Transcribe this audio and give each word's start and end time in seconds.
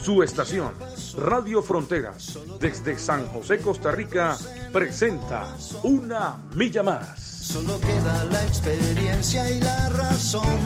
Su 0.00 0.22
estación, 0.22 0.72
Radio 1.16 1.62
Fronteras, 1.62 2.38
desde 2.60 2.98
San 2.98 3.26
José, 3.26 3.58
Costa 3.58 3.90
Rica, 3.90 4.36
presenta 4.72 5.54
Una 5.82 6.36
Milla 6.54 6.82
Más. 6.82 7.20
Solo 7.20 7.78
queda 7.80 8.24
la 8.30 8.42
experiencia 8.44 9.50
y 9.50 9.60
la 9.60 9.88
razón. 9.90 10.58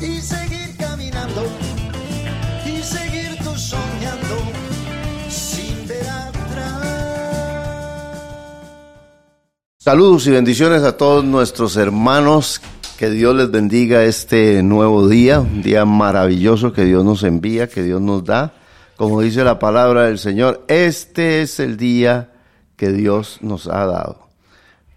Y 0.00 0.20
seguir 0.20 0.76
caminando. 0.78 1.42
Y 2.64 2.82
seguir 2.82 3.38
tú 3.42 3.56
soñando. 3.56 4.36
Sin 5.28 5.88
ver 5.88 6.08
atrás. 6.08 6.86
Saludos 9.78 10.26
y 10.26 10.30
bendiciones 10.30 10.82
a 10.84 10.96
todos 10.96 11.24
nuestros 11.24 11.76
hermanos. 11.76 12.60
Que 12.98 13.10
Dios 13.10 13.36
les 13.36 13.50
bendiga 13.50 14.04
este 14.04 14.62
nuevo 14.62 15.06
día, 15.06 15.40
un 15.40 15.60
día 15.60 15.84
maravilloso 15.84 16.72
que 16.72 16.86
Dios 16.86 17.04
nos 17.04 17.24
envía, 17.24 17.68
que 17.68 17.82
Dios 17.82 18.00
nos 18.00 18.24
da. 18.24 18.54
Como 18.96 19.20
dice 19.20 19.44
la 19.44 19.58
palabra 19.58 20.04
del 20.04 20.18
Señor, 20.18 20.64
este 20.66 21.42
es 21.42 21.60
el 21.60 21.76
día 21.76 22.32
que 22.76 22.92
Dios 22.92 23.40
nos 23.42 23.66
ha 23.66 23.84
dado. 23.84 24.28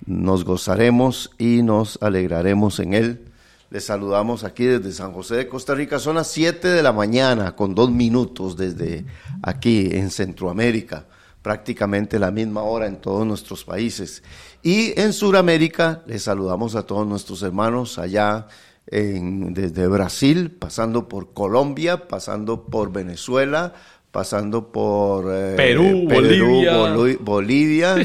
Nos 0.05 0.45
gozaremos 0.45 1.31
y 1.37 1.61
nos 1.61 1.99
alegraremos 2.01 2.79
en 2.79 2.93
él. 2.93 3.25
Les 3.69 3.83
saludamos 3.83 4.45
aquí 4.45 4.63
desde 4.63 4.93
San 4.93 5.11
José 5.11 5.35
de 5.35 5.49
Costa 5.49 5.75
Rica. 5.75 5.99
Son 5.99 6.15
las 6.15 6.27
7 6.27 6.69
de 6.69 6.81
la 6.81 6.93
mañana 6.93 7.57
con 7.57 7.75
dos 7.75 7.91
minutos 7.91 8.55
desde 8.55 9.03
aquí 9.43 9.89
en 9.91 10.09
Centroamérica 10.09 11.05
prácticamente 11.53 12.19
la 12.19 12.29
misma 12.29 12.61
hora 12.61 12.85
en 12.85 12.97
todos 13.01 13.25
nuestros 13.25 13.63
países. 13.65 14.21
Y 14.61 14.93
en 15.01 15.13
Sudamérica 15.13 16.03
les 16.05 16.21
saludamos 16.21 16.75
a 16.75 16.83
todos 16.83 17.07
nuestros 17.07 17.41
hermanos 17.41 17.97
allá 17.97 18.45
en, 18.85 19.51
desde 19.55 19.87
Brasil, 19.87 20.51
pasando 20.51 21.07
por 21.07 21.33
Colombia, 21.33 22.07
pasando 22.07 22.65
por 22.67 22.91
Venezuela, 22.93 23.73
pasando 24.11 24.71
por 24.71 25.25
eh, 25.33 25.55
Perú, 25.57 26.07
Bolivia. 26.07 26.73
Bolu- 26.77 27.17
Bolivia, 27.19 27.95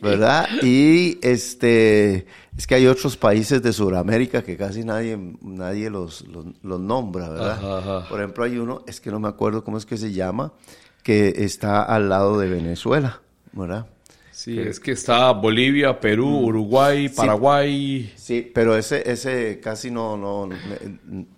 ¿verdad? 0.00 0.46
Y 0.62 1.18
este 1.22 2.26
es 2.56 2.66
que 2.68 2.76
hay 2.76 2.86
otros 2.86 3.16
países 3.16 3.60
de 3.62 3.72
Sudamérica 3.72 4.42
que 4.44 4.56
casi 4.56 4.84
nadie, 4.84 5.18
nadie 5.42 5.90
los, 5.90 6.24
los, 6.28 6.46
los 6.62 6.78
nombra, 6.80 7.28
¿verdad? 7.30 7.50
Ajá, 7.58 7.78
ajá. 7.78 8.08
Por 8.08 8.20
ejemplo, 8.20 8.44
hay 8.44 8.58
uno, 8.58 8.82
es 8.86 9.00
que 9.00 9.10
no 9.10 9.18
me 9.18 9.26
acuerdo 9.28 9.64
cómo 9.64 9.76
es 9.76 9.84
que 9.86 9.96
se 9.96 10.12
llama, 10.12 10.52
que 11.06 11.44
está 11.44 11.84
al 11.84 12.08
lado 12.08 12.36
de 12.36 12.48
Venezuela, 12.48 13.20
¿verdad? 13.52 13.86
Sí, 14.32 14.58
es 14.58 14.80
que 14.80 14.90
está 14.90 15.30
Bolivia, 15.30 16.00
Perú, 16.00 16.40
Uruguay, 16.40 17.08
Paraguay. 17.08 18.12
Sí, 18.16 18.50
pero 18.52 18.76
ese, 18.76 19.08
ese 19.08 19.60
casi 19.60 19.88
no, 19.88 20.16
no, 20.16 20.48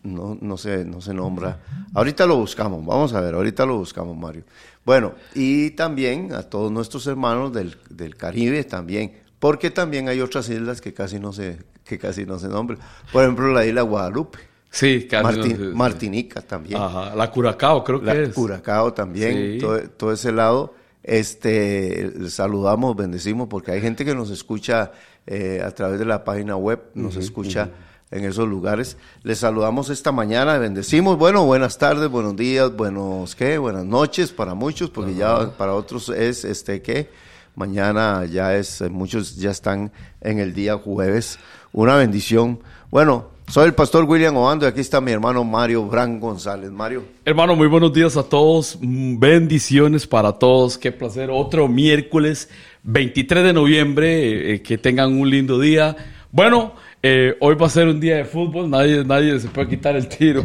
no, 0.04 0.38
no, 0.40 0.56
se, 0.56 0.86
no 0.86 1.02
se 1.02 1.12
nombra. 1.12 1.60
Ahorita 1.92 2.24
lo 2.24 2.36
buscamos, 2.36 2.82
vamos 2.82 3.12
a 3.12 3.20
ver, 3.20 3.34
ahorita 3.34 3.66
lo 3.66 3.76
buscamos, 3.76 4.16
Mario. 4.16 4.44
Bueno, 4.86 5.12
y 5.34 5.72
también 5.72 6.32
a 6.32 6.44
todos 6.44 6.72
nuestros 6.72 7.06
hermanos 7.06 7.52
del, 7.52 7.76
del 7.90 8.16
Caribe 8.16 8.64
también, 8.64 9.18
porque 9.38 9.70
también 9.70 10.08
hay 10.08 10.22
otras 10.22 10.48
islas 10.48 10.80
que 10.80 10.94
casi 10.94 11.20
no 11.20 11.34
se, 11.34 11.58
que 11.84 11.98
casi 11.98 12.24
no 12.24 12.38
se 12.38 12.48
nombran. 12.48 12.80
Por 13.12 13.22
ejemplo, 13.22 13.52
la 13.52 13.66
isla 13.66 13.82
Guadalupe, 13.82 14.38
Sí, 14.70 15.06
casi 15.08 15.38
no 15.38 15.44
sí. 15.44 15.54
Martinica 15.74 16.42
también. 16.42 16.80
Ajá, 16.80 17.14
la 17.14 17.30
Curacao 17.30 17.82
creo 17.82 18.02
La 18.02 18.12
que 18.12 18.22
es. 18.24 18.34
Curacao 18.34 18.92
también, 18.92 19.54
Sí. 19.54 19.58
todo, 19.60 19.80
todo 19.90 20.12
ese 20.12 20.30
lado. 20.32 20.74
Este, 21.02 22.28
saludamos, 22.28 22.94
bendecimos, 22.94 23.48
porque 23.48 23.72
hay 23.72 23.80
gente 23.80 24.04
que 24.04 24.14
nos 24.14 24.30
escucha 24.30 24.92
eh, 25.26 25.62
a 25.64 25.70
través 25.70 25.98
de 25.98 26.04
la 26.04 26.22
página 26.22 26.56
web, 26.56 26.80
nos 26.94 27.16
escucha 27.16 27.70
en 28.10 28.24
esos 28.24 28.46
lugares. 28.46 28.98
Les 29.22 29.38
saludamos 29.38 29.88
esta 29.90 30.12
mañana, 30.12 30.58
bendecimos. 30.58 31.16
Bueno, 31.16 31.46
buenas 31.46 31.78
tardes, 31.78 32.10
buenos 32.10 32.36
días, 32.36 32.74
buenos 32.76 33.34
qué, 33.34 33.56
buenas 33.58 33.84
noches 33.86 34.32
para 34.32 34.52
muchos, 34.54 34.90
porque 34.90 35.14
ya 35.14 35.50
para 35.56 35.74
otros 35.74 36.10
es 36.10 36.44
este 36.44 36.82
qué. 36.82 37.08
Mañana 37.54 38.24
ya 38.26 38.54
es, 38.54 38.82
muchos 38.90 39.36
ya 39.36 39.50
están 39.50 39.90
en 40.20 40.38
el 40.38 40.52
día 40.54 40.76
jueves. 40.76 41.38
Una 41.72 41.96
bendición. 41.96 42.60
Bueno, 42.90 43.28
soy 43.48 43.66
el 43.66 43.74
pastor 43.74 44.04
William 44.04 44.36
Obando 44.36 44.66
y 44.66 44.68
aquí 44.68 44.80
está 44.80 45.00
mi 45.00 45.10
hermano 45.10 45.42
Mario 45.44 45.84
Bran 45.86 46.20
González. 46.20 46.70
Mario. 46.70 47.04
Hermano, 47.24 47.56
muy 47.56 47.66
buenos 47.66 47.92
días 47.92 48.16
a 48.16 48.22
todos. 48.22 48.78
Mm, 48.80 49.18
Bendiciones 49.18 50.06
para 50.06 50.32
todos. 50.32 50.76
Qué 50.76 50.92
placer. 50.92 51.30
Otro 51.32 51.66
miércoles 51.68 52.50
23 52.82 53.44
de 53.44 53.52
noviembre. 53.52 54.08
eh, 54.28 54.54
eh, 54.54 54.62
que 54.62 54.76
tengan 54.78 55.12
un 55.18 55.30
lindo 55.30 55.58
día. 55.58 55.96
Bueno, 56.30 56.74
eh, 57.02 57.36
hoy 57.40 57.54
va 57.54 57.66
a 57.66 57.70
ser 57.70 57.88
un 57.88 57.98
día 58.00 58.16
de 58.16 58.24
fútbol. 58.26 58.68
Nadie, 58.68 59.02
nadie 59.04 59.40
se 59.40 59.48
puede 59.48 59.68
quitar 59.68 59.96
el 59.96 60.08
tiro. 60.08 60.42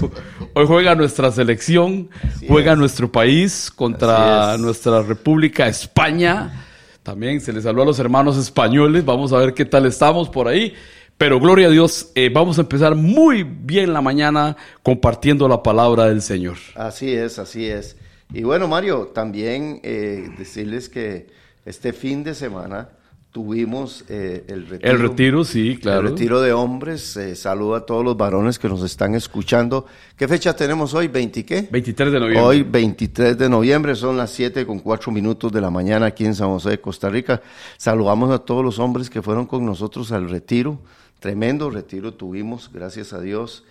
Hoy 0.54 0.66
juega 0.66 0.96
nuestra 0.96 1.30
selección. 1.32 2.10
juega 2.48 2.76
nuestro 2.76 3.12
país 3.12 3.70
contra 3.70 4.58
nuestra 4.58 5.02
República 5.02 5.68
España. 5.68 6.66
También 7.04 7.42
se 7.42 7.52
les 7.52 7.64
saluda 7.64 7.84
a 7.84 7.88
los 7.88 8.00
hermanos 8.00 8.38
españoles. 8.38 9.04
Vamos 9.04 9.34
a 9.34 9.38
ver 9.40 9.54
qué 9.54 9.66
tal 9.66 9.86
estamos 9.86 10.30
por 10.30 10.48
ahí. 10.48 10.74
Pero 11.24 11.40
gloria 11.40 11.68
a 11.68 11.70
Dios, 11.70 12.12
eh, 12.16 12.28
vamos 12.28 12.58
a 12.58 12.64
empezar 12.64 12.96
muy 12.96 13.44
bien 13.44 13.94
la 13.94 14.02
mañana 14.02 14.58
compartiendo 14.82 15.48
la 15.48 15.64
palabra 15.64 16.08
del 16.08 16.22
Señor. 16.22 16.58
Así 16.76 17.14
es, 17.14 17.40
así 17.40 17.66
es. 17.66 17.96
Y 18.34 18.44
bueno, 18.44 18.68
Mario, 18.68 19.10
también 19.16 19.80
eh, 19.84 20.30
decirles 20.38 20.90
que 20.90 21.28
este 21.66 21.94
fin 21.94 22.26
de 22.26 22.36
semana 22.36 22.90
tuvimos 23.34 24.04
eh, 24.10 24.44
el 24.48 24.68
retiro. 24.68 24.92
El 24.92 25.00
retiro, 25.00 25.44
sí, 25.46 25.80
claro. 25.82 26.02
El 26.02 26.10
retiro 26.10 26.42
de 26.42 26.52
hombres. 26.52 27.16
Eh, 27.16 27.38
saludo 27.38 27.76
a 27.76 27.86
todos 27.86 28.04
los 28.04 28.18
varones 28.18 28.60
que 28.60 28.68
nos 28.68 28.84
están 28.84 29.16
escuchando. 29.16 29.86
¿Qué 30.18 30.28
fecha 30.28 30.54
tenemos 30.54 30.94
hoy? 30.94 31.08
¿20 31.08 31.46
qué? 31.46 31.70
23 31.72 32.12
de 32.12 32.20
noviembre. 32.20 32.44
Hoy, 32.44 32.64
23 32.64 33.38
de 33.38 33.48
noviembre, 33.48 33.96
son 33.96 34.18
las 34.18 34.30
7 34.32 34.66
con 34.66 34.80
4 34.80 35.10
minutos 35.12 35.54
de 35.54 35.62
la 35.62 35.72
mañana 35.72 36.08
aquí 36.08 36.26
en 36.26 36.36
San 36.36 36.50
José 36.50 36.72
de 36.72 36.82
Costa 36.82 37.10
Rica. 37.10 37.42
Saludamos 37.78 38.30
a 38.30 38.40
todos 38.40 38.64
los 38.64 38.78
hombres 38.78 39.10
que 39.10 39.22
fueron 39.22 39.46
con 39.46 39.66
nosotros 39.66 40.12
al 40.12 40.30
retiro. 40.30 40.80
Tremendo 41.24 41.70
retiro 41.70 42.16
tuvimos, 42.16 42.70
gracias 42.74 43.14
a 43.14 43.22
Dios. 43.22 43.64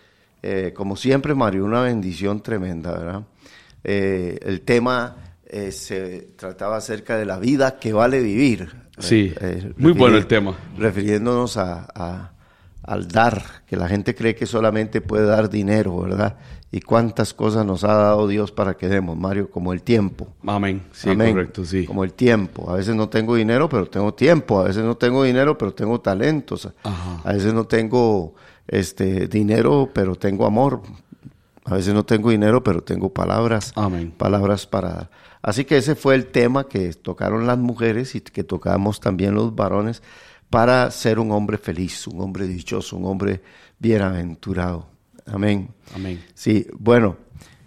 Eh, 0.42 0.72
como 0.74 0.96
siempre, 0.96 1.34
Mario, 1.34 1.66
una 1.66 1.82
bendición 1.82 2.42
tremenda, 2.42 2.92
¿verdad? 2.96 3.22
Eh, 3.84 4.38
el 4.40 4.62
tema 4.62 5.16
eh, 5.44 5.70
se 5.70 6.28
trataba 6.34 6.78
acerca 6.78 7.18
de 7.18 7.26
la 7.26 7.38
vida 7.38 7.78
que 7.78 7.92
vale 7.92 8.22
vivir. 8.22 8.70
Sí, 8.98 9.34
muy 9.76 9.92
bueno 9.92 10.16
el 10.16 10.26
tema. 10.26 10.56
Refiriéndonos 10.78 11.58
a, 11.58 11.86
a- 11.94 12.32
al 12.82 13.08
dar, 13.08 13.42
que 13.66 13.76
la 13.76 13.88
gente 13.88 14.14
cree 14.14 14.34
que 14.34 14.46
solamente 14.46 15.00
puede 15.00 15.26
dar 15.26 15.48
dinero, 15.48 16.00
¿verdad? 16.00 16.36
Y 16.70 16.80
cuántas 16.80 17.34
cosas 17.34 17.66
nos 17.66 17.84
ha 17.84 17.94
dado 17.94 18.26
Dios 18.26 18.50
para 18.50 18.74
que 18.74 18.88
demos, 18.88 19.16
Mario, 19.16 19.50
como 19.50 19.72
el 19.72 19.82
tiempo. 19.82 20.28
Amén. 20.46 20.82
Sí, 20.92 21.10
Amén. 21.10 21.32
correcto, 21.32 21.64
sí. 21.66 21.84
Como 21.84 22.02
el 22.02 22.14
tiempo. 22.14 22.70
A 22.70 22.76
veces 22.76 22.96
no 22.96 23.10
tengo 23.10 23.34
dinero, 23.34 23.68
pero 23.68 23.86
tengo 23.86 24.14
tiempo. 24.14 24.60
A 24.60 24.64
veces 24.64 24.82
no 24.82 24.96
tengo 24.96 25.22
dinero, 25.22 25.58
pero 25.58 25.74
tengo 25.74 26.00
talentos. 26.00 26.68
Ajá. 26.82 27.20
A 27.24 27.32
veces 27.34 27.52
no 27.52 27.66
tengo 27.66 28.34
este 28.66 29.28
dinero, 29.28 29.90
pero 29.92 30.16
tengo 30.16 30.46
amor. 30.46 30.80
A 31.64 31.74
veces 31.74 31.92
no 31.92 32.04
tengo 32.04 32.30
dinero, 32.30 32.64
pero 32.64 32.82
tengo 32.82 33.12
palabras. 33.12 33.72
Amén. 33.76 34.12
Palabras 34.16 34.66
para 34.66 34.88
dar. 34.88 35.10
Así 35.42 35.64
que 35.64 35.76
ese 35.76 35.94
fue 35.94 36.14
el 36.14 36.26
tema 36.26 36.68
que 36.68 36.92
tocaron 36.94 37.46
las 37.46 37.58
mujeres 37.58 38.14
y 38.14 38.20
que 38.20 38.44
tocamos 38.44 39.00
también 39.00 39.34
los 39.34 39.54
varones 39.54 40.02
para 40.52 40.90
ser 40.90 41.18
un 41.18 41.32
hombre 41.32 41.56
feliz, 41.56 42.06
un 42.06 42.20
hombre 42.20 42.46
dichoso, 42.46 42.98
un 42.98 43.06
hombre 43.06 43.40
bienaventurado. 43.78 44.86
Amén. 45.24 45.70
Amén. 45.94 46.22
Sí, 46.34 46.66
bueno, 46.78 47.16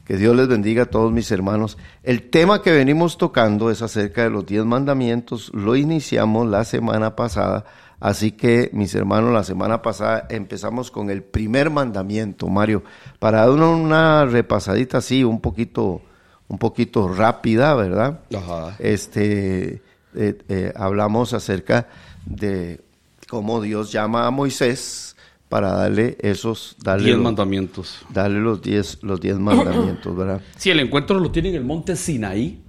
que 0.06 0.18
Dios 0.18 0.36
les 0.36 0.48
bendiga 0.48 0.84
a 0.84 0.86
todos 0.86 1.12
mis 1.12 1.32
hermanos. 1.32 1.80
El 2.04 2.30
tema 2.30 2.62
que 2.62 2.72
venimos 2.72 3.18
tocando 3.18 3.72
es 3.72 3.82
acerca 3.82 4.22
de 4.22 4.30
los 4.30 4.46
diez 4.46 4.64
mandamientos. 4.66 5.52
Lo 5.52 5.76
iniciamos 5.76 6.46
la 6.48 6.64
semana 6.64 7.16
pasada, 7.16 7.66
así 8.00 8.34
que 8.34 8.70
mis 8.72 8.94
hermanos, 8.94 9.34
la 9.34 9.44
semana 9.44 9.82
pasada 9.82 10.28
empezamos 10.30 10.92
con 10.92 11.10
el 11.10 11.24
primer 11.24 11.72
mandamiento, 11.72 12.50
Mario, 12.50 12.84
para 13.18 13.48
dar 13.48 13.50
una, 13.50 14.26
repasadita 14.26 15.00
así, 15.00 15.24
un 15.24 15.42
poquito, 15.42 16.04
un 16.48 16.60
poquito 16.60 17.08
rápida, 17.08 17.74
¿verdad? 17.74 18.20
Ajá. 18.32 18.76
Este, 18.78 19.82
eh, 20.14 20.38
eh, 20.50 20.72
hablamos 20.76 21.34
acerca 21.34 21.88
de 22.26 22.82
cómo 23.30 23.62
Dios 23.62 23.92
llama 23.92 24.28
a 24.28 24.32
Moisés 24.32 25.16
para 25.50 25.72
darle 25.72 26.18
esos, 26.22 26.76
darle 26.84 27.06
Diez 27.06 27.16
los- 27.18 27.24
mandamientos. 27.24 28.00
darle 28.14 28.40
los 28.40 28.62
diez, 28.62 28.98
los 29.04 29.20
diez 29.22 29.38
mandamientos, 29.40 30.16
¿verdad? 30.18 30.42
Sí, 30.58 30.70
el 30.72 30.80
encuentro 30.80 31.20
lo 31.20 31.32
tiene 31.32 31.50
en 31.50 31.56
el 31.56 31.64
monte 31.64 31.96
Sinaí. 31.96 32.62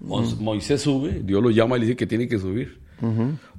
Mo- 0.00 0.22
Moisés 0.40 0.80
sube, 0.82 1.20
Dios 1.24 1.42
lo 1.42 1.50
llama 1.50 1.76
y 1.76 1.80
le 1.80 1.86
dice 1.86 1.96
que 1.96 2.06
tiene 2.06 2.28
que 2.28 2.38
subir. 2.38 2.78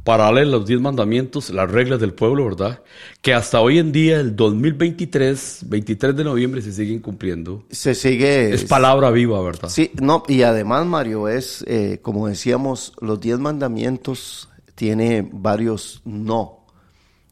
para 0.03 0.25
darle 0.25 0.45
los 0.45 0.65
diez 0.65 0.79
mandamientos, 0.81 1.49
las 1.49 1.69
reglas 1.69 1.99
del 1.99 2.13
pueblo, 2.13 2.45
¿verdad? 2.45 2.81
Que 3.21 3.33
hasta 3.33 3.61
hoy 3.61 3.77
en 3.77 3.91
día, 3.91 4.19
el 4.19 4.35
2023, 4.35 5.65
23 5.67 6.15
de 6.15 6.23
noviembre, 6.23 6.61
se 6.61 6.71
siguen 6.73 6.99
cumpliendo. 6.99 7.63
Se 7.69 7.93
sigue... 7.95 8.53
Es 8.53 8.63
palabra 8.65 9.11
viva, 9.11 9.41
¿verdad? 9.41 9.69
Sí, 9.69 9.91
no, 10.01 10.23
y 10.27 10.41
además, 10.41 10.85
Mario, 10.85 11.27
es, 11.29 11.63
eh, 11.67 11.99
como 12.01 12.27
decíamos, 12.27 12.93
los 13.01 13.19
diez 13.21 13.37
mandamientos 13.39 14.49
tiene 14.79 15.27
varios 15.29 16.01
no, 16.05 16.59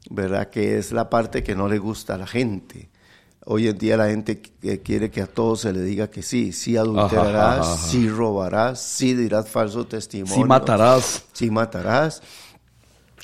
¿verdad? 0.10 0.50
Que 0.50 0.78
es 0.78 0.92
la 0.92 1.10
parte 1.10 1.44
que 1.44 1.56
no 1.56 1.70
le 1.70 1.78
gusta 1.78 2.16
a 2.16 2.18
la 2.18 2.28
gente. 2.28 2.90
Hoy 3.46 3.70
en 3.70 3.78
día 3.78 3.96
la 3.96 4.10
gente 4.10 4.42
quiere 4.84 5.10
que 5.10 5.22
a 5.22 5.28
todos 5.28 5.62
se 5.62 5.72
le 5.72 5.82
diga 5.82 6.10
que 6.10 6.24
sí, 6.24 6.52
sí 6.52 6.76
adulterarás, 6.76 7.84
sí 7.90 8.10
robarás, 8.10 8.82
sí 8.82 9.14
dirás 9.14 9.48
falso 9.48 9.88
testimonio. 9.88 10.36
Sí 10.36 10.44
matarás. 10.44 11.24
Sí 11.32 11.50
matarás. 11.50 12.22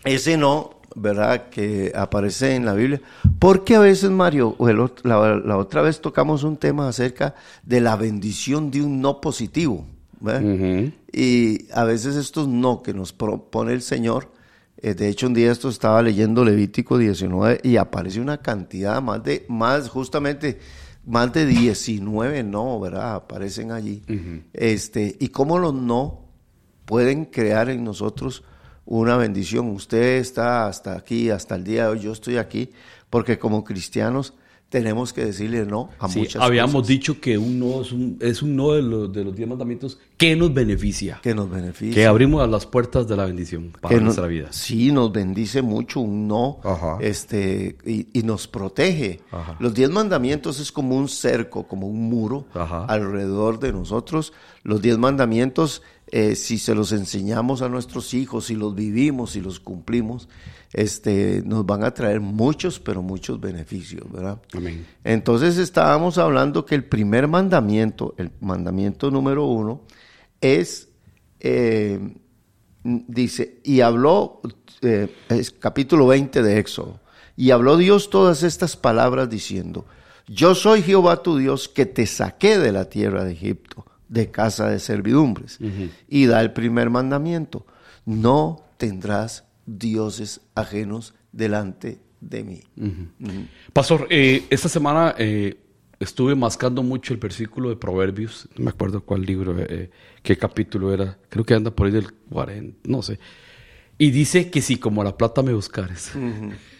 Ese 0.05 0.37
no, 0.37 0.79
¿verdad? 0.95 1.49
Que 1.49 1.91
aparece 1.93 2.55
en 2.55 2.63
la 2.63 2.75
Biblia. 2.75 3.01
Porque 3.39 3.75
a 3.75 3.79
veces, 3.79 4.09
Mario, 4.09 4.55
la, 5.03 5.57
otra 5.57 5.81
vez 5.81 5.99
tocamos 5.99 6.45
un 6.45 6.55
tema 6.55 6.87
acerca 6.87 7.35
de 7.61 7.81
la 7.81 7.97
bendición 7.97 8.71
de 8.71 8.83
un 8.83 9.01
no 9.01 9.19
positivo. 9.19 9.85
Y 11.13 11.71
a 11.71 11.83
veces 11.83 12.15
estos 12.15 12.47
no 12.47 12.81
que 12.81 12.93
nos 12.93 13.13
propone 13.13 13.73
el 13.73 13.83
Señor, 13.83 14.31
eh, 14.77 14.95
de 14.95 15.07
hecho 15.07 15.27
un 15.27 15.35
día 15.35 15.51
esto 15.51 15.69
estaba 15.69 16.01
leyendo 16.01 16.43
Levítico 16.43 16.97
19 16.97 17.61
y 17.63 17.77
aparece 17.77 18.19
una 18.19 18.39
cantidad 18.39 19.01
más 19.01 19.23
de, 19.23 19.45
más 19.47 19.89
justamente, 19.89 20.59
más 21.05 21.31
de 21.31 21.45
19 21.45 22.43
no, 22.43 22.79
¿verdad? 22.79 23.15
Aparecen 23.15 23.71
allí. 23.71 24.03
este, 24.53 25.15
y 25.19 25.29
cómo 25.29 25.59
los 25.59 25.75
no 25.75 26.25
pueden 26.85 27.25
crear 27.25 27.69
en 27.69 27.83
nosotros 27.83 28.43
una 28.85 29.15
bendición. 29.15 29.69
Usted 29.69 30.17
está 30.17 30.67
hasta 30.67 30.97
aquí, 30.97 31.29
hasta 31.29 31.55
el 31.55 31.63
día 31.63 31.83
de 31.83 31.89
hoy, 31.89 31.99
yo 31.99 32.11
estoy 32.11 32.37
aquí, 32.37 32.71
porque 33.09 33.37
como 33.37 33.63
cristianos 33.63 34.33
tenemos 34.73 35.13
que 35.13 35.23
decirle 35.23 35.67
no 35.67 35.91
a 35.99 36.09
sí, 36.09 36.17
muchas 36.17 36.41
habíamos 36.41 36.87
dicho 36.87 37.21
que 37.21 37.37
un 37.37 37.59
no 37.59 37.83
es 37.83 37.91
un, 37.91 38.17
es 38.19 38.41
un 38.41 38.55
no 38.55 38.71
de 38.71 38.81
los, 38.81 39.13
de 39.13 39.23
los 39.23 39.35
diez 39.35 39.47
mandamientos 39.47 39.99
que 40.17 40.35
nos 40.35 40.51
beneficia. 40.51 41.19
Que 41.21 41.35
nos 41.35 41.47
beneficia. 41.47 41.93
Que 41.93 42.07
abrimos 42.07 42.49
las 42.49 42.65
puertas 42.65 43.07
de 43.07 43.15
la 43.15 43.25
bendición 43.25 43.71
para 43.79 43.99
nuestra 43.99 44.25
vida. 44.25 44.47
Sí, 44.51 44.91
nos 44.91 45.11
bendice 45.11 45.61
mucho 45.61 45.99
un 45.99 46.27
no 46.27 46.59
este 47.01 47.77
y, 47.85 48.23
nos 48.23 48.47
protege. 48.47 49.19
Los 49.59 49.75
diez 49.75 49.91
mandamientos 49.91 50.59
es 50.59 50.71
como 50.71 50.95
un 50.95 51.07
cerco, 51.07 51.67
como 51.67 51.85
un 51.87 52.09
muro 52.09 52.47
alrededor 52.53 53.59
de 53.59 53.73
nosotros. 53.73 54.33
Los 54.63 54.81
diez 54.81 54.97
mandamientos 54.97 55.81
eh, 56.15 56.35
si 56.35 56.59
se 56.59 56.75
los 56.75 56.91
enseñamos 56.91 57.63
a 57.63 57.69
nuestros 57.69 58.13
hijos, 58.13 58.45
si 58.45 58.55
los 58.55 58.75
vivimos, 58.75 59.31
si 59.31 59.41
los 59.41 59.59
cumplimos, 59.59 60.29
este, 60.71 61.41
nos 61.43 61.65
van 61.65 61.83
a 61.83 61.91
traer 61.91 62.19
muchos, 62.19 62.79
pero 62.79 63.01
muchos 63.01 63.41
beneficios, 63.41 64.03
¿verdad? 64.11 64.39
Amén. 64.53 64.85
Entonces 65.03 65.57
estábamos 65.57 66.19
hablando 66.19 66.67
que 66.67 66.75
el 66.75 66.83
primer 66.83 67.27
mandamiento, 67.27 68.13
el 68.19 68.29
mandamiento 68.41 69.09
número 69.09 69.45
uno, 69.45 69.81
es, 70.39 70.89
eh, 71.39 71.99
dice, 72.83 73.59
y 73.63 73.81
habló, 73.81 74.39
eh, 74.83 75.11
es 75.29 75.49
capítulo 75.49 76.05
20 76.05 76.43
de 76.43 76.59
Éxodo, 76.59 76.99
y 77.35 77.49
habló 77.49 77.75
Dios 77.75 78.11
todas 78.11 78.43
estas 78.43 78.77
palabras 78.77 79.31
diciendo, 79.31 79.87
yo 80.27 80.53
soy 80.53 80.83
Jehová 80.83 81.23
tu 81.23 81.37
Dios 81.37 81.67
que 81.67 81.87
te 81.87 82.05
saqué 82.05 82.59
de 82.59 82.71
la 82.71 82.87
tierra 82.87 83.23
de 83.23 83.31
Egipto 83.31 83.83
de 84.13 84.29
casa 84.29 84.69
de 84.69 84.79
servidumbres. 84.79 85.57
Y 86.07 86.27
da 86.27 86.41
el 86.41 86.53
primer 86.53 86.91
mandamiento, 86.91 87.65
no 88.05 88.63
tendrás 88.77 89.45
dioses 89.65 90.41
ajenos 90.53 91.15
delante 91.31 91.99
de 92.21 92.43
mí. 92.43 92.61
Pastor, 93.73 94.05
eh, 94.11 94.45
esta 94.51 94.69
semana 94.69 95.15
eh, 95.17 95.57
estuve 95.99 96.35
mascando 96.35 96.83
mucho 96.83 97.13
el 97.13 97.19
versículo 97.19 97.69
de 97.69 97.75
Proverbios, 97.75 98.47
no 98.55 98.65
me 98.65 98.69
acuerdo 98.69 99.01
cuál 99.01 99.23
libro, 99.23 99.55
eh, 99.57 99.89
qué 100.21 100.37
capítulo 100.37 100.93
era, 100.93 101.17
creo 101.29 101.43
que 101.43 101.55
anda 101.55 101.71
por 101.71 101.87
ahí 101.87 101.93
del 101.93 102.13
40, 102.29 102.87
no 102.87 103.01
sé. 103.01 103.19
Y 103.97 104.11
dice 104.11 104.51
que 104.51 104.61
si 104.61 104.77
como 104.77 105.03
la 105.03 105.17
plata 105.17 105.41
me 105.41 105.53
buscares. 105.53 106.11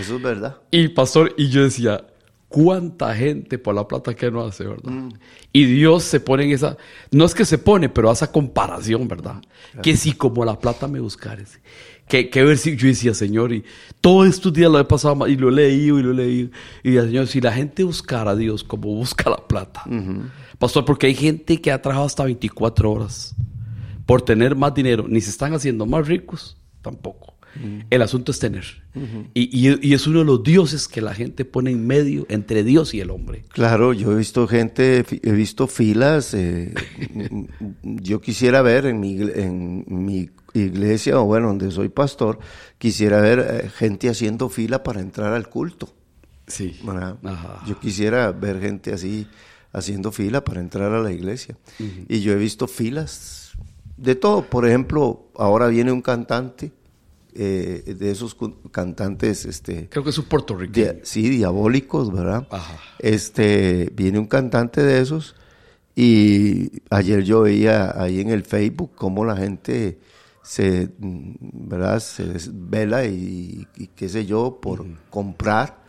Eso 0.00 0.16
es 0.16 0.22
verdad. 0.22 0.58
Y 0.70 0.88
pastor, 0.88 1.34
y 1.36 1.48
yo 1.48 1.64
decía, 1.64 2.06
cuánta 2.54 3.12
gente 3.16 3.58
por 3.58 3.74
la 3.74 3.88
plata 3.88 4.14
que 4.14 4.30
no 4.30 4.44
hace, 4.44 4.62
¿verdad? 4.62 4.92
Mm. 4.92 5.08
Y 5.52 5.64
Dios 5.64 6.04
se 6.04 6.20
pone 6.20 6.44
en 6.44 6.52
esa, 6.52 6.76
no 7.10 7.24
es 7.24 7.34
que 7.34 7.44
se 7.44 7.58
pone, 7.58 7.88
pero 7.88 8.10
hace 8.10 8.28
comparación, 8.28 9.08
¿verdad? 9.08 9.42
Que 9.82 9.96
si 9.96 10.12
como 10.12 10.44
la 10.44 10.56
plata 10.56 10.86
me 10.86 11.00
buscares. 11.00 11.58
Que, 12.06 12.30
que 12.30 12.44
ver 12.44 12.56
si 12.56 12.76
yo 12.76 12.86
decía, 12.86 13.12
Señor, 13.12 13.52
y 13.52 13.64
todos 14.00 14.28
estos 14.28 14.52
días 14.52 14.70
lo 14.70 14.78
he 14.78 14.84
pasado 14.84 15.26
y 15.26 15.36
lo 15.36 15.48
he 15.48 15.52
leído 15.52 15.98
y 15.98 16.02
lo 16.04 16.12
he 16.12 16.14
leído. 16.14 16.50
Y 16.84 16.92
decía, 16.92 17.08
Señor, 17.08 17.26
si 17.26 17.40
la 17.40 17.52
gente 17.52 17.82
buscara 17.82 18.30
a 18.30 18.36
Dios 18.36 18.62
como 18.62 18.94
busca 18.94 19.28
la 19.30 19.38
plata. 19.38 19.82
Pastor, 20.60 20.84
porque 20.84 21.08
hay 21.08 21.14
gente 21.16 21.60
que 21.60 21.72
ha 21.72 21.82
trabajado 21.82 22.06
hasta 22.06 22.24
24 22.24 22.92
horas 22.92 23.34
por 24.06 24.22
tener 24.22 24.54
más 24.54 24.74
dinero, 24.74 25.06
ni 25.08 25.20
se 25.20 25.30
están 25.30 25.54
haciendo 25.54 25.86
más 25.86 26.06
ricos, 26.06 26.56
tampoco. 26.82 27.33
El 27.90 28.02
asunto 28.02 28.32
es 28.32 28.38
tener. 28.38 28.64
y, 29.34 29.92
es 29.94 30.06
uno 30.06 30.20
de 30.20 30.24
los 30.24 30.42
dioses 30.42 30.88
que 30.88 31.00
la 31.00 31.14
gente 31.14 31.44
pone 31.44 31.70
en 31.70 31.86
medio 31.86 32.26
entre 32.28 32.64
Dios 32.64 32.94
y 32.94 33.00
el 33.00 33.10
hombre. 33.10 33.44
Claro, 33.48 33.92
yo 33.92 34.12
he 34.12 34.16
visto 34.16 34.46
gente, 34.46 35.04
he 35.22 35.32
visto 35.32 35.66
filas. 35.66 36.34
Eh, 36.34 36.74
yo 37.82 38.20
quisiera 38.20 38.62
ver 38.62 38.86
en 38.86 39.00
mi, 39.00 39.20
en 39.20 39.84
mi 39.86 40.30
iglesia, 40.52 41.20
o 41.20 41.24
bueno, 41.24 41.48
donde 41.48 41.70
soy 41.70 41.88
pastor, 41.88 42.38
quisiera 42.78 43.20
ver 43.20 43.38
eh, 43.38 43.68
gente 43.68 44.08
haciendo 44.08 44.48
fila 44.48 44.82
para 44.82 45.00
entrar 45.00 45.32
al 45.32 45.48
culto. 45.48 45.94
Sí. 46.46 46.78
Yo 47.66 47.80
quisiera 47.80 48.30
ver 48.32 48.60
gente 48.60 48.92
así 48.92 49.26
haciendo 49.72 50.12
fila 50.12 50.44
para 50.44 50.60
entrar 50.60 50.92
a 50.92 51.00
la 51.00 51.10
iglesia. 51.10 51.56
Y 52.08 52.20
yo 52.20 52.32
he 52.32 52.36
visto 52.36 52.66
filas 52.66 53.52
de 53.96 54.14
todo. 54.14 54.44
Por 54.44 54.66
ejemplo, 54.66 55.30
ahora 55.36 55.68
viene 55.68 55.90
un 55.90 56.02
cantante 56.02 56.72
eh, 57.36 57.94
de 57.98 58.10
esos 58.10 58.36
cantantes, 58.70 59.44
este, 59.44 59.88
creo 59.88 60.04
que 60.04 60.10
es 60.10 60.18
un 60.18 60.26
puertorriqueño, 60.26 61.00
sí, 61.02 61.28
diabólicos, 61.28 62.12
¿verdad? 62.12 62.46
Este, 62.98 63.90
viene 63.94 64.18
un 64.18 64.26
cantante 64.26 64.82
de 64.82 65.00
esos 65.00 65.34
y 65.96 66.82
ayer 66.90 67.24
yo 67.24 67.42
veía 67.42 68.00
ahí 68.00 68.20
en 68.20 68.30
el 68.30 68.44
Facebook 68.44 68.92
cómo 68.94 69.24
la 69.24 69.36
gente 69.36 69.98
se, 70.42 70.90
¿verdad? 70.98 72.00
Se 72.00 72.24
desvela 72.24 73.04
y, 73.04 73.66
qué 73.96 74.08
sé 74.08 74.26
yo 74.26 74.60
por 74.60 74.84
comprar 75.10 75.82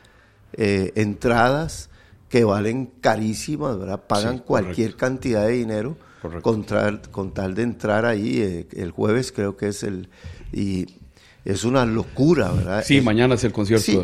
eh, 0.53 0.93
entradas 0.95 1.89
que 2.29 2.43
valen 2.43 2.87
carísimas, 3.01 3.77
¿verdad? 3.77 4.03
Pagan 4.07 4.39
cualquier 4.39 4.95
cantidad 4.95 5.45
de 5.45 5.53
dinero 5.53 5.97
con, 6.41 6.65
con, 7.11 7.33
tal 7.33 7.55
de 7.55 7.63
entrar 7.63 8.05
ahí 8.05 8.41
eh, 8.41 8.67
el 8.71 8.91
jueves 8.91 9.31
creo 9.31 9.57
que 9.57 9.67
es 9.67 9.83
el 9.83 10.09
y 10.51 10.87
es 11.45 11.63
una 11.63 11.85
locura, 11.85 12.51
¿verdad? 12.51 12.83
Sí, 12.83 12.99
mañana 13.01 13.35
es 13.35 13.43
el 13.43 13.51
concierto. 13.53 13.85
Sí, 13.85 13.99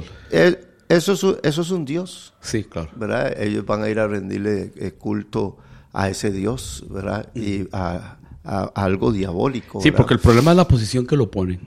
eso, 0.88 1.14
es, 1.14 1.24
eso 1.44 1.62
es 1.62 1.72
un 1.72 1.86
Dios. 1.86 2.34
Sí, 2.40 2.64
claro. 2.64 2.90
¿Verdad? 2.96 3.42
Ellos 3.42 3.66
van 3.66 3.84
a 3.84 3.90
ir 3.90 4.00
a 4.00 4.08
rendirle 4.08 4.72
eh, 4.76 4.92
culto 4.92 5.58
a 5.92 6.10
ese 6.10 6.32
Dios, 6.32 6.86
¿verdad? 6.90 7.28
Y 7.34 7.68
a, 7.72 8.18
algo 8.44 9.12
diabólico. 9.12 9.82
Sí, 9.82 9.92
porque 9.92 10.16
el 10.16 10.20
problema 10.20 10.52
es 10.52 10.58
la 10.58 10.68
posición 10.68 11.06
que 11.06 11.16
lo 11.16 11.30
ponen. 11.30 11.60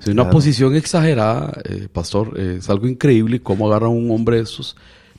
es 0.00 0.08
una 0.08 0.28
posición 0.28 0.74
exagerada, 0.74 1.52
eh, 1.64 1.88
pastor. 1.90 2.38
es 2.38 2.68
algo 2.68 2.86
increíble 2.86 3.40
cómo 3.40 3.68
agarra 3.68 3.88
un 3.88 4.10
hombre 4.10 4.36
de 4.36 4.42
esos 4.42 4.76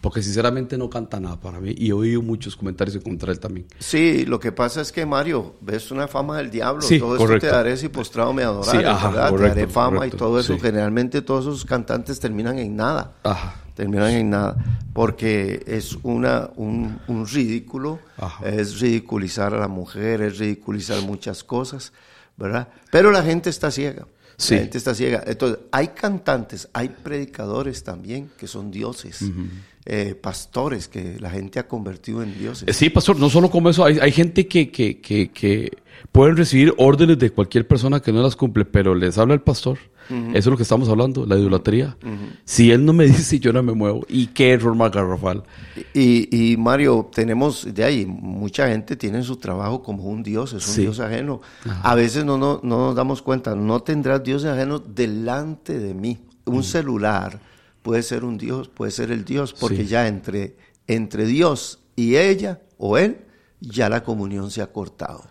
porque 0.07 0.23
sinceramente 0.23 0.77
no 0.77 0.89
canta 0.89 1.19
nada 1.19 1.37
para 1.37 1.59
mí 1.59 1.75
y 1.77 1.89
he 1.89 1.91
oído 1.91 2.21
muchos 2.21 2.55
comentarios 2.55 2.95
en 2.95 3.01
contra 3.01 3.29
él 3.29 3.41
también. 3.41 3.67
Sí, 3.77 4.25
lo 4.25 4.39
que 4.39 4.53
pasa 4.53 4.79
es 4.79 4.93
que 4.93 5.05
Mario, 5.05 5.55
ves 5.59 5.91
una 5.91 6.07
fama 6.07 6.37
del 6.37 6.49
diablo, 6.49 6.81
todo 6.97 7.17
eso 7.17 7.39
te 7.39 7.47
daré 7.47 7.75
si 7.75 7.89
postrado 7.89 8.31
me 8.31 8.43
adoraré, 8.43 8.77
te 8.77 9.43
daré 9.43 9.67
fama 9.67 10.07
y 10.07 10.11
todo 10.11 10.39
eso. 10.39 10.57
Generalmente 10.57 11.21
todos 11.21 11.45
esos 11.45 11.65
cantantes 11.65 12.21
terminan 12.21 12.57
en 12.57 12.77
nada. 12.77 13.15
Terminan 13.75 14.11
en 14.11 14.29
nada, 14.29 14.55
porque 14.93 15.61
es 15.67 15.97
una, 16.03 16.51
un, 16.55 17.01
ridículo, 17.29 17.99
es 18.45 18.79
ridiculizar 18.79 19.53
a 19.53 19.59
la 19.59 19.67
mujer, 19.67 20.21
es 20.21 20.37
ridiculizar 20.37 21.01
muchas 21.01 21.43
cosas, 21.43 21.91
¿verdad? 22.37 22.69
Pero 22.91 23.11
la 23.11 23.23
gente 23.23 23.49
está 23.49 23.71
ciega. 23.71 24.07
La 24.39 24.57
gente 24.57 24.77
está 24.77 24.95
ciega. 24.95 25.21
Entonces, 25.27 25.59
hay 25.69 25.89
cantantes, 25.89 26.69
hay 26.71 26.87
predicadores 26.87 27.83
también 27.83 28.31
que 28.37 28.47
son 28.47 28.71
dioses. 28.71 29.25
Eh, 29.89 30.15
pastores 30.15 30.87
que 30.89 31.17
la 31.19 31.29
gente 31.29 31.59
ha 31.59 31.67
convertido 31.67 32.21
en 32.21 32.37
dioses. 32.37 32.67
Eh, 32.67 32.73
Sí, 32.73 32.89
pastor, 32.89 33.17
no 33.19 33.29
solo 33.29 33.49
como 33.49 33.69
eso, 33.69 33.85
hay, 33.85 33.97
hay 33.99 34.11
gente 34.11 34.45
que, 34.47 34.69
que, 34.69 34.99
que, 34.99 35.29
que 35.31 35.71
pueden 36.11 36.35
recibir 36.35 36.73
órdenes 36.77 37.17
de 37.19 37.29
cualquier 37.31 37.65
persona 37.67 38.01
que 38.01 38.11
no 38.11 38.21
las 38.21 38.35
cumple, 38.35 38.65
pero 38.65 38.93
les 38.93 39.17
habla 39.17 39.33
el 39.33 39.41
pastor. 39.41 39.77
Eso 40.09 40.37
es 40.37 40.45
lo 40.45 40.55
que 40.55 40.63
estamos 40.63 40.87
hablando, 40.87 41.25
la 41.25 41.37
idolatría. 41.37 41.97
Si 42.45 42.71
él 42.71 42.85
no 42.85 42.93
me 42.93 43.05
dice, 43.07 43.39
yo 43.41 43.51
no 43.51 43.61
me 43.61 43.73
muevo. 43.73 44.05
¿Y 44.07 44.27
qué 44.27 44.51
error 44.51 44.73
más 44.73 44.89
garrafal? 44.91 45.43
Y, 45.93 46.29
y 46.53 46.55
Mario, 46.55 47.09
tenemos 47.13 47.67
de 47.73 47.83
ahí, 47.83 48.05
mucha 48.05 48.69
gente 48.69 48.95
tiene 48.95 49.21
su 49.23 49.35
trabajo 49.35 49.83
como 49.83 50.03
un 50.03 50.23
dios, 50.23 50.53
es 50.53 50.65
un 50.67 50.73
Sí. 50.73 50.81
dios 50.83 51.01
ajeno. 51.01 51.41
A 51.83 51.93
veces 51.95 52.23
no, 52.23 52.37
no, 52.37 52.61
no 52.63 52.77
nos 52.87 52.95
damos 52.95 53.21
cuenta, 53.21 53.53
no 53.55 53.81
tendrás 53.81 54.23
dioses 54.23 54.49
ajenos 54.49 54.81
delante 54.95 55.77
de 55.77 55.93
mí. 55.93 56.17
Un 56.45 56.63
celular 56.63 57.41
puede 57.87 58.03
ser 58.03 58.25
un 58.25 58.37
dios, 58.37 58.67
puede 58.67 58.91
ser 58.91 59.11
el 59.11 59.23
dios, 59.23 59.53
porque 59.53 59.83
Sí. 59.83 59.87
ya 59.87 60.07
entre, 60.07 60.57
entre 60.87 61.25
Dios 61.25 61.79
y 61.95 62.17
ella 62.17 62.59
o 62.77 62.97
él, 62.97 63.21
ya 63.61 63.87
la 63.89 64.03
comunión 64.03 64.51
se 64.51 64.61
ha 64.61 64.67
cortado. 64.73 65.23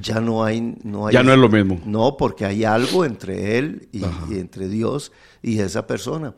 Ya 0.00 0.20
no 0.20 0.44
hay, 0.44 0.76
no 0.84 1.06
hay 1.06 1.14
Ya 1.14 1.22
no 1.22 1.32
es 1.32 1.38
lo 1.38 1.48
mismo. 1.48 1.80
no, 1.86 2.16
porque 2.16 2.44
hay 2.44 2.62
algo 2.62 3.04
entre 3.04 3.58
él 3.58 3.88
y, 3.90 4.02
y 4.30 4.38
entre 4.38 4.68
Dios 4.68 5.10
y 5.42 5.58
esa 5.60 5.86
persona. 5.86 6.34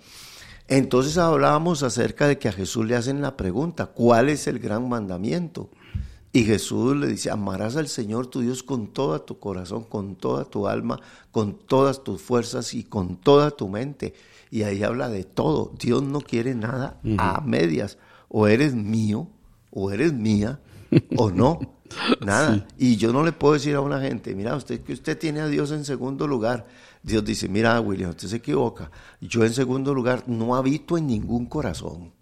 Entonces 0.69 1.19
hablábamos 1.19 1.83
acerca 1.83 2.27
de 2.29 2.39
que 2.39 2.49
a 2.49 2.53
Jesús 2.53 2.87
le 2.87 2.95
hacen 2.97 3.21
la 3.21 3.37
pregunta, 3.37 3.87
¿cuál 3.87 4.29
es 4.29 4.47
el 4.47 4.61
gran 4.61 4.89
mandamiento? 4.89 5.69
Y 6.33 6.45
Jesús 6.45 6.97
le 6.97 7.09
dice, 7.09 7.29
amarás 7.31 7.75
al 7.77 7.89
Señor 7.89 8.29
tu 8.29 8.41
Dios 8.41 8.63
con 8.63 8.87
toda 8.93 9.19
tu 9.27 9.41
corazón, 9.41 9.83
con 9.83 10.15
toda 10.15 10.45
tu 10.45 10.69
alma, 10.69 11.01
con 11.33 11.59
todas 11.67 12.05
tus 12.05 12.23
fuerzas 12.23 12.73
y 12.73 12.85
con 12.85 13.17
toda 13.17 13.51
tu 13.51 13.69
mente. 13.69 14.15
Y 14.51 14.63
ahí 14.63 14.83
habla 14.83 15.09
de 15.09 15.25
todo. 15.25 15.73
Dios 15.79 16.03
no 16.03 16.21
quiere 16.21 16.55
nada 16.55 17.01
a 17.19 17.41
medias. 17.41 17.99
O 18.29 18.47
eres 18.47 18.75
mío, 18.75 19.29
o 19.71 19.91
eres 19.91 20.13
mía, 20.13 20.61
o 21.17 21.31
no. 21.31 21.59
Nada. 22.25 22.69
Y 22.79 22.97
yo 22.97 23.13
no 23.13 23.25
le 23.25 23.33
puedo 23.33 23.55
decir 23.55 23.75
a 23.75 23.81
una 23.81 24.01
gente, 24.01 24.35
mira, 24.35 24.55
usted 24.55 24.81
que 24.83 24.93
usted 24.93 25.19
tiene 25.19 25.41
a 25.41 25.49
Dios 25.49 25.73
en 25.73 25.85
segundo 25.85 26.27
lugar. 26.27 26.67
Dios 27.03 27.25
dice, 27.25 27.49
mira, 27.49 27.81
William, 27.81 28.11
usted 28.11 28.29
se 28.29 28.37
equivoca. 28.37 28.91
Yo 29.21 29.45
en 29.45 29.53
segundo 29.53 29.95
lugar 29.95 30.25
no 30.27 30.55
habito 30.55 30.99
en 30.99 31.07
ningún 31.07 31.47
corazón. 31.47 32.13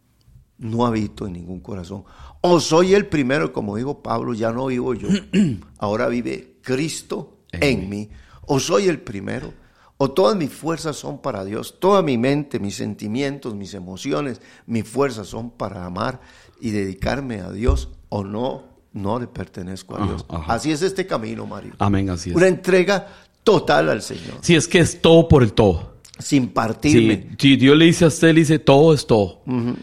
No 0.58 0.86
habito 0.86 1.26
en 1.26 1.34
ningún 1.34 1.60
corazón. 1.60 2.04
O 2.40 2.60
soy 2.60 2.94
el 2.94 3.06
primero, 3.06 3.52
como 3.52 3.76
dijo 3.76 4.02
Pablo, 4.02 4.34
ya 4.34 4.52
no 4.52 4.66
vivo 4.66 4.94
yo. 4.94 5.08
Ahora 5.78 6.08
vive 6.08 6.58
Cristo 6.62 7.38
en 7.52 7.88
mí. 7.88 8.08
O 8.46 8.58
soy 8.60 8.88
el 8.88 9.00
primero. 9.00 9.52
O 10.00 10.12
todas 10.12 10.36
mis 10.36 10.50
fuerzas 10.52 10.96
son 10.96 11.20
para 11.20 11.44
Dios. 11.44 11.80
Toda 11.80 12.02
mi 12.02 12.16
mente, 12.18 12.60
mis 12.60 12.76
sentimientos, 12.76 13.56
mis 13.56 13.74
emociones, 13.74 14.40
mis 14.66 14.88
fuerzas 14.88 15.26
son 15.26 15.50
para 15.50 15.84
amar 15.84 16.20
y 16.60 16.70
dedicarme 16.70 17.40
a 17.40 17.50
Dios. 17.50 17.88
O 18.08 18.22
no, 18.22 18.62
no 18.92 19.18
le 19.18 19.26
pertenezco 19.26 19.96
a 19.96 20.06
Dios. 20.06 20.24
ajá. 20.28 20.54
Así 20.54 20.70
es 20.70 20.82
este 20.82 21.04
camino, 21.06 21.46
Mario. 21.46 21.74
Amén, 21.80 22.08
así 22.10 22.30
es. 22.30 22.36
Una 22.36 22.46
entrega 22.46 23.08
total 23.42 23.90
al 23.90 24.00
Señor. 24.02 24.38
Sí, 24.40 24.54
es 24.54 24.68
que 24.68 24.78
es 24.78 25.02
todo 25.02 25.26
por 25.26 25.42
el 25.42 25.52
todo. 25.52 25.98
Sin 26.20 26.48
partirme. 26.48 27.30
Si 27.38 27.56
Dios 27.56 27.76
le 27.76 27.86
dice 27.86 28.04
a 28.04 28.08
usted, 28.08 28.28
le 28.34 28.40
dice 28.40 28.58
todo 28.60 28.94
es 28.94 29.06
todo. 29.06 29.42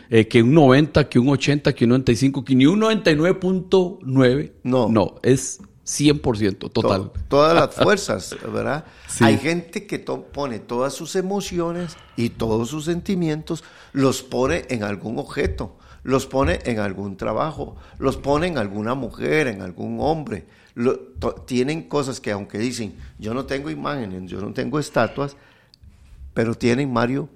Eh, 0.09 0.27
que 0.27 0.43
un 0.43 0.53
90, 0.53 1.09
que 1.09 1.19
un 1.19 1.29
80, 1.29 1.73
que 1.73 1.85
un 1.85 1.89
95, 1.91 2.43
que 2.43 2.55
ni 2.55 2.65
un 2.65 2.79
99.9. 2.81 4.51
No. 4.63 4.89
No, 4.89 5.15
es 5.23 5.59
100% 5.85 6.71
total. 6.71 7.11
To- 7.11 7.13
todas 7.27 7.53
las 7.55 7.75
fuerzas, 7.75 8.35
¿verdad? 8.51 8.85
Sí. 9.07 9.23
Hay 9.23 9.37
gente 9.37 9.85
que 9.87 9.97
to- 9.99 10.23
pone 10.25 10.59
todas 10.59 10.93
sus 10.93 11.15
emociones 11.15 11.95
y 12.17 12.29
todos 12.29 12.69
sus 12.69 12.83
sentimientos, 12.85 13.63
los 13.93 14.23
pone 14.23 14.65
en 14.69 14.83
algún 14.83 15.19
objeto, 15.19 15.77
los 16.03 16.25
pone 16.25 16.59
en 16.65 16.79
algún 16.79 17.15
trabajo, 17.15 17.77
los 17.97 18.17
pone 18.17 18.47
en 18.47 18.57
alguna 18.57 18.93
mujer, 18.95 19.47
en 19.47 19.61
algún 19.61 19.99
hombre. 20.01 20.45
Lo- 20.73 20.97
tienen 21.45 21.83
cosas 21.87 22.19
que 22.19 22.31
aunque 22.31 22.57
dicen, 22.57 22.95
yo 23.19 23.33
no 23.33 23.45
tengo 23.45 23.69
imágenes, 23.69 24.29
yo 24.29 24.41
no 24.41 24.51
tengo 24.51 24.79
estatuas, 24.79 25.37
pero 26.33 26.55
tienen, 26.55 26.91
Mario, 26.91 27.29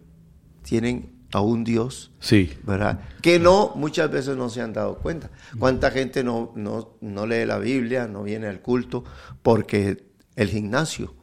tienen 0.63 1.09
a 1.31 1.41
un 1.41 1.63
Dios 1.63 2.11
Sí. 2.19 2.57
¿verdad? 2.63 3.01
Que 3.21 3.39
no, 3.39 3.73
muchas 3.75 4.09
veces 4.11 4.35
no 4.35 4.49
se 4.49 4.61
han 4.61 4.73
dado 4.73 4.97
cuenta. 4.97 5.29
¿Cuánta 5.57 5.91
gente 5.91 6.23
no, 6.23 6.51
no, 6.55 6.95
no 7.01 7.25
lee 7.25 7.45
la 7.45 7.59
Biblia, 7.59 8.07
no 8.07 8.23
viene 8.23 8.47
al 8.47 8.61
culto? 8.61 9.03
Porque 9.41 10.05
el 10.35 10.49
gimnasio, 10.49 11.13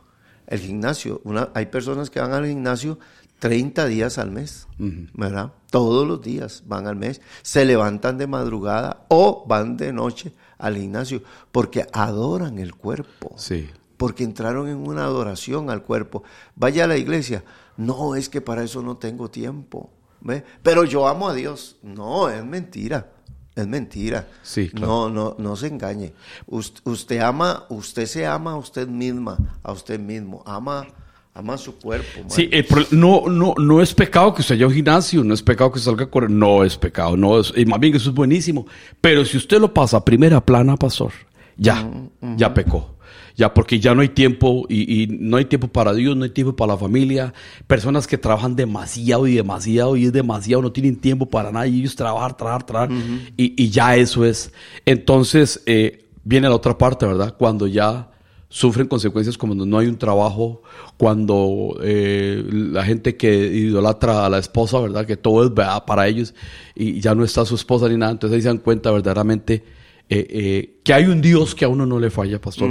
el 0.46 0.60
gimnasio, 0.60 1.20
una, 1.25 1.50
hay 1.54 1.66
personas 1.66 2.10
que 2.10 2.20
van 2.20 2.32
al 2.32 2.46
gimnasio 2.46 2.98
30 3.38 3.86
días 3.86 4.18
al 4.18 4.30
mes, 4.30 4.66
¿verdad? 4.78 5.52
Todos 5.70 6.08
los 6.08 6.22
días 6.22 6.62
van 6.66 6.86
al 6.86 6.96
mes, 6.96 7.20
se 7.42 7.64
levantan 7.64 8.16
de 8.16 8.26
madrugada 8.26 9.04
o 9.08 9.44
van 9.46 9.76
de 9.76 9.92
noche 9.92 10.32
al 10.58 10.76
gimnasio 10.76 11.22
porque 11.52 11.86
adoran 11.92 12.58
el 12.58 12.75
cuerpo 12.75 13.34
Sí. 13.36 13.68
Porque 13.96 14.24
entraron 14.24 14.68
en 14.68 14.86
una 14.86 15.04
adoración 15.04 15.70
al 15.70 15.82
cuerpo. 15.82 16.22
Vaya 16.54 16.84
a 16.84 16.86
la 16.88 16.96
iglesia. 16.96 17.44
No, 17.76 18.14
es 18.14 18.28
que 18.28 18.40
para 18.40 18.62
eso 18.64 18.82
no 18.82 18.96
tengo 18.96 19.30
tiempo. 19.30 19.90
¿ve? 20.20 20.44
Pero 20.62 20.84
yo 20.84 21.06
amo 21.06 21.28
a 21.28 21.34
Dios. 21.34 21.76
No, 21.82 22.28
es 22.28 22.44
mentira. 22.44 23.12
Es 23.54 23.66
mentira. 23.66 24.26
Sí, 24.42 24.68
claro. 24.68 24.86
No, 24.86 25.08
no, 25.08 25.36
no 25.38 25.56
se 25.56 25.68
engañe. 25.68 26.12
Ust- 26.46 26.80
Usted, 26.84 27.20
ama, 27.20 27.64
usted 27.70 28.04
se 28.06 28.26
ama 28.26 28.52
a 28.52 28.56
usted 28.56 28.86
misma, 28.86 29.38
a 29.62 29.72
usted 29.72 29.98
mismo. 29.98 30.42
Ama, 30.44 30.86
ama 31.32 31.56
su 31.56 31.76
cuerpo. 31.78 32.20
Sí, 32.28 32.50
no, 32.90 33.28
no, 33.28 33.54
no 33.56 33.80
es 33.80 33.94
pecado 33.94 34.34
que 34.34 34.42
usted 34.42 34.56
vaya 34.56 34.66
a 34.66 34.68
un 34.68 34.74
gimnasio, 34.74 35.24
no 35.24 35.32
es 35.32 35.42
pecado 35.42 35.72
que 35.72 35.78
salga 35.78 36.04
a 36.04 36.10
correr, 36.10 36.30
no 36.30 36.64
es 36.64 36.76
pecado, 36.76 37.16
no 37.16 37.38
es, 37.40 37.50
y 37.56 37.64
más 37.64 37.80
bien 37.80 37.94
eso 37.96 38.10
es 38.10 38.14
buenísimo. 38.14 38.66
Pero 39.00 39.24
si 39.24 39.38
usted 39.38 39.58
lo 39.58 39.72
pasa 39.72 39.98
a 39.98 40.04
primera 40.04 40.38
plana, 40.44 40.76
pastor, 40.76 41.12
ya, 41.56 41.88
ya 42.36 42.52
pecó. 42.52 42.95
Ya, 43.36 43.52
porque 43.52 43.78
ya 43.78 43.94
no 43.94 44.00
hay 44.00 44.08
tiempo 44.08 44.64
y, 44.68 45.02
y 45.02 45.06
no 45.08 45.36
hay 45.36 45.44
tiempo 45.44 45.68
para 45.68 45.92
Dios, 45.92 46.16
no 46.16 46.24
hay 46.24 46.30
tiempo 46.30 46.56
para 46.56 46.72
la 46.72 46.78
familia. 46.78 47.34
Personas 47.66 48.06
que 48.06 48.16
trabajan 48.16 48.56
demasiado 48.56 49.26
y 49.26 49.34
demasiado 49.34 49.96
y 49.96 50.06
es 50.06 50.12
demasiado, 50.12 50.62
no 50.62 50.72
tienen 50.72 50.96
tiempo 50.96 51.26
para 51.26 51.52
nada 51.52 51.66
y 51.66 51.80
ellos 51.80 51.94
trabajar, 51.94 52.36
trabajar, 52.36 52.64
trabajar. 52.64 52.96
y, 53.36 53.62
y 53.62 53.68
ya 53.68 53.94
eso 53.96 54.24
es. 54.24 54.52
Entonces, 54.86 55.62
eh, 55.66 56.06
viene 56.24 56.48
la 56.48 56.54
otra 56.54 56.78
parte, 56.78 57.06
¿verdad? 57.06 57.34
Cuando 57.38 57.66
ya 57.66 58.10
sufren 58.48 58.86
consecuencias 58.86 59.36
como 59.36 59.54
no 59.54 59.78
hay 59.78 59.86
un 59.86 59.98
trabajo, 59.98 60.62
cuando 60.96 61.78
eh, 61.82 62.44
la 62.50 62.84
gente 62.84 63.16
que 63.16 63.48
idolatra 63.48 64.24
a 64.24 64.30
la 64.30 64.38
esposa, 64.38 64.80
¿verdad? 64.80 65.04
Que 65.06 65.16
todo 65.16 65.44
es 65.44 65.50
para 65.86 66.08
ellos 66.08 66.34
y 66.74 67.00
ya 67.00 67.14
no 67.14 67.24
está 67.24 67.44
su 67.44 67.54
esposa 67.54 67.88
ni 67.88 67.96
nada. 67.96 68.12
Entonces 68.12 68.36
ahí 68.36 68.42
se 68.42 68.48
dan 68.48 68.58
cuenta 68.58 68.90
verdaderamente 68.90 69.62
eh, 70.08 70.26
eh, 70.30 70.80
que 70.84 70.94
hay 70.94 71.06
un 71.06 71.20
Dios 71.20 71.54
que 71.54 71.64
a 71.64 71.68
uno 71.68 71.84
no 71.84 71.98
le 71.98 72.10
falla, 72.10 72.40
pastor. 72.40 72.70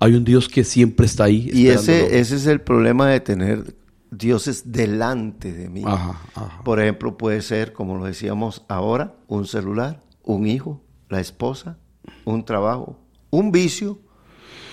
Hay 0.00 0.14
un 0.14 0.24
Dios 0.24 0.48
que 0.48 0.64
siempre 0.64 1.06
está 1.06 1.24
ahí. 1.24 1.50
Y 1.52 1.68
ese, 1.68 2.18
ese 2.18 2.36
es 2.36 2.46
el 2.46 2.60
problema 2.60 3.08
de 3.08 3.20
tener 3.20 3.74
dioses 4.10 4.70
delante 4.72 5.52
de 5.52 5.68
mí. 5.70 5.82
Ajá, 5.86 6.20
ajá. 6.34 6.62
Por 6.62 6.80
ejemplo, 6.80 7.16
puede 7.16 7.40
ser, 7.42 7.72
como 7.72 7.96
lo 7.96 8.04
decíamos 8.04 8.64
ahora, 8.68 9.14
un 9.28 9.46
celular, 9.46 10.02
un 10.22 10.46
hijo, 10.46 10.82
la 11.08 11.20
esposa, 11.20 11.78
un 12.24 12.44
trabajo, 12.44 12.98
un 13.30 13.50
vicio. 13.50 13.98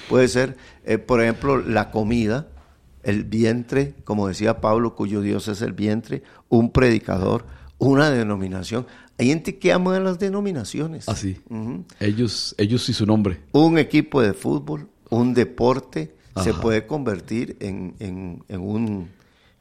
Puede 0.09 0.27
ser, 0.27 0.57
eh, 0.83 0.97
por 0.97 1.21
ejemplo, 1.21 1.57
la 1.57 1.91
comida, 1.91 2.49
el 3.03 3.23
vientre, 3.23 3.95
como 4.03 4.27
decía 4.27 4.59
Pablo, 4.59 4.95
cuyo 4.95 5.21
Dios 5.21 5.47
es 5.47 5.61
el 5.61 5.71
vientre, 5.71 6.23
un 6.49 6.71
predicador, 6.71 7.45
una 7.81 8.09
denominación. 8.11 8.85
Hay 9.17 9.27
gente 9.27 9.57
que 9.57 9.71
ama 9.73 9.99
las 9.99 10.17
denominaciones. 10.19 11.07
Así. 11.09 11.37
Ujú. 11.49 11.83
Ellos, 11.99 12.55
ellos 12.57 12.87
y 12.89 12.93
su 12.93 13.05
nombre. 13.05 13.39
Un 13.51 13.77
equipo 13.77 14.21
de 14.21 14.33
fútbol, 14.33 14.87
un 15.09 15.33
deporte, 15.33 16.15
se 16.41 16.53
puede 16.53 16.85
convertir 16.87 17.57
en, 17.59 17.93
en- 17.99 18.43
en 18.47 18.61
un, 18.61 19.09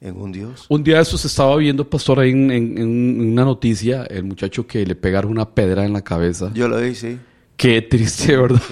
en 0.00 0.16
un 0.16 0.32
Dios. 0.32 0.66
Un 0.68 0.84
día 0.84 0.96
de 0.96 1.02
estos 1.02 1.24
estaba 1.24 1.56
viendo, 1.56 1.88
pastor, 1.88 2.20
ahí 2.20 2.30
en, 2.30 2.50
en- 2.50 2.78
en 2.78 3.32
una 3.32 3.44
noticia, 3.44 4.04
el 4.04 4.24
muchacho 4.24 4.66
que 4.66 4.86
le 4.86 4.94
pegaron 4.94 5.32
una 5.32 5.50
pedra 5.54 5.84
en 5.84 5.92
la 5.92 6.02
cabeza. 6.02 6.50
Yo 6.54 6.68
lo 6.68 6.78
vi, 6.80 6.94
sí. 6.94 7.18
Qué 7.60 7.82
triste, 7.82 8.36
¿verdad? 8.36 8.62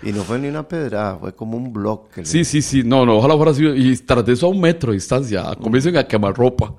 Y 0.00 0.12
no 0.12 0.22
fue 0.22 0.38
ni 0.38 0.46
una 0.46 0.66
pedrada, 0.66 1.18
fue 1.18 1.34
como 1.34 1.56
un 1.56 1.72
bloque. 1.72 2.24
Sí, 2.24 2.44
sí, 2.44 2.62
sí. 2.62 2.82
No, 2.84 3.04
no, 3.04 3.16
ojalá 3.16 3.34
fuera 3.34 3.50
así. 3.50 3.66
Y 3.66 3.96
tras 3.96 4.24
de 4.24 4.32
eso 4.32 4.46
a 4.46 4.48
un 4.48 4.60
metro 4.60 4.92
de 4.92 4.96
distancia, 4.96 5.44
comiencen 5.60 5.96
a 5.96 6.04
quemar 6.04 6.34
ropa. 6.34 6.72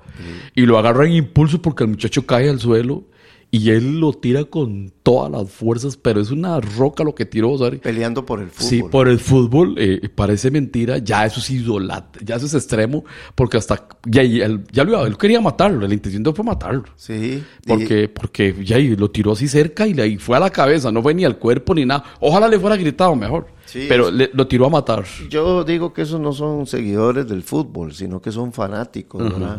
Y 0.54 0.62
lo 0.62 0.78
agarran 0.78 1.08
en 1.08 1.12
impulso 1.12 1.60
porque 1.60 1.84
el 1.84 1.90
muchacho 1.90 2.24
cae 2.24 2.48
al 2.48 2.58
suelo 2.58 3.04
y 3.52 3.70
él 3.70 3.98
lo 3.98 4.12
tira 4.12 4.44
con 4.44 4.92
todas 5.02 5.30
las 5.32 5.50
fuerzas, 5.50 5.96
pero 5.96 6.20
es 6.20 6.30
una 6.30 6.60
roca 6.60 7.02
lo 7.02 7.14
que 7.16 7.26
tiró, 7.26 7.58
¿sabes? 7.58 7.80
Peleando 7.80 8.24
por 8.24 8.40
el 8.40 8.48
fútbol. 8.50 8.68
Sí, 8.68 8.82
por 8.84 9.08
el 9.08 9.18
fútbol, 9.18 9.74
eh, 9.76 10.08
parece 10.14 10.50
mentira, 10.52 10.98
ya 10.98 11.26
eso 11.26 11.40
es 11.40 11.50
idolat, 11.50 12.18
ya 12.22 12.36
eso 12.36 12.46
es 12.46 12.54
extremo, 12.54 13.04
porque 13.34 13.56
hasta, 13.56 13.88
ya, 14.06 14.22
ya, 14.22 14.44
él, 14.46 14.62
ya 14.70 14.84
lo, 14.84 15.04
él 15.04 15.16
quería 15.18 15.40
matarlo, 15.40 15.86
la 15.88 15.92
intención 15.94 16.24
fue 16.34 16.44
matarlo. 16.44 16.84
Sí. 16.96 17.42
y- 17.64 17.68
Porque, 17.68 18.08
porque 18.08 18.54
ya 18.64 18.78
lo 18.78 19.10
tiró 19.10 19.32
así 19.32 19.48
cerca 19.48 19.86
y, 19.86 19.94
le, 19.94 20.06
y 20.06 20.16
fue 20.18 20.36
a 20.36 20.40
la 20.40 20.50
cabeza, 20.50 20.92
no 20.92 21.02
fue 21.02 21.12
ni 21.14 21.24
al 21.24 21.38
cuerpo 21.38 21.74
ni 21.74 21.84
nada. 21.84 22.04
Ojalá 22.20 22.46
le 22.46 22.58
fuera 22.60 22.76
gritado 22.76 23.16
mejor. 23.16 23.48
Sí, 23.66 23.86
pero 23.88 24.10
le- 24.10 24.30
lo 24.32 24.46
tiró 24.48 24.66
a 24.66 24.68
matar. 24.70 25.04
Yo 25.28 25.62
digo 25.64 25.92
que 25.92 26.02
esos 26.02 26.20
no 26.20 26.32
son 26.32 26.66
seguidores 26.66 27.28
del 27.28 27.42
fútbol, 27.44 27.94
sino 27.94 28.20
que 28.20 28.32
son 28.32 28.52
fanáticos, 28.52 29.22
¿verdad? 29.22 29.58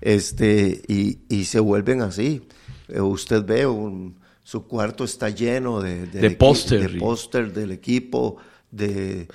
Este, 0.00 0.82
y, 0.88 1.18
y 1.28 1.44
se 1.44 1.60
vuelven 1.60 2.02
así. 2.02 2.42
Eh, 2.88 3.00
usted 3.00 3.44
ve 3.44 3.66
un, 3.66 4.16
su 4.42 4.66
cuarto 4.66 5.04
está 5.04 5.28
lleno 5.30 5.80
de, 5.80 6.06
De 6.06 6.30
póster. 6.30 6.92
de 6.92 6.98
póster 6.98 7.52
del 7.52 7.72
equipo, 7.72 8.36
de, 8.70 9.28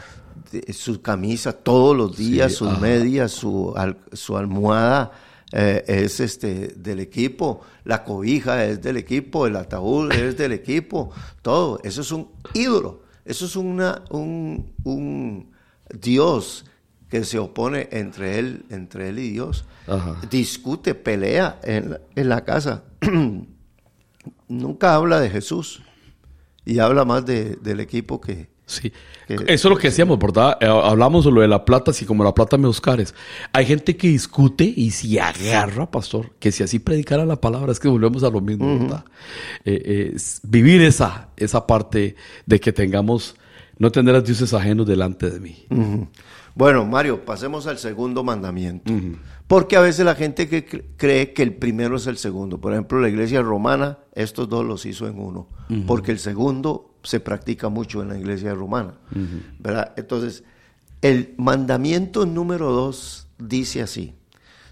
de 0.52 0.74
su 0.74 1.02
camisa 1.02 1.54
todos 1.54 1.96
los 1.96 2.18
días, 2.18 2.52
Sí, 2.52 2.58
sus 2.60 2.68
ajá. 2.70 2.80
medias, 2.80 3.32
su, 3.32 3.74
al- 3.76 3.98
su 4.14 4.36
almohada 4.38 5.12
eh, 5.52 5.84
es 5.88 6.20
este 6.20 6.70
del 6.76 7.00
equipo, 7.00 7.62
la 7.86 8.04
cobija 8.04 8.66
es 8.66 8.82
del 8.82 8.98
equipo, 8.98 9.48
el 9.48 9.56
ataúd 9.56 10.12
es 10.12 10.38
del 10.38 10.52
equipo, 10.52 11.10
todo. 11.42 11.80
Eso 11.84 12.02
es 12.02 12.12
un 12.12 12.28
ídolo, 12.54 13.04
eso 13.24 13.46
es 13.46 13.56
una, 13.56 14.04
un, 14.10 14.74
un 14.84 15.52
Dios 16.02 16.66
que 17.10 17.24
se 17.24 17.40
opone 17.40 17.88
entre 17.92 18.38
él, 18.40 18.66
entre 18.70 19.10
él 19.10 19.20
y 19.20 19.30
Dios. 19.32 19.66
Ajá. 19.88 20.18
Discute, 20.30 20.94
pelea 20.96 21.60
en 21.64 21.92
la, 21.92 22.02
en 22.16 22.30
la 22.30 22.44
casa. 22.44 22.84
Nunca 24.50 24.96
habla 24.96 25.20
de 25.20 25.30
Jesús 25.30 25.82
y 26.66 26.80
habla 26.80 27.06
más 27.06 27.26
de- 27.26 27.56
del 27.58 27.80
equipo 27.80 28.20
que... 28.22 28.50
Sí. 28.66 28.92
Que- 29.28 29.36
Eso 29.36 29.46
es 29.48 29.64
lo 29.66 29.78
que 29.78 29.88
decíamos, 29.88 30.20
¿verdad? 30.20 30.58
Eh, 30.60 30.66
hablamos 30.68 31.24
de 31.24 31.32
lo 31.32 31.40
de 31.40 31.48
la 31.48 31.64
plata, 31.64 31.92
así 31.92 32.06
como 32.06 32.26
la 32.26 32.34
plata 32.34 32.58
me 32.58 32.68
Oscares. 32.68 33.16
Hay 33.54 33.66
gente 33.66 33.96
que 33.96 34.10
discute 34.10 34.66
y 34.66 34.92
se 34.92 35.22
agarra, 35.22 35.90
pastor, 35.90 36.32
que 36.40 36.52
si 36.52 36.64
así 36.64 36.80
predicara 36.80 37.26
la 37.26 37.40
palabra, 37.40 37.72
es 37.72 37.80
que 37.80 37.88
volvemos 37.88 38.24
a 38.24 38.30
lo 38.30 38.42
mismo, 38.42 38.78
¿verdad? 38.80 39.06
Eh, 39.64 40.12
eh, 40.14 40.18
vivir 40.44 40.82
esa, 40.82 41.30
esa 41.38 41.66
parte 41.66 42.16
de 42.46 42.60
que 42.60 42.74
tengamos, 42.74 43.36
no 43.78 43.90
tendrás 43.90 44.26
dioses 44.26 44.54
ajenos 44.54 44.86
delante 44.86 45.30
de 45.30 45.40
mí. 45.40 45.66
Bueno, 46.58 46.86
Mario, 46.86 47.24
pasemos 47.24 47.68
al 47.68 47.78
segundo 47.78 48.24
mandamiento. 48.24 48.92
Porque 49.48 49.78
a 49.78 49.82
veces 49.82 50.04
la 50.06 50.16
gente 50.16 50.50
que 50.50 50.66
cre- 50.68 50.84
cree 50.98 51.32
que 51.34 51.44
el 51.44 51.54
primero 51.54 51.98
es 51.98 52.08
el 52.08 52.18
segundo. 52.18 52.60
Por 52.60 52.74
ejemplo, 52.74 53.00
la 53.00 53.10
iglesia 53.10 53.42
romana, 53.42 54.00
estos 54.14 54.50
dos 54.50 54.66
los 54.66 54.86
hizo 54.86 55.08
en 55.08 55.20
uno. 55.20 55.48
Porque 55.86 56.12
el 56.12 56.20
segundo 56.20 56.96
se 57.04 57.20
practica 57.20 57.70
mucho 57.70 58.02
en 58.02 58.10
la 58.10 58.18
iglesia 58.18 58.54
romana. 58.54 58.96
¿verdad? 59.60 59.94
Entonces, 59.98 60.44
el 61.02 61.34
mandamiento 61.38 62.26
número 62.26 62.72
dos 62.72 63.28
dice 63.38 63.82
así. 63.84 64.16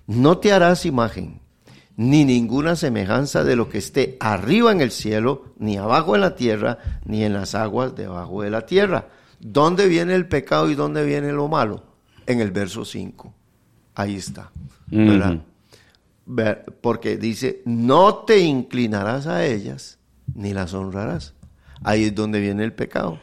No 0.08 0.40
te 0.40 0.52
harás 0.52 0.86
imagen, 0.86 1.40
ni 1.98 2.26
ninguna 2.26 2.76
semejanza 2.76 3.44
de 3.44 3.56
lo 3.56 3.70
que 3.70 3.78
esté 3.78 4.18
arriba 4.20 4.72
en 4.72 4.82
el 4.82 4.92
cielo, 4.92 5.54
ni 5.58 5.78
abajo 5.78 6.16
en 6.16 6.22
la 6.22 6.36
tierra, 6.36 6.78
ni 7.06 7.24
en 7.24 7.34
las 7.34 7.56
aguas 7.56 7.96
debajo 7.96 8.42
de 8.42 8.50
la 8.50 8.66
tierra. 8.66 9.08
¿Dónde 9.48 9.88
viene 9.88 10.16
el 10.16 10.28
pecado 10.28 10.72
y 10.72 10.74
dónde 10.74 11.06
viene 11.06 11.32
lo 11.32 11.48
malo? 11.48 11.84
En 12.26 12.42
el 12.42 12.50
verso 12.50 12.84
5. 12.84 13.32
Ahí 13.94 14.16
está. 14.16 14.52
¿verdad? 14.88 15.44
Porque 16.82 17.18
dice, 17.18 17.62
no 17.64 18.24
te 18.26 18.40
inclinarás 18.40 19.28
a 19.28 19.46
ellas, 19.46 20.00
ni 20.34 20.52
las 20.52 20.74
honrarás. 20.74 21.36
Ahí 21.84 22.06
es 22.06 22.16
donde 22.16 22.40
viene 22.40 22.64
el 22.64 22.74
pecado. 22.74 23.20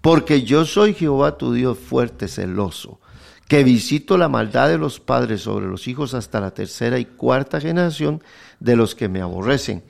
Porque 0.00 0.44
yo 0.44 0.64
soy 0.64 0.94
Jehová 0.94 1.36
tu 1.36 1.52
Dios 1.52 1.78
fuerte, 1.78 2.26
celoso, 2.26 2.98
que 3.46 3.62
visito 3.62 4.16
la 4.16 4.30
maldad 4.30 4.70
de 4.70 4.78
los 4.78 4.98
padres 4.98 5.42
sobre 5.42 5.66
los 5.66 5.88
hijos 5.88 6.14
hasta 6.14 6.40
la 6.40 6.52
tercera 6.52 6.98
y 6.98 7.04
cuarta 7.04 7.60
generación 7.60 8.22
de 8.60 8.76
los 8.76 8.94
que 8.94 9.10
me 9.10 9.20
aborrecen. 9.20 9.84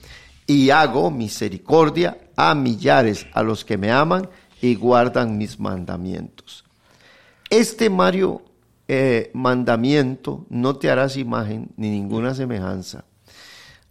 Y 0.48 0.70
hago 0.70 1.12
misericordia 1.12 2.18
a 2.34 2.56
millares, 2.56 3.28
a 3.32 3.44
los 3.44 3.64
que 3.64 3.78
me 3.78 3.92
aman 3.92 4.28
y 4.66 4.74
guardan 4.74 5.38
mis 5.38 5.58
mandamientos. 5.60 6.64
Este 7.50 7.88
Mario 7.88 8.42
eh, 8.88 9.30
mandamiento, 9.34 10.46
no 10.48 10.76
te 10.76 10.90
harás 10.90 11.16
imagen 11.16 11.70
ni 11.76 11.90
ninguna 11.90 12.34
semejanza. 12.34 13.04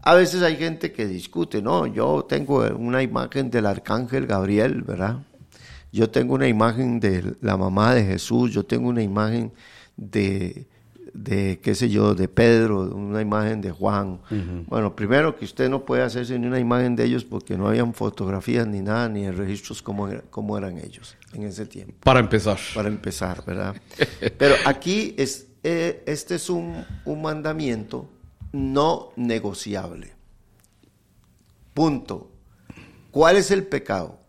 A 0.02 0.14
veces 0.14 0.42
hay 0.42 0.58
gente 0.58 0.92
que 0.92 1.08
discute, 1.08 1.62
no, 1.62 1.88
yo 1.88 2.26
tengo 2.28 2.66
una 2.78 3.02
imagen 3.02 3.50
del 3.50 3.66
arcángel 3.66 4.28
Gabriel, 4.28 4.84
¿verdad? 4.84 5.20
Yo 5.92 6.10
tengo 6.10 6.36
una 6.36 6.48
imagen 6.48 7.00
de 7.00 7.36
la 7.42 7.58
mamá 7.58 7.94
de 7.96 8.04
Jesús, 8.04 8.52
yo 8.52 8.66
tengo 8.66 8.90
una 8.90 9.02
imagen 9.02 9.52
de, 9.96 10.68
de 11.16 11.60
qué 11.62 11.74
sé 11.76 11.90
yo, 11.90 12.14
de 12.14 12.28
Pedro, 12.28 12.82
una 12.82 13.22
imagen 13.22 13.62
de 13.62 13.72
Juan. 13.72 14.20
Bueno, 14.68 14.96
primero 14.96 15.38
que 15.38 15.46
usted 15.46 15.70
no 15.70 15.86
puede 15.86 16.04
hacerse 16.04 16.38
ni 16.38 16.46
una 16.46 16.60
imagen 16.60 16.96
de 16.96 17.06
ellos 17.06 17.24
porque 17.24 17.58
no 17.58 17.68
habían 17.68 17.94
fotografías 17.94 18.68
ni 18.68 18.82
nada, 18.82 19.08
ni 19.08 19.30
registros 19.32 19.82
como, 19.82 20.10
como 20.30 20.58
eran 20.58 20.78
ellos 20.78 21.16
en 21.34 21.44
ese 21.44 21.66
tiempo 21.66 21.94
Para 22.04 22.20
empezar. 22.20 22.60
para 22.74 22.90
empezar, 22.90 23.44
¿verdad? 23.46 23.76
Pero 24.38 24.56
aquí 24.66 25.16
es, 25.18 25.48
eh, 25.64 26.04
este 26.06 26.36
es 26.36 26.50
un, 26.50 26.86
un 27.06 27.22
mandamiento 27.22 28.10
no 28.52 29.12
negociable. 29.16 30.14
Punto. 31.74 32.30
¿Cuál 33.12 33.38
es 33.38 33.52
el 33.52 33.66
pecado? 33.66 34.20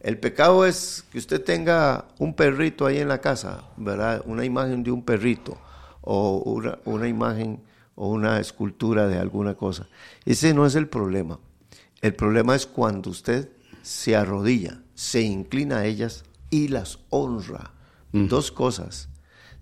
El 0.00 0.18
pecado 0.18 0.64
es 0.64 1.04
que 1.10 1.18
usted 1.18 1.42
tenga 1.42 2.06
un 2.18 2.34
perrito 2.34 2.86
ahí 2.86 2.98
en 2.98 3.08
la 3.08 3.20
casa, 3.20 3.64
¿verdad? 3.76 4.22
Una 4.26 4.44
imagen 4.44 4.84
de 4.84 4.92
un 4.92 5.02
perrito 5.02 5.58
o 6.06 6.38
una, 6.38 6.78
una 6.84 7.08
imagen 7.08 7.60
o 7.96 8.08
una 8.08 8.38
escultura 8.40 9.08
de 9.08 9.18
alguna 9.18 9.54
cosa. 9.54 9.88
Ese 10.24 10.54
no 10.54 10.64
es 10.64 10.76
el 10.76 10.88
problema. 10.88 11.40
El 12.00 12.14
problema 12.14 12.54
es 12.54 12.66
cuando 12.66 13.10
usted 13.10 13.50
se 13.82 14.14
arrodilla, 14.14 14.82
se 14.94 15.22
inclina 15.22 15.78
a 15.78 15.84
ellas 15.84 16.24
y 16.48 16.68
las 16.68 17.00
honra. 17.10 17.72
Dos 18.12 18.50
cosas. 18.50 19.08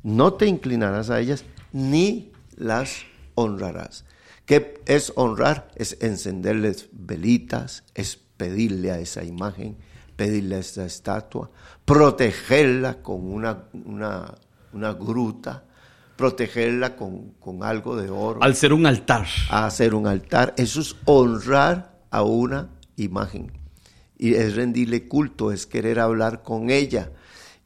No 0.03 0.35
te 0.35 0.47
inclinarás 0.47 1.11
a 1.11 1.19
ellas 1.19 1.45
ni 1.73 2.31
las 2.57 3.05
honrarás. 3.35 4.05
¿Qué 4.45 4.81
es 4.87 5.13
honrar? 5.17 5.71
Es 5.75 5.97
encenderles 6.01 6.89
velitas, 6.93 7.85
es 7.95 8.17
pedirle 8.17 8.93
a 8.93 8.99
esa 8.99 9.25
imagen, 9.25 9.77
pedirle 10.17 10.57
a 10.57 10.59
esa 10.59 10.85
estatua, 10.85 11.51
protegerla 11.85 13.03
con 13.03 13.25
una, 13.33 13.65
una, 13.73 14.35
una 14.73 14.93
gruta, 14.93 15.65
protegerla 16.16 16.96
con, 16.96 17.31
con 17.40 17.62
algo 17.64 17.96
de 17.96 18.09
oro 18.11 18.42
Al 18.42 18.55
ser 18.55 18.72
un 18.72 18.87
altar. 18.87 19.27
a 19.50 19.66
hacer 19.66 19.94
un 19.94 20.07
altar. 20.07 20.55
Eso 20.57 20.81
es 20.81 20.96
honrar 21.05 21.98
a 22.11 22.22
una 22.22 22.68
imagen. 22.96 23.50
Y 24.16 24.35
es 24.35 24.55
rendirle 24.55 25.09
culto, 25.09 25.50
es 25.53 25.66
querer 25.66 25.98
hablar 25.98 26.42
con 26.42 26.70
ella. 26.70 27.11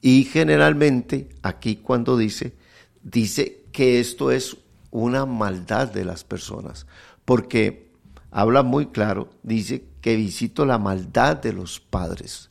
Y 0.00 0.24
generalmente, 0.24 1.28
aquí 1.42 1.76
cuando 1.76 2.16
dice, 2.16 2.54
dice 3.02 3.64
que 3.72 4.00
esto 4.00 4.30
es 4.30 4.56
una 4.90 5.26
maldad 5.26 5.88
de 5.92 6.04
las 6.04 6.24
personas. 6.24 6.86
Porque 7.24 7.90
habla 8.30 8.62
muy 8.62 8.86
claro, 8.86 9.28
dice 9.42 9.84
que 10.00 10.16
visito 10.16 10.64
la 10.64 10.78
maldad 10.78 11.36
de 11.36 11.52
los 11.52 11.80
padres 11.80 12.48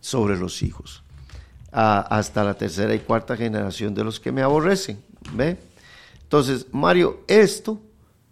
sobre 0.00 0.36
los 0.38 0.62
hijos. 0.62 1.02
a- 1.76 2.00
hasta 2.16 2.44
la 2.44 2.54
tercera 2.54 2.94
y 2.94 3.00
cuarta 3.00 3.36
generación 3.36 3.94
de 3.96 4.04
los 4.04 4.20
que 4.20 4.30
me 4.30 4.42
aborrecen. 4.42 5.02
¿Ve? 5.32 5.56
Entonces, 6.22 6.66
Mario, 6.72 7.22
esto, 7.28 7.80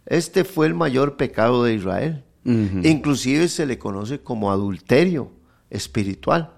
este 0.06 0.44
fue 0.44 0.66
el 0.66 0.74
mayor 0.74 1.16
pecado 1.16 1.64
de 1.64 1.74
Israel. 1.74 2.24
Inclusive 2.44 3.46
se 3.46 3.66
le 3.66 3.78
conoce 3.78 4.18
como 4.18 4.50
adulterio 4.50 5.30
espiritual. 5.70 6.50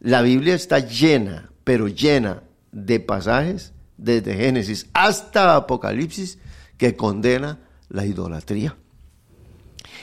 La 0.00 0.22
Biblia 0.22 0.54
está 0.54 0.78
llena, 0.78 1.50
pero 1.64 1.86
llena 1.86 2.42
de 2.72 2.98
pasajes 2.98 3.72
desde 3.98 4.36
Génesis 4.36 4.86
hasta 4.94 5.56
Apocalipsis 5.56 6.38
que 6.78 6.96
condena 6.96 7.58
la 7.90 8.06
idolatría. 8.06 8.76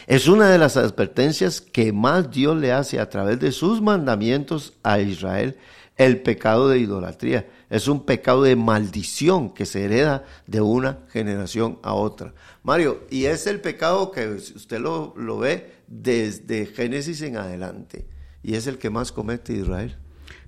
Es 0.06 0.28
una 0.28 0.50
de 0.50 0.60
las 0.60 0.78
advertencias 0.78 1.62
que 1.62 1.92
más 1.92 2.30
Dios 2.30 2.58
le 2.58 2.72
hace 2.72 3.00
a 3.00 3.10
través 3.10 3.40
de 3.40 3.52
sus 3.52 3.82
mandamientos 3.82 4.74
a 4.84 5.00
Israel, 5.00 5.58
el 5.96 6.22
pecado 6.22 6.70
de 6.70 6.80
idolatría. 6.80 7.48
Es 7.76 7.90
un 7.90 8.06
pecado 8.06 8.44
de 8.44 8.56
maldición 8.56 9.54
que 9.54 9.66
se 9.66 9.84
hereda 9.84 10.24
de 10.48 10.62
una 10.62 11.00
generación 11.10 11.78
a 11.84 11.94
otra. 11.94 12.34
Mario, 12.64 13.02
y 13.10 13.26
es 13.26 13.48
el 13.48 13.60
pecado 13.60 14.12
que 14.12 14.30
usted 14.30 14.80
lo, 14.80 15.14
lo 15.18 15.40
ve 15.40 15.74
desde 15.86 16.68
Génesis 16.68 17.22
en 17.22 17.36
adelante. 17.36 18.06
Y 18.42 18.56
es 18.56 18.68
el 18.68 18.78
que 18.78 18.90
más 18.90 19.12
comete 19.12 19.52
Israel. 19.52 19.98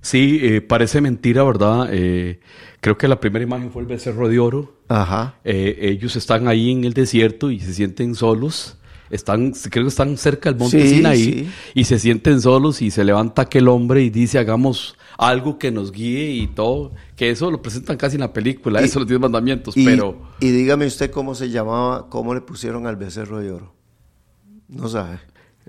Sí, 0.00 0.40
eh, 0.40 0.62
parece 0.62 1.02
mentira, 1.02 1.44
¿verdad? 1.44 1.90
Eh, 1.92 2.40
creo 2.80 2.96
que 2.96 3.06
la 3.06 3.20
primera 3.20 3.42
imagen 3.42 3.70
fue 3.72 3.82
el 3.82 3.88
becerro 3.88 4.26
de 4.26 4.38
oro. 4.38 4.78
Ajá. 4.88 5.38
Eh, 5.44 5.76
ellos 5.80 6.16
están 6.16 6.48
ahí 6.48 6.70
en 6.70 6.84
el 6.84 6.94
desierto 6.94 7.50
y 7.50 7.60
se 7.60 7.74
sienten 7.74 8.14
solos. 8.14 8.78
Están, 9.10 9.52
creo 9.70 9.84
que 9.84 9.88
están 9.88 10.16
cerca 10.16 10.50
del 10.50 10.58
monte 10.58 10.80
Sí, 10.82 10.96
Sinaí 10.96 11.22
sí. 11.24 11.50
y 11.74 11.84
se 11.84 11.98
sienten 11.98 12.40
solos 12.40 12.82
y 12.82 12.90
se 12.90 13.04
levanta 13.04 13.42
aquel 13.42 13.68
hombre 13.68 14.02
y 14.02 14.10
dice 14.10 14.38
hagamos 14.38 14.96
algo 15.16 15.58
que 15.58 15.70
nos 15.70 15.90
guíe 15.92 16.30
y 16.30 16.46
todo. 16.48 16.92
Que 17.16 17.30
eso 17.30 17.50
lo 17.50 17.62
presentan 17.62 17.96
casi 17.96 18.16
en 18.16 18.20
la 18.20 18.32
película, 18.32 18.80
Y- 18.82 18.84
eso 18.84 18.98
los 19.00 19.08
diez 19.08 19.18
mandamientos, 19.20 19.76
Y, 19.76 19.84
pero 19.84 20.20
y 20.40 20.50
dígame 20.50 20.86
usted 20.86 21.10
cómo 21.10 21.34
se 21.34 21.50
llamaba, 21.50 22.08
cómo 22.10 22.34
le 22.34 22.40
pusieron 22.42 22.86
al 22.86 22.96
becerro 22.96 23.38
de 23.40 23.50
oro. 23.52 23.74
No 24.68 24.88
sabe. 24.88 25.18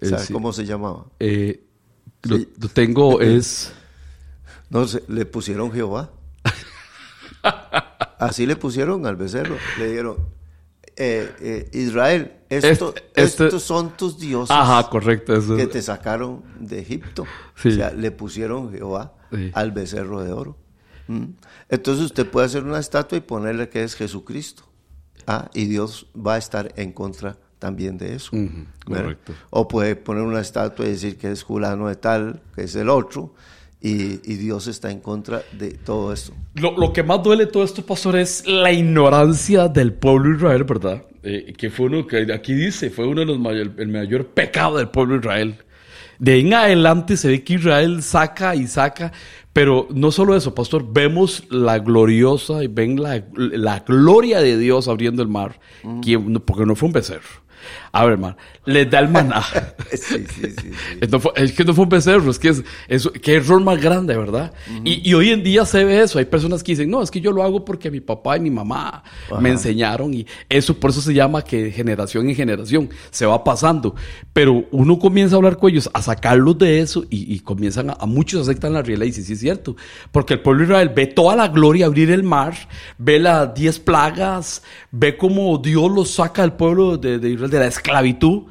Eh, 0.01 0.07
¿Sabe 0.09 0.25
sí. 0.25 0.33
cómo 0.33 0.51
se 0.53 0.65
llamaba? 0.65 1.05
eh, 1.19 1.63
lo 2.23 2.67
tengo 2.69 3.21
es... 3.21 3.71
No, 4.69 4.85
se- 4.87 5.03
le 5.07 5.25
pusieron 5.25 5.71
Jehová. 5.71 6.11
Así 8.19 8.45
le 8.45 8.55
pusieron 8.55 9.05
al 9.05 9.15
becerro. 9.15 9.55
Le 9.77 9.91
dieron. 9.91 10.17
Eh, 10.99 11.31
eh, 11.41 11.69
Israel, 11.73 12.33
esto, 12.49 12.89
Este- 12.95 13.03
este- 13.21 13.45
estos 13.45 13.63
son 13.63 13.95
tus 13.97 14.19
dioses 14.19 14.51
Ajá, 14.55 14.89
correcto. 14.89 15.33
Eso. 15.35 15.55
que 15.55 15.65
te 15.67 15.81
sacaron 15.81 16.43
de 16.59 16.79
Egipto. 16.79 17.25
Sí. 17.55 17.69
O 17.69 17.71
sea, 17.71 17.91
le 17.91 18.11
pusieron 18.11 18.71
Jehová 18.71 19.13
Sí. 19.31 19.49
al 19.53 19.71
becerro 19.71 20.21
de 20.23 20.31
oro. 20.33 20.57
¿Mm? 21.07 21.25
Entonces 21.69 22.03
usted 22.05 22.29
puede 22.29 22.45
hacer 22.47 22.63
una 22.63 22.79
estatua 22.79 23.17
y 23.17 23.21
ponerle 23.21 23.69
que 23.69 23.83
es 23.83 23.95
Jesucristo. 23.95 24.63
Ah, 25.25 25.49
y 25.53 25.65
Dios 25.65 26.07
va 26.15 26.35
a 26.35 26.37
estar 26.37 26.71
en 26.75 26.91
contra 26.91 27.37
también 27.59 27.97
de 27.97 28.15
eso. 28.15 28.31
Correcto. 28.85 29.33
O 29.51 29.67
puede 29.67 29.95
poner 29.95 30.23
una 30.23 30.39
estatua 30.41 30.85
y 30.85 30.89
decir 30.89 31.17
que 31.17 31.31
es 31.31 31.43
fulano 31.43 31.87
de 31.87 31.95
tal, 31.95 32.41
que 32.55 32.63
es 32.63 32.75
el 32.75 32.89
otro, 32.89 33.33
y, 33.81 34.19
y 34.31 34.35
Dios 34.35 34.67
está 34.67 34.91
en 34.91 34.99
contra 34.99 35.41
de 35.57 35.71
todo 35.71 36.11
esto. 36.13 36.33
Lo, 36.55 36.77
lo 36.77 36.91
que 36.91 37.03
más 37.03 37.23
duele 37.23 37.45
de 37.45 37.51
todo 37.51 37.63
esto, 37.63 37.85
pastor, 37.85 38.17
es 38.17 38.45
la 38.47 38.71
ignorancia 38.71 39.67
del 39.67 39.93
pueblo 39.93 40.29
de 40.31 40.35
Israel, 40.37 40.63
¿verdad? 40.65 41.03
Eh, 41.23 41.53
que 41.57 41.69
fue 41.69 41.85
uno 41.87 42.05
que 42.07 42.31
aquí 42.33 42.53
dice, 42.53 42.89
fue 42.89 43.05
uno 43.07 43.21
de 43.21 43.27
los 43.27 43.39
mayor, 43.39 43.71
el 43.77 43.87
mayor 43.87 44.27
pecado 44.27 44.77
del 44.77 44.89
pueblo 44.89 45.13
de 45.15 45.19
Israel. 45.19 45.55
De 46.17 46.33
ahí 46.33 46.41
en 46.41 46.53
adelante 46.53 47.15
se 47.15 47.29
ve 47.29 47.43
que 47.43 47.53
Israel 47.53 48.03
saca 48.03 48.53
y 48.55 48.67
saca, 48.67 49.13
pero 49.53 49.87
no 49.93 50.11
solo 50.11 50.35
eso, 50.35 50.53
pastor, 50.53 50.85
vemos 50.91 51.43
la 51.49 51.79
gloriosa 51.79 52.61
y 52.63 52.67
ven 52.67 53.01
la, 53.01 53.23
la 53.35 53.79
gloria 53.79 54.41
de 54.41 54.57
Dios 54.57 54.89
abriendo 54.89 55.21
el 55.21 55.29
mar, 55.29 55.59
que- 56.01 56.19
porque 56.45 56.65
no 56.65 56.75
fue 56.75 56.87
un 56.87 56.93
becerro. 56.93 57.47
A 57.91 58.03
ver, 58.03 58.13
hermano, 58.13 58.37
les 58.65 58.89
da 58.89 58.99
el 58.99 59.09
maná. 59.09 59.43
Sí, 59.89 60.23
sí, 60.35 60.43
sí, 60.61 60.71
es 61.35 61.51
que 61.53 61.63
no 61.63 61.73
fue 61.73 61.83
un 61.83 61.89
becerro, 61.89 62.29
es 62.29 62.37
que 62.37 62.49
es, 62.49 62.63
es 62.87 63.09
qué 63.23 63.35
error 63.35 63.59
más 63.59 63.81
grande, 63.81 64.15
¿verdad? 64.15 64.53
y, 64.83 65.09
y 65.09 65.13
hoy 65.15 65.31
en 65.31 65.43
día 65.43 65.65
se 65.65 65.83
ve 65.83 66.01
eso. 66.01 66.19
Hay 66.19 66.25
personas 66.25 66.61
que 66.61 66.73
dicen, 66.73 66.91
no, 66.91 67.01
es 67.01 67.09
que 67.09 67.19
yo 67.19 67.31
lo 67.31 67.43
hago 67.43 67.65
porque 67.65 67.89
mi 67.89 67.99
papá 67.99 68.37
y 68.37 68.39
mi 68.39 68.51
mamá 68.51 69.03
me 69.39 69.49
enseñaron. 69.49 70.13
Y 70.13 70.27
eso, 70.47 70.79
por 70.79 70.91
eso 70.91 71.01
se 71.01 71.13
llama 71.13 71.41
que 71.43 71.71
generación 71.71 72.29
en 72.29 72.35
generación 72.35 72.89
se 73.09 73.25
va 73.25 73.43
pasando. 73.43 73.95
Pero 74.31 74.65
uno 74.71 74.99
comienza 74.99 75.35
a 75.35 75.37
hablar 75.37 75.57
con 75.57 75.71
ellos, 75.71 75.89
a 75.93 76.01
sacarlos 76.01 76.57
de 76.59 76.79
eso 76.79 77.03
y, 77.09 77.33
y 77.33 77.39
comienzan 77.39 77.89
a, 77.89 77.93
a 77.93 78.05
muchos 78.05 78.47
aceptan 78.47 78.73
la 78.73 78.83
realidad 78.83 79.05
y 79.05 79.09
dicen, 79.09 79.25
sí 79.25 79.33
es 79.33 79.39
cierto. 79.39 79.75
Porque 80.11 80.35
el 80.35 80.41
pueblo 80.41 80.61
de 80.61 80.65
Israel 80.65 80.91
ve 80.95 81.07
toda 81.07 81.35
la 81.35 81.47
gloria 81.47 81.87
abrir 81.87 82.11
el 82.11 82.23
mar, 82.23 82.53
ve 82.97 83.19
las 83.19 83.53
diez 83.53 83.79
plagas, 83.79 84.61
ve 84.91 85.17
cómo 85.17 85.57
Dios 85.57 85.91
los 85.91 86.11
saca 86.11 86.43
al 86.43 86.55
pueblo 86.55 86.97
de, 86.97 87.17
de 87.17 87.29
Israel 87.31 87.49
de 87.51 87.59
la 87.59 87.67
esclavitud. 87.79 88.43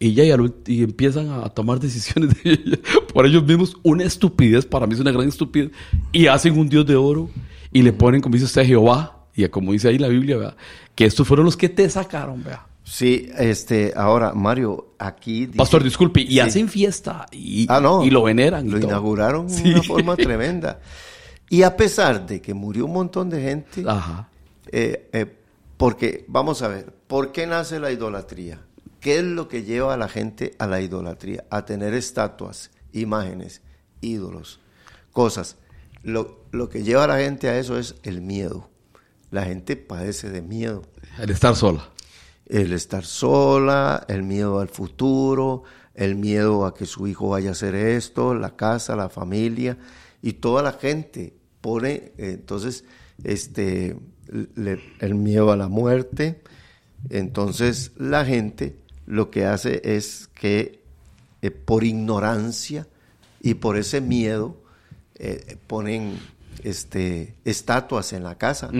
Y 0.00 0.12
ya, 0.12 0.24
y, 0.24 0.30
al 0.32 0.40
ult- 0.40 0.68
y 0.68 0.82
empiezan 0.82 1.30
a 1.30 1.48
tomar 1.48 1.78
decisiones 1.80 2.42
de- 2.42 2.78
por 3.14 3.26
ellos 3.26 3.44
mismos. 3.44 3.76
Una 3.82 4.04
estupidez, 4.04 4.66
para 4.66 4.86
mí 4.86 4.94
es 4.94 5.00
una 5.00 5.12
gran 5.12 5.28
estupidez. 5.28 5.70
Y 6.12 6.26
hacen 6.26 6.58
un 6.58 6.68
Dios 6.68 6.84
de 6.84 6.96
oro 6.96 7.30
y 7.72 7.82
le 7.82 7.92
ponen, 7.92 8.20
como 8.20 8.34
dice 8.34 8.44
usted, 8.46 8.64
Jehová. 8.66 9.26
Y 9.36 9.48
como 9.48 9.72
dice 9.72 9.88
ahí 9.88 9.98
la 9.98 10.08
Biblia, 10.08 10.36
¿verdad? 10.36 10.56
que 10.94 11.06
estos 11.06 11.26
fueron 11.26 11.44
los 11.46 11.56
que 11.56 11.68
te 11.68 11.88
sacaron, 11.90 12.44
vea. 12.44 12.66
Sí, 12.84 13.30
este, 13.38 13.94
ahora, 13.96 14.32
Mario, 14.34 14.94
aquí... 14.98 15.46
dice- 15.46 15.58
Pastor, 15.58 15.82
disculpe, 15.82 16.20
y 16.20 16.26
Sí. 16.34 16.40
hacen 16.40 16.68
fiesta 16.68 17.26
y, 17.32 17.66
Ah, 17.70 17.80
no. 17.80 18.04
y 18.04 18.10
lo 18.10 18.22
veneran. 18.22 18.66
y 18.66 18.70
Lo 18.70 18.78
todo. 18.78 18.90
inauguraron 18.90 19.48
de 19.48 19.54
Sí. 19.54 19.70
una 19.72 19.82
forma 19.82 20.16
tremenda. 20.16 20.80
Y 21.48 21.62
a 21.62 21.76
pesar 21.76 22.26
de 22.26 22.40
que 22.42 22.52
murió 22.54 22.84
un 22.86 22.92
montón 22.92 23.30
de 23.30 23.40
gente, 23.42 23.84
Ajá. 23.86 24.28
eh, 24.70 25.08
eh, 25.12 25.26
porque, 25.76 26.24
vamos 26.28 26.62
a 26.62 26.68
ver, 26.68 26.94
¿por 27.06 27.32
qué 27.32 27.46
nace 27.46 27.80
la 27.80 27.90
idolatría? 27.90 28.60
¿Qué 29.04 29.18
es 29.18 29.24
lo 29.24 29.48
que 29.48 29.64
lleva 29.64 29.92
a 29.92 29.96
la 29.98 30.08
gente 30.08 30.54
a 30.58 30.66
la 30.66 30.80
idolatría? 30.80 31.44
A 31.50 31.66
tener 31.66 31.92
estatuas, 31.92 32.70
imágenes, 32.92 33.60
ídolos, 34.00 34.60
cosas. 35.12 35.56
Lo, 36.02 36.46
lo 36.52 36.70
que 36.70 36.82
lleva 36.82 37.04
a 37.04 37.08
la 37.08 37.18
gente 37.18 37.50
a 37.50 37.58
eso 37.58 37.78
es 37.78 37.96
el 38.02 38.22
miedo. 38.22 38.70
La 39.30 39.44
gente 39.44 39.76
padece 39.76 40.30
de 40.30 40.40
miedo 40.40 40.82
El 41.18 41.28
estar 41.30 41.54
sola. 41.54 41.86
el 42.46 42.72
estar 42.72 43.04
sola, 43.04 44.06
el 44.08 44.22
miedo 44.22 44.58
al 44.60 44.68
futuro, 44.70 45.64
el 45.94 46.14
miedo 46.16 46.64
a 46.64 46.72
que 46.74 46.86
su 46.86 47.06
hijo 47.06 47.28
vaya 47.28 47.50
a 47.50 47.52
hacer 47.52 47.74
esto, 47.74 48.34
la 48.34 48.56
casa, 48.56 48.96
la 48.96 49.10
familia, 49.10 49.76
y 50.22 50.32
toda 50.34 50.62
la 50.62 50.72
gente 50.72 51.34
pone, 51.60 52.12
entonces, 52.16 52.84
este, 53.22 53.98
le- 54.56 54.80
el 55.00 55.14
miedo 55.14 55.52
a 55.52 55.56
la 55.58 55.68
muerte. 55.68 56.42
Entonces, 57.10 57.92
la 57.96 58.24
gente 58.24 58.78
lo 59.06 59.30
que 59.30 59.44
hace 59.46 59.80
es 59.84 60.28
que 60.34 60.80
eh, 61.42 61.50
por 61.50 61.84
ignorancia 61.84 62.86
y 63.40 63.54
por 63.54 63.76
ese 63.76 64.00
miedo 64.00 64.56
eh, 65.16 65.56
ponen 65.66 66.18
este, 66.62 67.34
estatuas 67.44 68.12
en 68.12 68.22
la 68.24 68.36
casa, 68.36 68.70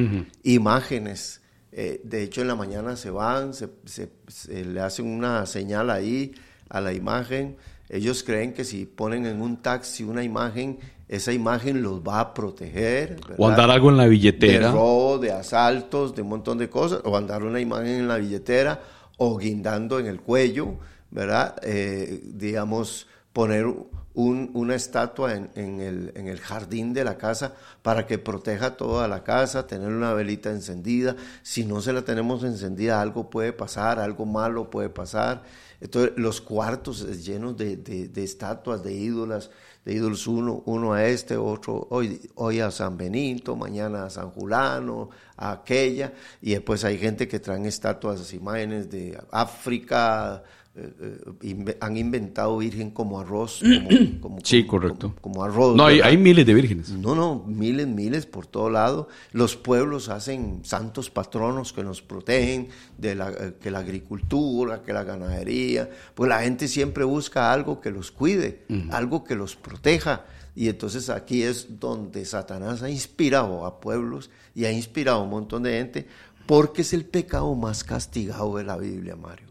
imágenes. 0.43 1.41
Eh, 1.73 2.01
de 2.05 2.23
hecho, 2.23 2.41
en 2.41 2.49
la 2.49 2.55
mañana 2.55 2.97
se 2.97 3.11
van, 3.11 3.53
se, 3.55 3.69
se- 3.85 4.11
se 4.29 4.65
le 4.65 4.81
hacen 4.81 5.07
una 5.07 5.45
señal 5.47 5.91
ahí 5.91 6.33
a 6.69 6.81
la 6.81 6.93
imagen. 6.93 7.57
Ellos 7.89 8.23
creen 8.23 8.53
que 8.55 8.65
si 8.65 8.87
ponen 8.87 9.27
en 9.27 9.43
un 9.43 9.57
taxi 9.61 10.05
una 10.05 10.23
imagen, 10.23 10.79
esa 11.09 11.33
imagen 11.33 11.83
los 11.83 12.01
va 12.01 12.21
a 12.21 12.33
proteger. 12.35 13.17
O 13.37 13.49
andar 13.49 13.71
algo 13.71 13.91
en 13.91 13.97
la 13.97 14.05
de 14.05 14.09
billetera. 14.11 14.71
robo, 14.73 15.19
de 15.19 15.33
asaltos, 15.33 16.15
de 16.15 16.23
un 16.23 16.29
montón 16.29 16.59
de 16.59 16.71
cosas, 16.71 17.01
o 17.05 17.17
andar 17.17 17.43
una 17.43 17.61
imagen 17.61 17.89
en 18.01 18.09
la 18.09 18.17
billetera 18.17 18.81
o 19.19 19.37
guindando 19.39 19.99
en 19.99 20.07
el 20.07 20.21
cuello, 20.21 20.77
¿verdad? 21.11 21.57
Eh, 21.63 22.21
digamos, 22.35 23.07
poner 23.33 23.67
un- 24.15 24.51
una 24.55 24.75
estatua 24.77 25.35
en, 25.35 25.51
el, 25.81 26.39
jardín 26.41 26.93
de 26.93 27.05
la 27.05 27.19
casa 27.19 27.55
para 27.83 28.07
que 28.07 28.19
proteja 28.19 28.77
toda 28.77 29.09
la 29.09 29.25
casa, 29.25 29.67
tener 29.67 29.89
una 29.89 30.13
velita 30.15 30.51
encendida. 30.51 31.17
Si 31.43 31.65
no 31.65 31.81
se 31.81 31.93
la 31.93 32.03
tenemos 32.03 32.45
encendida, 32.45 33.01
algo 33.01 33.31
puede 33.31 33.53
pasar, 33.53 33.99
algo 33.99 34.25
malo 34.27 34.71
puede 34.71 34.89
pasar. 34.89 35.43
Entonces, 35.81 36.13
los 36.17 36.41
cuartos 36.41 37.25
llenos 37.25 37.57
de- 37.57 37.77
de 37.77 38.25
estatuas, 38.25 38.83
de 38.85 38.95
ídolas, 38.95 39.51
de 39.85 39.93
ídolos, 39.93 40.27
uno, 40.27 40.63
uno 40.67 40.95
a 40.95 41.05
este, 41.05 41.37
otro, 41.37 41.87
hoy, 41.91 42.21
hoy 42.37 42.61
a 42.61 42.71
San 42.71 42.97
Benito, 42.97 43.55
mañana 43.55 44.07
a 44.07 44.11
San 44.11 44.31
Julano, 44.31 45.11
a 45.37 45.53
aquella, 45.53 46.13
y 46.41 46.53
después 46.53 46.85
hay 46.85 46.99
gente 46.99 47.29
que 47.29 47.39
traen 47.39 47.67
estatuas, 47.67 48.33
imágenes 48.33 48.91
de 48.91 49.19
África, 49.31 50.43
eh, 50.77 50.93
eh, 51.01 51.31
inve- 51.43 51.77
han 51.81 51.97
inventado 51.97 52.59
virgen 52.59 52.91
como 52.91 53.21
arroz. 53.21 53.61
Como, 54.21 54.21
como- 54.21 54.39
Sí, 54.43 54.67
correcto. 54.67 55.15
Como, 55.21 55.35
como 55.37 55.45
arroz. 55.45 55.77
No, 55.77 55.87
hay 55.87 56.17
miles 56.17 56.45
de 56.47 56.55
vírgenes. 56.55 56.91
No, 56.91 57.15
no, 57.15 57.45
miles, 57.47 57.87
miles 57.87 58.27
por 58.27 58.47
todo 58.47 58.71
lado. 58.71 59.09
Los 59.33 59.57
pueblos 59.57 60.09
hacen 60.09 60.61
santos 60.65 61.11
patronos 61.11 61.73
que 61.73 61.85
nos 61.85 62.03
protegen 62.03 62.69
de 62.99 63.15
la, 63.15 63.31
eh, 63.31 63.55
que 63.61 63.71
la 63.71 63.79
agricultura, 63.81 64.83
que 64.83 64.93
la 64.93 65.05
ganadería. 65.05 65.89
Pues 66.15 66.29
la 66.29 66.41
gente 66.43 66.67
siempre 66.69 67.05
busca 67.05 67.53
algo 67.53 67.81
que 67.81 67.91
los 67.91 68.11
cuide, 68.11 68.65
algo 68.91 69.23
que 69.25 69.37
los 69.37 69.55
proteja. 69.57 70.25
Y 70.57 70.69
entonces 70.69 71.09
aquí 71.11 71.43
es 71.43 71.81
donde 71.81 72.25
Satanás 72.25 72.83
ha 72.83 72.91
inspirado 72.91 73.65
a 73.67 73.81
pueblos 73.81 74.31
y 74.55 74.65
ha 74.65 74.73
inspirado 74.73 75.19
a 75.21 75.23
un 75.23 75.31
montón 75.31 75.63
de 75.65 75.73
gente 75.79 76.07
porque 76.47 76.83
es 76.83 76.93
el 76.93 77.05
pecado 77.05 77.55
más 77.55 77.83
castigado 77.85 78.57
de 78.57 78.65
la 78.65 78.77
Biblia, 78.77 79.17
Mario. 79.17 79.49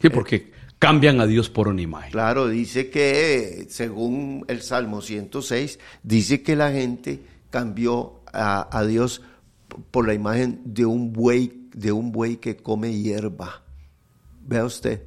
Sí, 0.00 0.08
porque 0.10 0.52
cambian 0.78 1.20
a 1.20 1.26
Dios 1.26 1.50
por 1.50 1.68
una 1.68 1.82
imagen. 1.82 2.12
Claro, 2.12 2.48
dice 2.48 2.88
que 2.90 3.66
según 3.68 4.44
el 4.48 4.62
Salmo 4.62 5.00
106, 5.02 5.78
dice 6.02 6.42
que 6.42 6.54
la 6.56 6.70
gente 6.72 7.20
cambió 7.50 8.20
a, 8.32 8.68
a 8.76 8.84
Dios 8.86 9.22
por 9.90 10.06
la 10.06 10.14
imagen 10.14 10.60
de 10.64 10.86
un 10.86 11.12
buey, 11.12 11.68
de 11.74 11.92
un 11.92 12.12
buey 12.12 12.36
que 12.36 12.56
come 12.56 12.92
hierba. 12.94 13.62
Vea 14.46 14.64
usted, 14.64 15.02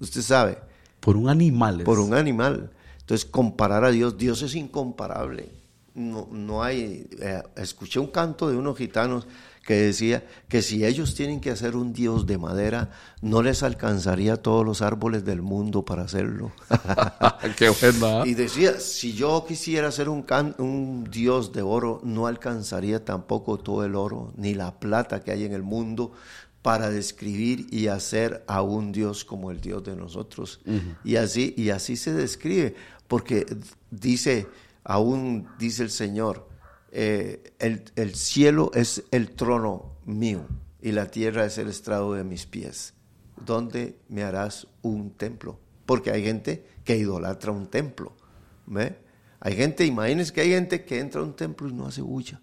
usted 0.00 0.22
sabe, 0.22 0.58
Por 1.00 1.16
un 1.16 1.28
animal. 1.28 1.80
es- 1.80 1.84
por 1.84 1.98
un 2.00 2.14
animal. 2.14 2.70
Entonces, 3.00 3.24
comparar 3.26 3.84
a 3.84 3.90
Dios, 3.90 4.16
Dios 4.16 4.40
es 4.42 4.54
incomparable. 4.54 5.50
No, 5.94 6.26
no 6.32 6.62
hay. 6.62 7.06
eh, 7.20 7.42
escuché 7.56 8.00
un 8.00 8.06
canto 8.08 8.48
de 8.50 8.56
unos 8.56 8.76
gitanos 8.76 9.26
que 9.66 9.74
decía 9.74 10.26
que 10.48 10.60
si 10.62 10.84
ellos 10.84 11.14
tienen 11.14 11.40
que 11.40 11.50
hacer 11.50 11.74
un 11.74 11.92
Dios 11.92 12.26
de 12.26 12.36
madera, 12.36 12.90
no 13.22 13.42
les 13.42 13.62
alcanzaría 13.62 14.36
todos 14.36 14.64
los 14.64 14.82
árboles 14.82 15.24
del 15.24 15.40
mundo 15.40 15.84
para 15.84 16.02
hacerlo. 16.02 16.52
Qué 17.56 17.70
buena. 17.70 18.26
Y 18.26 18.34
decía, 18.34 18.78
si 18.78 19.14
yo 19.14 19.44
quisiera 19.48 19.88
hacer 19.88 20.08
un, 20.08 20.22
can- 20.22 20.54
un 20.58 21.04
Dios 21.10 21.52
de 21.52 21.62
oro, 21.62 22.00
no 22.04 22.26
alcanzaría 22.26 23.04
tampoco 23.04 23.58
todo 23.58 23.84
el 23.84 23.94
oro 23.94 24.32
ni 24.36 24.54
la 24.54 24.78
plata 24.78 25.20
que 25.22 25.30
hay 25.32 25.44
en 25.44 25.52
el 25.52 25.62
mundo 25.62 26.12
para 26.60 26.90
describir 26.90 27.66
y 27.70 27.88
hacer 27.88 28.44
a 28.46 28.62
un 28.62 28.92
Dios 28.92 29.24
como 29.24 29.50
el 29.50 29.60
Dios 29.60 29.82
de 29.84 29.96
nosotros. 29.96 30.60
Y 31.04 31.16
así 31.16 31.54
y 31.56 31.70
así 31.70 31.96
se 31.96 32.12
describe, 32.14 32.74
porque 33.08 33.44
dice, 33.90 34.46
aún 34.82 35.46
dice 35.58 35.82
el 35.82 35.90
Señor, 35.90 36.48
eh, 36.96 37.52
el, 37.58 37.84
el 37.96 38.14
cielo 38.14 38.70
es 38.72 39.02
el 39.10 39.32
trono 39.32 39.96
mío 40.04 40.46
y 40.80 40.92
la 40.92 41.10
tierra 41.10 41.44
es 41.44 41.58
el 41.58 41.68
estrado 41.68 42.14
de 42.14 42.22
mis 42.22 42.46
pies. 42.46 42.94
¿Dónde 43.44 43.98
me 44.08 44.22
harás 44.22 44.68
un 44.82 45.10
templo? 45.10 45.58
Porque 45.86 46.12
hay 46.12 46.22
gente 46.22 46.64
que 46.84 46.96
idolatra 46.96 47.50
un 47.50 47.66
templo. 47.66 48.12
¿ve? 48.66 48.96
Hay 49.40 49.56
gente, 49.56 49.84
imagínense 49.84 50.32
que 50.32 50.42
hay 50.42 50.50
gente 50.50 50.84
que 50.84 51.00
entra 51.00 51.20
a 51.20 51.24
un 51.24 51.34
templo 51.34 51.68
y 51.68 51.72
no 51.72 51.86
hace 51.86 52.00
bulla. 52.00 52.40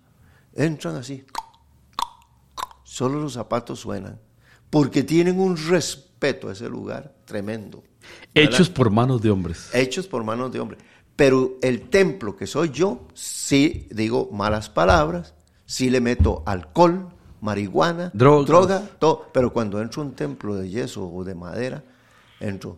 Entran 0.53 0.97
así. 0.97 1.23
Solo 2.83 3.21
los 3.21 3.33
zapatos 3.33 3.79
suenan. 3.79 4.19
porque 4.69 5.03
tienen 5.03 5.39
un 5.39 5.55
respeto 5.55 6.49
a 6.49 6.53
ese 6.53 6.67
lugar 6.67 7.13
tremendo. 7.25 7.83
Hechos 8.33 8.69
por 8.69 8.89
manos 8.89 9.21
de 9.21 9.29
hombres. 9.29 9.69
Hechos 9.73 10.07
por 10.07 10.23
manos 10.23 10.51
de 10.51 10.59
hombres. 10.59 10.81
Pero 11.21 11.59
el 11.61 11.81
templo 11.91 12.35
que 12.35 12.47
soy 12.47 12.71
yo, 12.71 13.01
sí 13.13 13.87
digo 13.91 14.29
malas 14.31 14.69
palabras, 14.71 15.35
sí 15.67 15.91
le 15.91 16.01
meto 16.01 16.41
alcohol, 16.47 17.09
marihuana, 17.41 18.09
Drogas. 18.15 18.47
droga, 18.47 18.89
todo. 18.97 19.27
Pero 19.31 19.53
cuando 19.53 19.79
entro 19.79 20.01
a 20.01 20.05
un 20.05 20.13
templo 20.15 20.55
de 20.55 20.67
yeso 20.67 21.07
o 21.07 21.23
de 21.23 21.35
madera, 21.35 21.83
entro 22.39 22.77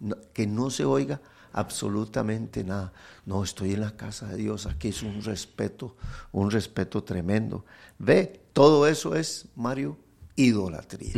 no- 0.00 0.16
que 0.32 0.48
no 0.48 0.68
se 0.68 0.84
oiga 0.84 1.20
absolutamente 1.52 2.64
nada. 2.64 2.92
No, 3.24 3.44
estoy 3.44 3.74
en 3.74 3.82
la 3.82 3.92
casa 3.96 4.26
de 4.26 4.36
Dios, 4.38 4.66
aquí 4.66 4.88
es 4.88 5.04
un 5.04 5.22
respeto, 5.22 5.94
un 6.32 6.50
respeto 6.50 7.04
tremendo. 7.04 7.64
Ve, 8.00 8.40
todo 8.52 8.84
eso 8.88 9.14
es, 9.14 9.46
Mario, 9.54 9.96
idolatría. 10.34 11.14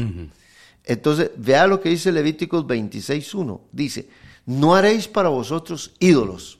Entonces, 0.84 1.30
vea 1.38 1.66
lo 1.66 1.80
que 1.80 1.88
dice 1.88 2.12
Levíticos 2.12 2.66
26.1. 2.66 3.60
Dice, 3.72 4.06
no 4.46 4.74
haréis 4.74 5.08
para 5.08 5.28
vosotros 5.28 5.94
ídolos, 5.98 6.58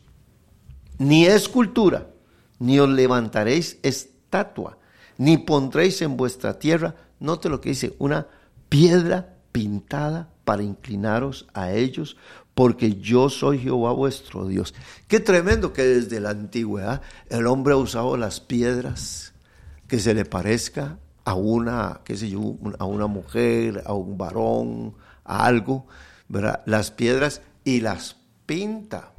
ni 0.99 1.27
escultura, 1.27 2.09
ni 2.59 2.79
os 2.79 2.89
levantaréis 2.89 3.79
estatua, 3.83 4.79
ni 5.19 5.39
pondréis 5.39 6.03
en 6.03 6.17
vuestra 6.17 6.59
tierra, 6.59 6.95
note 7.19 7.49
lo 7.49 7.61
que 7.61 7.71
dice, 7.71 7.95
una 7.99 8.27
piedra 8.69 9.37
pintada 9.53 10.31
para 10.45 10.63
inclinaros 10.63 11.47
a 11.55 11.73
ellos, 11.73 12.17
porque 12.55 12.97
yo 12.97 13.31
soy 13.31 13.59
Jehová 13.59 13.93
vuestro 13.93 14.47
Dios. 14.47 14.75
Qué 15.09 15.21
tremendo 15.21 15.73
que 15.73 15.83
desde 15.83 16.21
la 16.21 16.31
antigüedad 16.31 17.01
el 17.29 17.47
hombre 17.47 17.75
ha 17.75 17.79
usado 17.79 18.17
las 18.17 18.41
piedras 18.41 19.33
que 19.89 19.99
se 19.99 20.15
le 20.15 20.25
parezca 20.25 20.99
a 21.25 21.35
una, 21.35 22.01
qué 22.05 22.17
sé 22.17 22.29
yo, 22.29 22.57
a 22.79 22.85
una 22.85 23.07
mujer, 23.07 23.83
a 23.87 23.95
un 23.95 24.19
varón, 24.19 24.95
a 25.25 25.47
algo. 25.47 25.87
Las 26.67 26.91
piedras 26.91 27.43
y 27.65 27.81
las 27.81 28.17
pinta. 28.47 29.13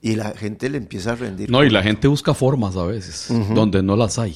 Y 0.00 0.16
la 0.16 0.32
gente 0.32 0.68
le 0.68 0.78
empieza 0.78 1.12
a 1.12 1.14
rendir. 1.14 1.50
No, 1.50 1.62
y 1.62 1.70
la 1.70 1.82
gente 1.82 2.08
busca 2.08 2.34
formas 2.34 2.76
a 2.76 2.84
veces, 2.84 3.28
donde 3.54 3.82
no 3.82 3.94
las 3.94 4.18
hay. 4.18 4.34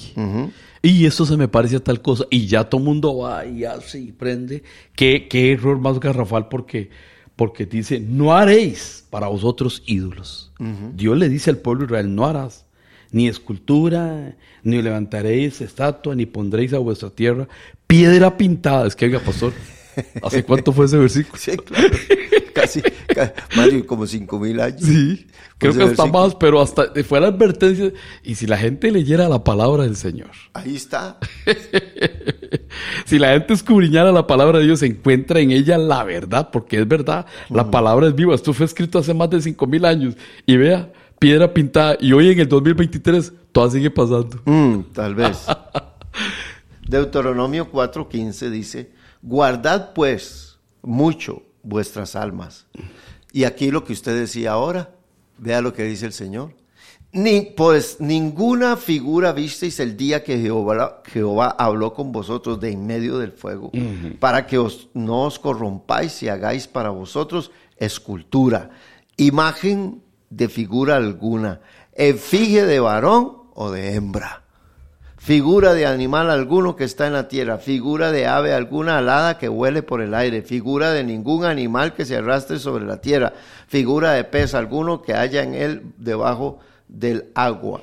Y 0.81 1.07
esto 1.07 1.27
se 1.27 1.37
me 1.37 1.49
parece 1.49 1.77
a 1.77 1.81
tal 1.81 2.01
cosa, 2.01 2.25
y 2.31 2.47
ya 2.47 2.65
todo 2.65 2.81
el 2.81 2.85
mundo 2.85 3.17
va 3.17 3.45
y 3.45 3.65
hace 3.65 3.99
y 3.99 4.13
prende. 4.13 4.63
Qué, 4.95 5.27
qué 5.29 5.53
error 5.53 5.81
más 5.81 5.99
garrafal, 5.99 6.49
porque, 6.49 6.91
porque 7.35 7.67
dice, 7.67 7.99
no 7.99 8.33
haréis 8.37 9.05
para 9.11 9.27
vosotros 9.27 9.83
ídolos. 9.87 10.53
Dios 10.95 11.19
le 11.19 11.29
dice 11.29 11.51
al 11.51 11.59
pueblo 11.59 11.81
de 11.81 11.87
Israel, 11.87 12.15
no 12.15 12.27
harás 12.27 12.67
ni 13.13 13.29
escultura, 13.29 14.37
ni 14.63 14.83
levantaréis 14.83 15.61
estatua, 15.61 16.15
ni 16.15 16.27
pondréis 16.27 16.75
a 16.75 16.79
vuestra 16.79 17.11
tierra 17.11 17.49
piedra 17.87 18.37
pintada. 18.37 18.87
Es 18.87 18.97
que, 18.97 19.07
oiga, 19.07 19.21
pastor, 19.21 19.53
¿hace 20.23 20.45
cuánto 20.45 20.73
fue 20.73 20.87
ese 20.87 20.99
versículo? 20.99 21.37
Sí, 21.39 21.57
claro. 21.57 21.89
Casi, 22.55 22.81
ca- 22.81 23.35
Mario, 23.57 23.87
como 23.87 24.07
cinco 24.07 24.39
mil 24.39 24.59
años. 24.61 24.81
Sí, 24.83 25.27
creo 25.59 25.73
que 25.73 25.79
versículo- 25.85 26.13
más, 26.13 26.35
pero 26.35 26.61
hasta 26.61 26.87
fue 27.07 27.21
la 27.21 27.27
advertencia. 27.29 27.93
Y 28.23 28.35
si 28.37 28.47
la 28.47 28.57
gente 28.57 28.91
leyera 28.91 29.29
la 29.29 29.45
palabra 29.45 29.83
del 29.85 29.97
Señor, 29.97 30.31
Ahí 30.55 30.75
está. 30.77 31.19
si 33.05 33.19
la 33.19 33.33
gente 33.33 33.55
escudriñara 33.55 34.11
la 34.13 34.27
palabra 34.27 34.59
de 34.59 34.65
Dios, 34.65 34.81
se 34.81 34.87
encuentra 34.87 35.41
en 35.41 35.51
ella 35.51 35.77
la 35.79 36.03
verdad, 36.05 36.51
porque 36.51 36.79
es 36.81 36.89
verdad, 36.89 37.27
la 37.51 37.71
palabra 37.71 38.07
es 38.09 38.15
viva. 38.15 38.35
Esto 38.35 38.53
fue 38.53 38.67
escrito 38.67 38.99
hace 38.99 39.13
más 39.15 39.29
de 39.31 39.41
cinco 39.43 39.67
mil 39.67 39.85
años. 39.85 40.15
Y 40.47 40.57
vea, 40.57 40.91
piedra 41.19 41.53
pintada. 41.53 41.97
Y 42.01 42.13
hoy 42.13 42.31
en 42.31 42.41
el 42.41 42.49
2023, 42.49 43.33
todo 43.53 43.71
sigue 43.71 43.91
pasando. 43.91 44.41
Mm, 44.45 44.81
tal 44.95 45.15
vez. 45.15 45.45
Deuteronomio 46.89 47.71
4:15 47.71 48.51
dice, 48.51 48.91
guardad 49.23 49.93
pues 49.95 50.59
mucho 50.83 51.43
vuestras 51.63 52.17
almas. 52.17 52.67
Y 53.33 53.45
aquí 53.45 53.71
lo 53.71 53.85
que 53.85 53.93
usted 53.93 54.19
decía 54.19 54.53
ahora, 54.53 54.95
vea 55.39 55.61
lo 55.61 55.75
que 55.75 55.85
dice 55.85 56.07
el 56.07 56.13
Señor. 56.13 56.55
Ni, 57.13 57.43
pues 57.43 57.97
ninguna 58.01 58.77
figura 58.77 59.33
visteis 59.33 59.81
el 59.81 59.97
día 59.97 60.23
que 60.23 60.39
Jehová, 60.39 61.03
Jehová 61.07 61.55
habló 61.59 61.95
con 61.95 62.13
vosotros 62.13 62.61
de 62.61 62.73
en 62.73 62.87
medio 62.87 63.19
del 63.19 63.33
fuego, 63.33 63.71
para 64.21 64.47
que 64.47 64.59
os, 64.59 64.89
no 64.93 65.23
os 65.23 65.39
corrompáis 65.39 66.23
y 66.23 66.29
hagáis 66.29 66.67
para 66.67 66.91
vosotros 66.91 67.51
escultura, 67.79 68.71
imagen 69.17 70.03
de 70.29 70.49
figura 70.49 70.97
alguna, 70.97 71.61
efigie 71.95 72.67
de 72.67 72.81
varón 72.81 73.45
o 73.55 73.71
de 73.71 73.95
hembra 73.95 74.46
figura 75.27 75.75
de 75.75 75.87
animal 75.87 76.31
alguno 76.31 76.77
que 76.77 76.85
está 76.85 77.09
en 77.09 77.13
la 77.15 77.27
tierra, 77.27 77.59
figura 77.59 78.13
de 78.13 78.29
ave 78.29 78.55
alguna 78.55 78.99
alada 78.99 79.39
que 79.39 79.49
huele 79.49 79.83
por 79.83 80.01
el 80.01 80.15
aire, 80.15 80.43
figura 80.43 80.93
de 80.93 81.03
ningún 81.03 81.45
animal 81.45 81.95
que 81.95 82.05
se 82.05 82.15
arrastre 82.15 82.61
sobre 82.61 82.85
la 82.85 83.01
tierra, 83.01 83.33
figura 83.67 84.13
de 84.13 84.23
pez 84.23 84.55
alguno 84.55 85.03
que 85.03 85.15
haya 85.15 85.43
en 85.43 85.55
él 85.55 85.83
debajo 85.99 86.61
del 86.87 87.25
agua, 87.35 87.83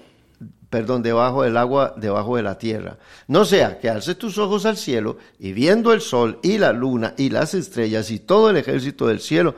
perdón, 0.70 1.04
debajo 1.04 1.44
del 1.44 1.58
agua, 1.58 1.94
debajo 1.98 2.38
de 2.38 2.44
la 2.44 2.58
tierra. 2.58 2.96
No 3.28 3.44
sea 3.44 3.78
que 3.78 3.90
alce 3.90 4.16
tus 4.16 4.38
ojos 4.38 4.66
al 4.66 4.78
cielo 4.78 5.18
y 5.38 5.52
viendo 5.52 5.92
el 5.92 6.00
sol 6.00 6.40
y 6.44 6.60
la 6.60 6.72
luna 6.72 7.14
y 7.18 7.30
las 7.30 7.56
estrellas 7.56 8.10
y 8.10 8.20
todo 8.20 8.52
el 8.52 8.56
ejército 8.56 9.08
del 9.08 9.20
cielo, 9.20 9.56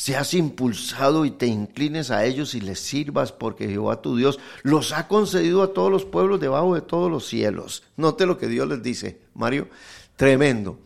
seas 0.00 0.32
impulsado 0.32 1.26
y 1.26 1.30
te 1.30 1.46
inclines 1.46 2.10
a 2.10 2.24
ellos 2.24 2.54
y 2.54 2.62
les 2.62 2.80
sirvas, 2.80 3.32
porque 3.32 3.68
Jehová 3.68 4.00
tu 4.00 4.16
Dios 4.16 4.38
los 4.62 4.92
ha 4.92 5.08
concedido 5.08 5.62
a 5.62 5.74
todos 5.74 5.92
los 5.92 6.06
pueblos 6.06 6.40
debajo 6.40 6.74
de 6.74 6.80
todos 6.80 7.10
los 7.10 7.26
cielos. 7.26 7.82
Note 7.98 8.24
lo 8.24 8.38
que 8.38 8.48
Dios 8.48 8.66
les 8.66 8.82
dice, 8.82 9.20
Mario, 9.34 9.68
tremendo. 10.16 10.78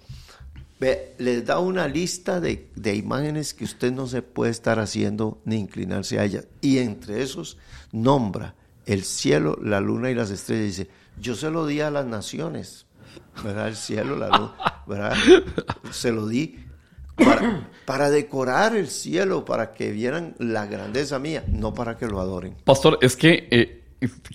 Les 0.81 1.47
da 1.47 1.61
una 1.61 1.87
lista 1.87 2.41
de, 2.41 2.69
de 2.75 2.97
imágenes 2.97 3.55
que 3.55 3.63
usted 3.63 3.93
no 3.93 4.09
se 4.09 4.21
puede 4.21 4.51
estar 4.51 4.81
haciendo 4.81 5.41
ni 5.45 5.61
inclinarse 5.61 6.19
a 6.19 6.25
ellas. 6.25 6.49
Y 6.61 6.79
entre 6.79 7.23
esos 7.23 7.57
nombra 7.93 8.57
el 8.85 9.05
cielo, 9.05 9.57
la 9.63 9.81
luna 9.81 10.11
y 10.11 10.17
las 10.17 10.31
estrellas. 10.33 10.77
Dice, 10.77 10.91
yo 11.21 11.37
se 11.37 11.51
lo 11.51 11.69
di 11.69 11.81
a 11.81 11.93
las 11.93 12.05
naciones, 12.05 12.87
¿verdad? 13.45 13.69
El 13.69 13.77
cielo, 13.77 14.17
la 14.17 14.27
luna, 14.27 14.55
¿verdad? 14.89 15.15
Se 15.93 16.11
lo 16.11 16.27
di 16.27 16.64
para, 17.17 17.69
para 17.87 18.11
decorar 18.11 18.75
el 18.77 18.89
cielo, 18.89 19.45
para 19.45 19.73
que 19.75 19.91
vieran 19.91 20.35
la 20.39 20.67
grandeza 20.67 21.19
mía, 21.19 21.45
no 21.49 21.75
para 21.75 21.97
que 21.97 22.07
lo 22.07 22.21
adoren. 22.21 22.55
Pastor, 22.65 22.99
es 23.03 23.17
que, 23.17 23.49
eh, 23.51 23.81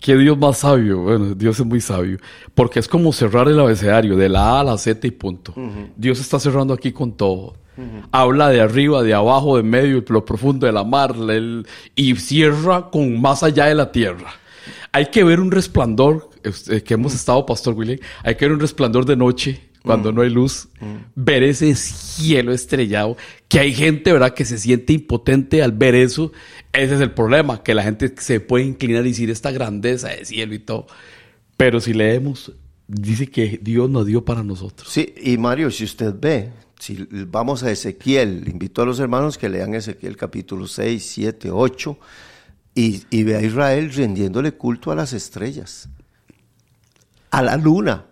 ¿qué 0.02 0.16
Dios 0.16 0.38
más 0.38 0.60
sabio? 0.60 1.00
Bueno, 1.00 1.34
Dios 1.36 1.60
es 1.60 1.66
muy 1.66 1.82
sabio. 1.82 2.18
Porque 2.56 2.80
es 2.80 2.88
como 2.88 3.12
cerrar 3.14 3.48
el 3.48 3.60
abecedario 3.60 4.16
de 4.16 4.30
la 4.30 4.58
A 4.58 4.60
a 4.62 4.64
la 4.64 4.78
Z 4.78 5.06
y 5.08 5.12
punto. 5.12 5.54
Dios 5.96 6.20
está 6.20 6.40
cerrando 6.40 6.74
aquí 6.74 6.92
con 6.92 7.14
todo. 7.14 7.56
Habla 8.12 8.50
de 8.50 8.60
arriba, 8.60 9.04
de 9.04 9.14
abajo, 9.14 9.56
de 9.56 9.64
medio, 9.64 10.04
lo 10.10 10.26
profundo 10.26 10.66
de 10.66 10.74
la 10.74 10.84
mar, 10.84 11.16
el- 11.30 11.66
y 11.96 12.14
cierra 12.18 12.90
con 12.90 13.22
más 13.22 13.42
allá 13.42 13.68
de 13.68 13.76
la 13.76 13.90
tierra. 13.94 14.32
Hay 14.92 15.06
que 15.06 15.24
ver 15.24 15.40
un 15.40 15.50
resplandor, 15.50 16.30
eh, 16.44 16.82
que 16.82 16.96
hemos 16.96 17.14
estado, 17.14 17.46
Pastor 17.46 17.76
William, 17.76 18.00
hay 18.24 18.36
que 18.36 18.46
ver 18.46 18.52
un 18.54 18.60
resplandor 18.60 19.06
de 19.06 19.16
noche 19.16 19.69
cuando 19.90 20.12
no 20.12 20.22
hay 20.22 20.30
luz, 20.30 20.68
ver 21.16 21.42
ese 21.42 21.74
cielo 21.74 22.54
estrellado, 22.54 23.18
que 23.48 23.60
hay 23.60 23.74
gente, 23.74 24.14
¿verdad?, 24.14 24.36
que 24.36 24.46
se 24.46 24.60
siente 24.60 24.94
impotente 24.94 25.64
al 25.64 25.72
ver 25.72 25.96
eso. 25.96 26.32
Ese 26.72 26.94
es 26.94 27.02
el 27.02 27.10
problema, 27.10 27.64
que 27.64 27.74
la 27.74 27.82
gente 27.82 28.14
se 28.20 28.40
puede 28.40 28.66
inclinar 28.66 29.04
y 29.08 29.10
decir 29.10 29.32
esta 29.32 29.50
grandeza 29.50 30.10
de 30.10 30.26
cielo 30.26 30.54
y 30.54 30.60
todo. 30.60 30.86
Pero 31.58 31.80
si 31.80 31.94
leemos, 31.94 32.52
dice 32.88 33.32
que 33.32 33.60
Dios 33.64 33.90
nos 33.90 34.06
dio 34.06 34.24
para 34.24 34.44
nosotros. 34.44 34.90
Sí, 34.92 35.12
y 35.20 35.40
Mario, 35.40 35.72
si 35.72 35.86
usted 35.86 36.14
ve, 36.16 36.52
si 36.78 37.08
vamos 37.28 37.64
a 37.64 37.72
Ezequiel, 37.72 38.48
invito 38.48 38.84
a 38.84 38.86
los 38.86 39.00
hermanos 39.00 39.40
que 39.40 39.50
lean 39.50 39.74
Ezequiel 39.74 40.18
capítulo 40.18 40.68
6, 40.68 41.04
7, 41.04 41.50
8, 41.50 41.98
y, 42.76 43.02
y 43.10 43.24
ve 43.24 43.38
a 43.38 43.42
Israel 43.42 43.92
rendiéndole 43.92 44.52
culto 44.52 44.92
a 44.92 44.96
las 44.96 45.14
estrellas, 45.14 45.90
a 47.32 47.42
la 47.42 47.58
luna. 47.58 48.06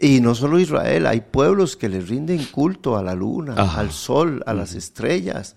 Y 0.00 0.20
no 0.20 0.34
solo 0.34 0.60
Israel, 0.60 1.06
hay 1.06 1.20
pueblos 1.20 1.76
que 1.76 1.88
le 1.88 2.00
rinden 2.00 2.44
culto 2.46 2.96
a 2.96 3.02
la 3.02 3.14
luna, 3.14 3.54
Ajá. 3.56 3.80
al 3.80 3.90
sol, 3.90 4.42
a 4.46 4.54
las 4.54 4.74
estrellas. 4.74 5.56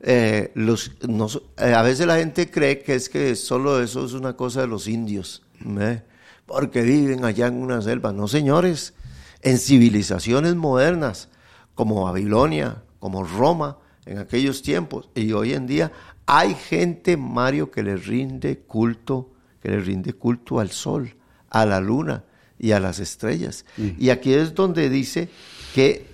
Eh, 0.00 0.50
los, 0.54 0.92
no 1.08 1.28
eh, 1.56 1.72
a 1.72 1.82
veces 1.82 2.06
la 2.06 2.16
gente 2.16 2.50
cree 2.50 2.82
que 2.82 2.94
es 2.94 3.08
que 3.08 3.34
solo 3.36 3.80
eso 3.80 4.04
es 4.04 4.12
una 4.12 4.34
cosa 4.34 4.60
de 4.62 4.66
los 4.66 4.88
indios, 4.88 5.42
¿eh? 5.64 6.02
porque 6.46 6.82
viven 6.82 7.24
allá 7.24 7.46
en 7.46 7.62
una 7.62 7.80
selva. 7.80 8.12
No, 8.12 8.26
señores, 8.26 8.94
en 9.42 9.58
civilizaciones 9.58 10.56
modernas 10.56 11.28
como 11.74 12.04
Babilonia, 12.04 12.82
como 12.98 13.22
Roma, 13.22 13.78
en 14.04 14.18
aquellos 14.18 14.62
tiempos, 14.62 15.10
y 15.14 15.32
hoy 15.32 15.52
en 15.52 15.66
día 15.66 15.92
hay 16.26 16.54
gente, 16.54 17.16
Mario, 17.16 17.70
que 17.70 17.82
le 17.82 17.96
rinde 17.96 18.58
culto, 18.58 19.30
que 19.62 19.70
le 19.70 19.80
rinde 19.80 20.12
culto 20.12 20.58
al 20.58 20.70
sol, 20.70 21.14
a 21.50 21.64
la 21.66 21.80
luna 21.80 22.24
y 22.58 22.72
a 22.72 22.80
las 22.80 22.98
estrellas. 22.98 23.64
Y 23.98 24.10
aquí 24.10 24.32
es 24.32 24.54
donde 24.54 24.88
dice 24.88 25.28
que 25.74 26.06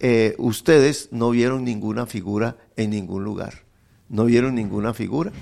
eh, 0.00 0.34
ustedes 0.38 1.08
no 1.10 1.30
vieron 1.30 1.64
ninguna 1.64 2.06
figura 2.06 2.56
en 2.76 2.90
ningún 2.90 3.24
lugar. 3.24 3.64
No 4.08 4.24
vieron 4.24 4.54
ninguna 4.54 4.94
figura. 4.94 5.32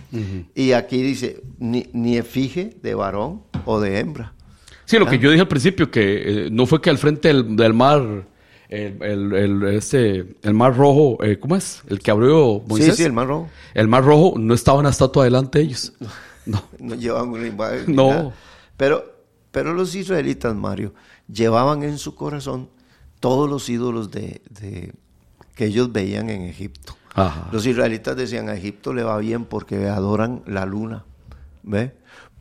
Y 0.55 0.73
aquí 0.73 1.03
dice, 1.03 1.43
ni, 1.59 1.87
ni 1.93 2.17
efigie 2.17 2.77
de 2.83 2.95
varón 2.95 3.43
o 3.65 3.81
de 3.81 4.01
hembra. 4.01 4.33
Sí, 4.87 4.99
lo 4.99 5.07
que 5.07 5.19
yo 5.19 5.31
dije 5.31 5.43
al 5.43 5.49
principio, 5.49 5.91
que 5.91 6.47
eh, 6.47 6.49
no 6.51 6.65
fue 6.65 6.81
que 6.81 6.91
al 6.91 6.99
frente 6.99 7.29
del, 7.29 7.57
del 7.57 7.75
mar, 7.75 8.27
el, 8.69 9.03
el, 9.03 9.33
el, 9.35 9.63
este, 9.75 10.37
el 10.43 10.55
mar 10.55 10.77
rojo, 10.77 11.23
eh, 11.25 11.39
¿cómo 11.39 11.57
es? 11.57 11.83
El 11.89 11.99
que 11.99 12.11
abrió 12.11 12.63
Moisés. 12.67 12.97
Sí, 12.97 13.03
sí, 13.03 13.05
el 13.05 13.13
mar 13.13 13.27
rojo. 13.27 13.49
El 13.75 13.89
mar 13.89 14.05
rojo 14.05 14.35
no 14.39 14.55
estaba 14.55 14.79
una 14.79 14.91
estatua 14.91 15.25
delante 15.25 15.59
de 15.59 15.65
ellos. 15.65 15.93
No. 16.47 16.63
No 16.79 16.95
llevaban 16.95 17.31
una 17.31 17.45
imagen 17.45 17.93
No. 17.93 18.33
Pero, 18.77 19.16
pero 19.57 19.73
los 19.73 19.95
israelitas, 19.95 20.55
Mario, 20.55 20.93
llevaban 21.33 21.83
en 21.83 21.97
su 21.97 22.15
corazón 22.15 22.69
todos 23.21 23.49
los 23.49 23.71
ídolos 23.71 24.11
de, 24.11 24.43
de- 24.51 24.93
que 25.55 25.65
ellos 25.65 25.91
veían 25.93 26.29
en 26.29 26.43
Egipto. 26.43 26.95
Ajá. 27.15 27.49
Los 27.53 27.65
israelitas 27.65 28.15
decían, 28.19 28.51
a 28.51 28.55
Egipto 28.55 28.93
le 28.93 29.03
va 29.03 29.17
bien 29.17 29.47
porque 29.47 29.89
adoran 29.89 30.43
la 30.45 30.67
luna. 30.67 31.07
¿Ve? 31.63 31.95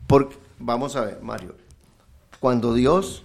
Porque, 0.06 0.36
vamos 0.58 0.94
a 0.94 1.06
ver, 1.06 1.22
Mario, 1.22 1.54
cuando 2.38 2.74
Dios 2.74 3.24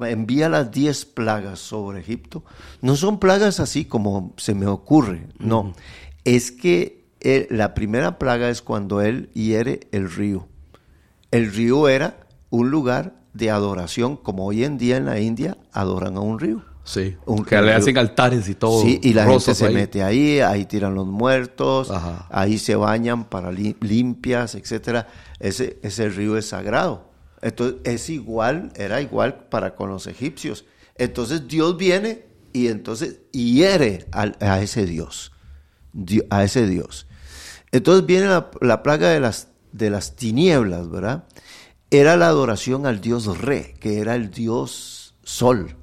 envía 0.00 0.48
las 0.48 0.72
diez 0.72 1.04
plagas 1.04 1.60
sobre 1.60 2.00
Egipto, 2.00 2.42
no 2.80 2.96
son 2.96 3.20
plagas 3.20 3.60
así 3.60 3.84
como 3.84 4.32
se 4.38 4.56
me 4.56 4.66
ocurre, 4.66 5.28
no. 5.38 5.72
Es 6.24 6.50
que 6.50 7.04
eh, 7.20 7.46
la 7.48 7.74
primera 7.74 8.18
plaga 8.18 8.50
es 8.50 8.60
cuando 8.60 9.00
Él 9.02 9.30
hiere 9.34 9.86
el 9.92 10.10
río. 10.10 10.48
El 11.32 11.52
río 11.52 11.88
era 11.88 12.18
un 12.50 12.70
lugar 12.70 13.14
de 13.34 13.50
adoración, 13.50 14.16
como 14.16 14.46
hoy 14.46 14.62
en 14.62 14.78
día 14.78 14.96
en 14.98 15.06
la 15.06 15.18
India 15.18 15.56
adoran 15.72 16.16
a 16.16 16.20
un 16.20 16.38
río. 16.38 16.62
Sí. 16.84 17.16
Un- 17.26 17.44
que 17.44 17.60
le 17.62 17.72
hacen 17.74 17.96
altares 17.96 18.48
y 18.48 18.54
todo. 18.54 18.82
Sí, 18.82 19.00
y 19.02 19.12
la 19.14 19.24
gente 19.26 19.54
se 19.54 19.66
ahí. 19.66 19.74
mete 19.74 20.02
ahí, 20.02 20.40
ahí 20.40 20.64
tiran 20.66 20.94
los 20.94 21.06
muertos, 21.06 21.90
Ajá. 21.90 22.26
ahí 22.30 22.58
se 22.58 22.74
bañan 22.76 23.24
para 23.24 23.50
li- 23.52 23.76
limpias, 23.80 24.54
etcétera. 24.54 25.08
Ese, 25.40 25.78
ese 25.82 26.08
río 26.08 26.36
es 26.36 26.46
sagrado. 26.48 27.10
Entonces, 27.40 27.76
es 27.84 28.10
igual, 28.10 28.72
era 28.76 29.00
igual 29.00 29.46
para 29.48 29.74
con 29.74 29.88
los 29.90 30.06
egipcios. 30.06 30.64
Entonces, 30.96 31.48
Dios 31.48 31.76
viene 31.76 32.26
y 32.52 32.66
entonces 32.68 33.20
hiere 33.32 34.06
a, 34.12 34.60
ese 34.60 34.84
Dios, 34.84 35.32
Di- 35.92 36.22
a 36.30 36.44
ese 36.44 36.66
Dios. 36.66 37.06
Entonces 37.70 38.04
viene 38.04 38.26
la, 38.26 38.50
la 38.60 38.82
plaga 38.82 39.08
de 39.08 39.20
las, 39.20 39.48
de 39.72 39.90
las 39.90 40.16
tinieblas, 40.16 40.90
¿verdad? 40.90 41.24
Era 41.90 42.16
la 42.16 42.28
adoración 42.28 42.86
al 42.86 43.00
Dios 43.00 43.38
Re, 43.38 43.74
que 43.80 43.98
era 43.98 44.14
el 44.14 44.30
Dios 44.30 45.14
Sol. 45.22 45.76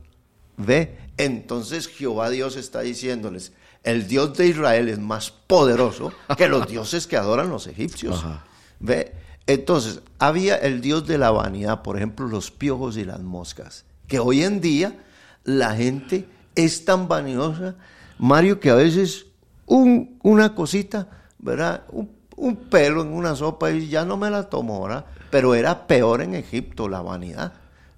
¿Ve? 0.57 0.97
Entonces 1.17 1.87
Jehová 1.87 2.29
Dios 2.29 2.55
está 2.55 2.81
diciéndoles, 2.81 3.53
el 3.83 4.07
Dios 4.07 4.37
de 4.37 4.47
Israel 4.47 4.89
es 4.89 4.99
más 4.99 5.31
poderoso 5.31 6.11
que 6.37 6.47
los 6.47 6.67
dioses 6.69 7.07
que 7.07 7.17
adoran 7.17 7.49
los 7.49 7.67
egipcios. 7.67 8.17
Ajá. 8.19 8.45
¿Ve? 8.79 9.13
Entonces, 9.47 10.01
había 10.19 10.55
el 10.57 10.79
Dios 10.81 11.07
de 11.07 11.17
la 11.17 11.31
vanidad, 11.31 11.81
por 11.81 11.97
ejemplo, 11.97 12.27
los 12.27 12.51
piojos 12.51 12.97
y 12.97 13.05
las 13.05 13.19
moscas, 13.21 13.85
que 14.07 14.19
hoy 14.19 14.43
en 14.43 14.61
día 14.61 14.95
la 15.43 15.75
gente 15.75 16.27
es 16.55 16.85
tan 16.85 17.07
vanidosa, 17.07 17.75
Mario, 18.19 18.59
que 18.59 18.69
a 18.69 18.75
veces 18.75 19.25
un- 19.65 20.19
una 20.21 20.53
cosita, 20.53 21.07
¿verdad? 21.39 21.83
Un, 21.91 22.11
un 22.39 22.55
pelo 22.55 23.01
en 23.01 23.09
una 23.13 23.35
sopa 23.35 23.71
y 23.71 23.87
ya 23.87 24.05
no 24.05 24.17
me 24.17 24.29
la 24.29 24.49
tomo, 24.49 24.81
¿verdad? 24.83 25.05
Pero 25.29 25.55
era 25.55 25.85
peor 25.87 26.21
en 26.21 26.35
Egipto 26.35 26.87
la 26.87 27.01
vanidad. 27.01 27.53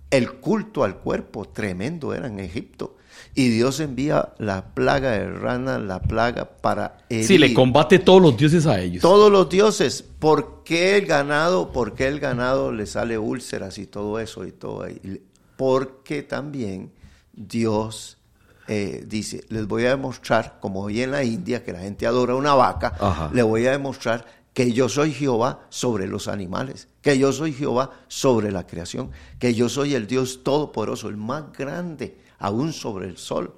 El 0.10 0.34
culto 0.34 0.84
al 0.84 0.97
cuerpo 0.97 1.45
tremendo 1.45 2.13
era 2.13 2.27
en 2.27 2.39
Egipto. 2.39 2.97
Y 3.34 3.49
Dios 3.49 3.80
envía 3.80 4.34
la 4.39 4.73
plaga 4.73 5.12
de 5.12 5.30
rana, 5.30 5.80
la 5.80 6.01
plaga 6.01 6.45
para 6.45 6.97
Sí, 7.10 7.38
le 7.38 7.45
herir 7.45 7.56
combate 7.56 7.99
todos 7.99 8.21
los 8.21 8.36
dioses 8.36 8.65
a 8.65 8.82
ellos. 8.82 9.01
todos 9.01 9.32
los 9.32 9.47
dioses. 9.47 10.04
¿Por 10.19 10.63
qué 10.63 10.97
el 10.97 11.06
ganado? 11.06 11.71
¿Por 11.71 11.93
qué 11.93 12.08
el 12.08 12.19
ganado 12.19 12.71
le 12.71 12.86
sale 12.88 13.17
úlceras 13.17 13.77
y 13.77 13.86
todo 13.86 14.19
eso 14.19 14.45
y 14.45 14.51
todo 14.51 14.84
ahí? 14.84 15.21
Porque 15.56 16.23
también 16.23 16.91
Dios 17.32 18.17
eh, 18.73 19.03
dice, 19.05 19.43
les 19.49 19.67
voy 19.67 19.84
a 19.84 19.89
demostrar, 19.89 20.57
como 20.62 20.84
hoy 20.84 21.01
en 21.01 21.12
la 21.12 21.25
India, 21.25 21.62
que 21.62 21.73
la 21.73 21.81
gente 21.81 22.07
adora 22.07 22.36
una 22.36 22.53
vaca, 22.53 22.95
Ajá. 23.01 23.29
le 23.34 23.43
voy 23.43 23.67
a 23.67 23.71
demostrar 23.71 24.25
que 24.53 24.71
yo 24.71 24.88
soy 24.88 25.12
Jehová 25.12 25.65
sobre 25.67 26.07
los 26.07 26.29
animales, 26.29 26.88
que 27.01 27.19
yo 27.19 27.34
soy 27.34 27.51
Jehová 27.51 27.91
sobre 28.07 28.49
la 28.49 28.65
creación, 28.65 29.12
que 29.39 29.53
yo 29.53 29.67
soy 29.67 29.93
el 29.93 30.07
Dios 30.07 30.41
todopoderoso, 30.43 31.10
el 31.10 31.17
más 31.17 31.51
grande, 31.51 32.17
aún 32.39 32.71
sobre 32.71 33.07
el 33.07 33.17
sol. 33.17 33.53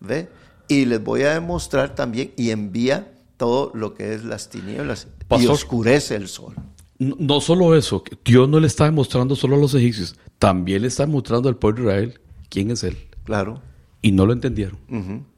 ¿Ve? 0.00 0.30
Y 0.66 0.86
les 0.86 1.04
voy 1.04 1.24
a 1.24 1.34
demostrar 1.34 1.94
también 1.94 2.32
y 2.34 2.48
envía 2.48 3.12
todo 3.36 3.70
lo 3.74 3.92
que 3.92 4.14
es 4.14 4.24
las 4.24 4.48
tinieblas 4.48 5.08
y 5.38 5.46
oscurece 5.46 6.16
el 6.16 6.26
sol. 6.26 6.54
No, 6.98 7.42
solo 7.42 7.76
eso, 7.76 8.02
Dios 8.24 8.48
no 8.48 8.60
le 8.60 8.68
está 8.68 8.86
demostrando 8.86 9.36
solo 9.36 9.56
a 9.56 9.58
los 9.58 9.74
egipcios, 9.74 10.16
también 10.38 10.80
le 10.80 10.88
está 10.88 11.06
mostrando 11.06 11.50
al 11.50 11.56
pueblo 11.56 11.90
de 11.90 11.96
Israel 11.96 12.20
quién 12.48 12.70
es 12.70 12.82
Él. 12.82 12.96
Claro. 13.24 13.60
Y 14.04 14.12
no 14.12 14.26
lo 14.26 14.32
entendieron. 14.34 14.78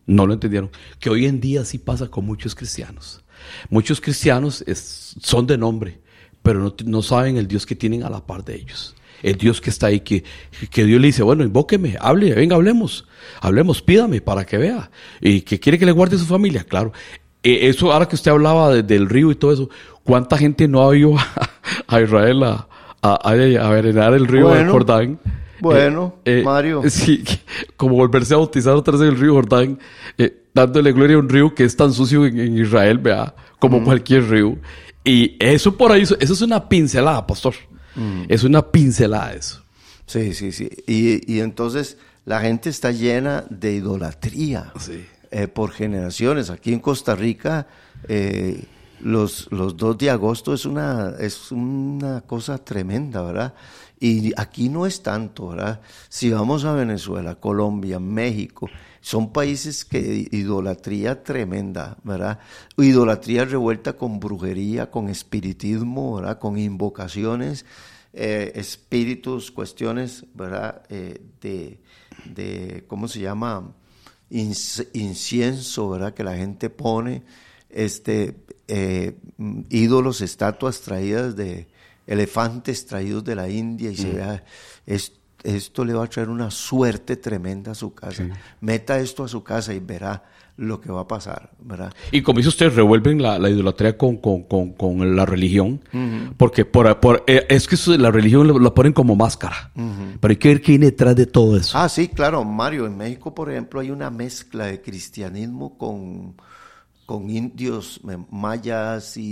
No 0.06 0.26
lo 0.26 0.32
entendieron. 0.34 0.70
Que 0.98 1.08
hoy 1.08 1.26
en 1.26 1.40
día 1.40 1.64
sí 1.64 1.78
pasa 1.78 2.08
con 2.08 2.26
muchos 2.26 2.54
cristianos. 2.56 3.22
Muchos 3.70 4.00
cristianos 4.00 4.64
es- 4.66 5.14
son 5.22 5.46
de 5.46 5.56
nombre, 5.56 6.00
pero 6.42 6.58
no, 6.60 6.74
no 6.84 7.00
saben 7.02 7.36
el 7.36 7.46
Dios 7.46 7.64
que 7.64 7.76
tienen 7.76 8.02
a 8.02 8.10
la 8.10 8.26
par 8.26 8.44
de 8.44 8.56
ellos. 8.56 8.94
El 9.22 9.36
Dios 9.36 9.60
que 9.60 9.70
está 9.70 9.86
ahí, 9.86 10.00
que, 10.00 10.24
que 10.70 10.84
Dios 10.84 11.00
le 11.00 11.06
dice, 11.06 11.22
bueno, 11.22 11.44
invóqueme, 11.44 11.96
hable, 12.00 12.34
venga, 12.34 12.56
hablemos, 12.56 13.06
hablemos, 13.40 13.82
pídame 13.82 14.20
para 14.20 14.44
que 14.44 14.58
vea. 14.58 14.90
Y 15.20 15.42
que 15.42 15.60
quiere 15.60 15.78
que 15.78 15.86
le 15.86 15.92
guarde 15.92 16.18
su 16.18 16.26
familia, 16.26 16.64
claro. 16.64 16.92
Eh, 17.44 17.68
eso, 17.68 17.92
ahora 17.92 18.08
que 18.08 18.16
usted 18.16 18.32
hablaba 18.32 18.74
de- 18.74 18.82
del 18.82 19.08
río 19.08 19.30
y 19.30 19.36
todo 19.36 19.52
eso, 19.52 19.70
¿cuánta 20.02 20.36
gente 20.36 20.66
no 20.66 20.88
ha 20.88 20.96
ido 20.96 21.16
a, 21.16 21.24
a 21.86 22.00
Israel 22.02 22.42
a, 22.42 22.68
a, 23.00 23.30
a, 23.30 23.34
el 23.36 24.26
río 24.26 24.48
Bueno, 24.48 24.72
Jordán? 24.72 25.20
Bueno, 25.60 26.16
Mario. 26.44 26.82
Sí, 26.90 27.24
como 27.76 27.96
volverse 27.96 28.34
a 28.34 28.38
bautizar 28.38 28.74
otra 28.74 28.92
vez 28.92 29.02
en 29.02 29.08
el 29.08 29.18
río 29.20 29.34
Jordán, 29.34 29.78
eh, 30.18 30.44
dándole 30.54 30.92
gloria 30.92 31.16
a 31.16 31.20
un 31.20 31.28
río 31.28 31.54
que 31.54 31.64
es 31.64 31.76
tan 31.76 31.92
sucio 31.92 32.26
en, 32.26 32.38
en 32.38 32.58
Israel, 32.58 32.98
vea, 32.98 33.34
como 33.58 33.82
cualquier 33.84 34.28
río. 34.28 34.56
Y 35.04 35.36
eso 35.38 35.76
por 35.76 35.92
ahí, 35.92 36.02
eso 36.02 36.16
es 36.18 36.40
una 36.40 36.68
pincelada, 36.68 37.26
pastor. 37.26 37.54
Es 38.28 38.44
una 38.44 38.60
pincelada 38.70 39.32
eso. 39.34 39.62
Sí, 40.06 40.34
sí, 40.34 40.52
sí. 40.52 40.68
Y, 40.86 41.32
y 41.32 41.40
entonces 41.40 41.96
la 42.26 42.40
gente 42.40 42.68
está 42.70 42.90
llena 42.92 43.44
de 43.48 43.72
idolatría 43.74 44.72
Sí. 44.78 45.04
eh, 45.30 45.48
por 45.48 45.70
generaciones. 45.70 46.50
Aquí 46.50 46.72
en 46.74 46.80
Costa 46.80 47.14
Rica, 47.16 47.66
eh, 48.08 48.64
los, 49.00 49.48
los 49.50 49.76
2 49.76 49.96
de 49.98 50.10
agosto 50.10 50.52
es 50.52 50.64
una, 50.66 51.14
es 51.18 51.50
una 51.52 52.20
cosa 52.22 52.58
tremenda, 52.58 53.22
¿verdad? 53.22 53.54
Y 53.98 54.32
aquí 54.36 54.68
no 54.68 54.84
es 54.84 55.02
tanto, 55.02 55.48
¿verdad? 55.48 55.80
Si 56.08 56.30
vamos 56.30 56.64
a 56.64 56.74
Venezuela, 56.74 57.36
Colombia, 57.36 57.98
México, 57.98 58.68
son 59.00 59.32
países 59.32 59.84
que 59.84 60.28
idolatría 60.30 61.22
tremenda, 61.22 61.96
¿verdad? 62.04 62.38
Idolatría 62.76 63.44
revuelta 63.46 63.94
con 63.94 64.20
brujería, 64.20 64.90
con 64.90 65.08
espiritismo, 65.08 66.16
¿verdad? 66.16 66.38
Con 66.38 66.58
invocaciones, 66.58 67.64
eh, 68.12 68.52
espíritus, 68.56 69.50
cuestiones, 69.50 70.26
¿verdad? 70.34 70.82
Eh, 70.90 71.20
de, 71.40 71.80
de, 72.24 72.84
¿cómo 72.88 73.08
se 73.08 73.20
llama? 73.20 73.72
Inc- 74.30 74.88
incienso, 74.92 75.88
¿verdad? 75.88 76.12
Que 76.12 76.24
la 76.24 76.36
gente 76.36 76.68
pone, 76.68 77.22
este, 77.70 78.34
eh, 78.68 79.16
ídolos, 79.70 80.20
estatuas 80.20 80.80
traídas 80.80 81.36
de 81.36 81.68
elefantes 82.06 82.86
traídos 82.86 83.24
de 83.24 83.34
la 83.34 83.48
India 83.48 83.90
y 83.90 83.96
se 83.96 84.12
vea, 84.12 84.44
es- 84.86 85.12
esto 85.44 85.84
le 85.84 85.92
va 85.94 86.04
a 86.04 86.08
traer 86.08 86.28
una 86.28 86.50
suerte 86.50 87.16
tremenda 87.16 87.72
a 87.72 87.74
su 87.74 87.94
casa. 87.94 88.26
Meta 88.60 88.98
esto 88.98 89.22
a 89.24 89.28
su 89.28 89.42
casa 89.44 89.72
y 89.74 89.78
verá 89.78 90.24
lo 90.56 90.80
que 90.80 90.90
va 90.90 91.02
a 91.02 91.06
pasar, 91.06 91.50
¿verdad? 91.60 91.92
Y 92.10 92.22
como 92.22 92.38
dice 92.38 92.48
usted, 92.48 92.72
revuelven 92.74 93.20
la, 93.20 93.38
la 93.38 93.50
idolatría 93.50 93.96
con, 93.98 94.16
con, 94.16 94.44
con, 94.44 94.72
con 94.72 95.14
la 95.14 95.26
religión, 95.26 95.80
porque 96.38 96.64
por, 96.64 96.98
por- 96.98 97.22
eh, 97.26 97.46
es 97.50 97.68
que 97.68 97.76
la 97.98 98.10
religión 98.10 98.48
la, 98.64 98.74
ponen 98.74 98.94
como 98.94 99.14
máscara, 99.14 99.70
pero 100.18 100.32
hay 100.32 100.36
que 100.38 100.48
ver 100.48 100.62
quién 100.62 100.80
detrás 100.80 101.14
de 101.14 101.26
todo 101.26 101.58
eso. 101.58 101.76
Ah, 101.76 101.88
sí, 101.90 102.08
claro, 102.08 102.42
Mario. 102.42 102.86
En 102.86 102.96
México, 102.96 103.34
por 103.34 103.50
ejemplo, 103.50 103.80
hay 103.80 103.90
una 103.90 104.08
mezcla 104.10 104.64
de 104.66 104.80
cristianismo 104.80 105.76
con, 105.76 106.34
con 107.06 107.30
indios 107.30 108.00
mayas 108.30 109.16
y, 109.16 109.22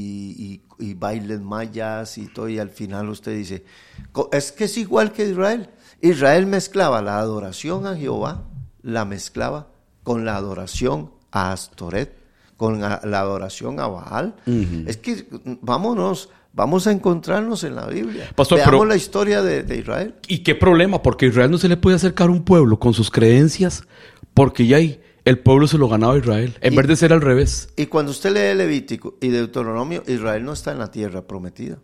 y- 0.78 0.84
y 0.90 0.94
bailes 0.94 1.40
mayas 1.40 2.16
y 2.18 2.26
todo. 2.28 2.48
Y 2.48 2.58
al 2.58 2.70
final 2.70 3.08
usted 3.08 3.36
dice, 3.36 3.64
es 4.32 4.52
que 4.52 4.64
es 4.64 4.76
igual 4.78 5.12
que 5.12 5.28
Israel. 5.28 5.68
Israel 6.00 6.46
mezclaba 6.46 7.02
la 7.02 7.18
adoración 7.18 7.86
a 7.86 7.96
Jehová, 7.96 8.44
la 8.82 9.04
mezclaba 9.04 9.68
con 10.02 10.24
la 10.24 10.36
adoración 10.36 11.10
a 11.32 11.52
Astoret, 11.52 12.14
con 12.56 12.80
la, 12.80 13.00
la 13.04 13.20
adoración 13.20 13.80
a 13.80 13.86
Baal. 13.88 14.34
Es 14.86 14.96
que 14.98 15.26
vámonos, 15.62 16.28
vamos 16.52 16.86
a 16.86 16.92
encontrarnos 16.92 17.64
en 17.64 17.74
la 17.74 17.86
Biblia. 17.86 18.30
Pastor, 18.36 18.58
Veamos 18.58 18.72
pero- 18.72 18.84
la 18.84 18.96
historia 18.96 19.42
de, 19.42 19.62
de 19.64 19.78
Israel. 19.78 20.14
¿Y 20.28 20.38
qué 20.44 20.54
problema? 20.54 21.02
Porque 21.02 21.26
Israel 21.26 21.50
no 21.50 21.58
se 21.58 21.68
le 21.68 21.76
puede 21.76 21.96
acercar 21.96 22.28
a 22.28 22.32
un 22.32 22.44
pueblo 22.44 22.78
con 22.78 22.94
sus 22.94 23.10
creencias, 23.10 23.82
porque 24.34 24.66
ya 24.66 24.76
ahí 24.76 25.00
el 25.24 25.38
pueblo 25.38 25.66
se 25.66 25.78
lo 25.78 25.88
ganaba 25.88 26.14
a 26.14 26.18
Israel, 26.18 26.56
en 26.60 26.72
Y- 26.72 26.76
vez 26.76 26.86
de 26.88 26.96
ser 26.96 27.12
al 27.12 27.20
revés. 27.22 27.68
Y 27.76 27.86
cuando 27.86 28.12
usted 28.12 28.32
lee 28.32 28.56
Levítico 28.56 29.16
y 29.20 29.28
Deuteronomio, 29.28 30.02
Israel 30.06 30.44
no 30.44 30.52
está 30.52 30.72
en 30.72 30.78
la 30.78 30.90
tierra 30.90 31.22
prometida. 31.26 31.78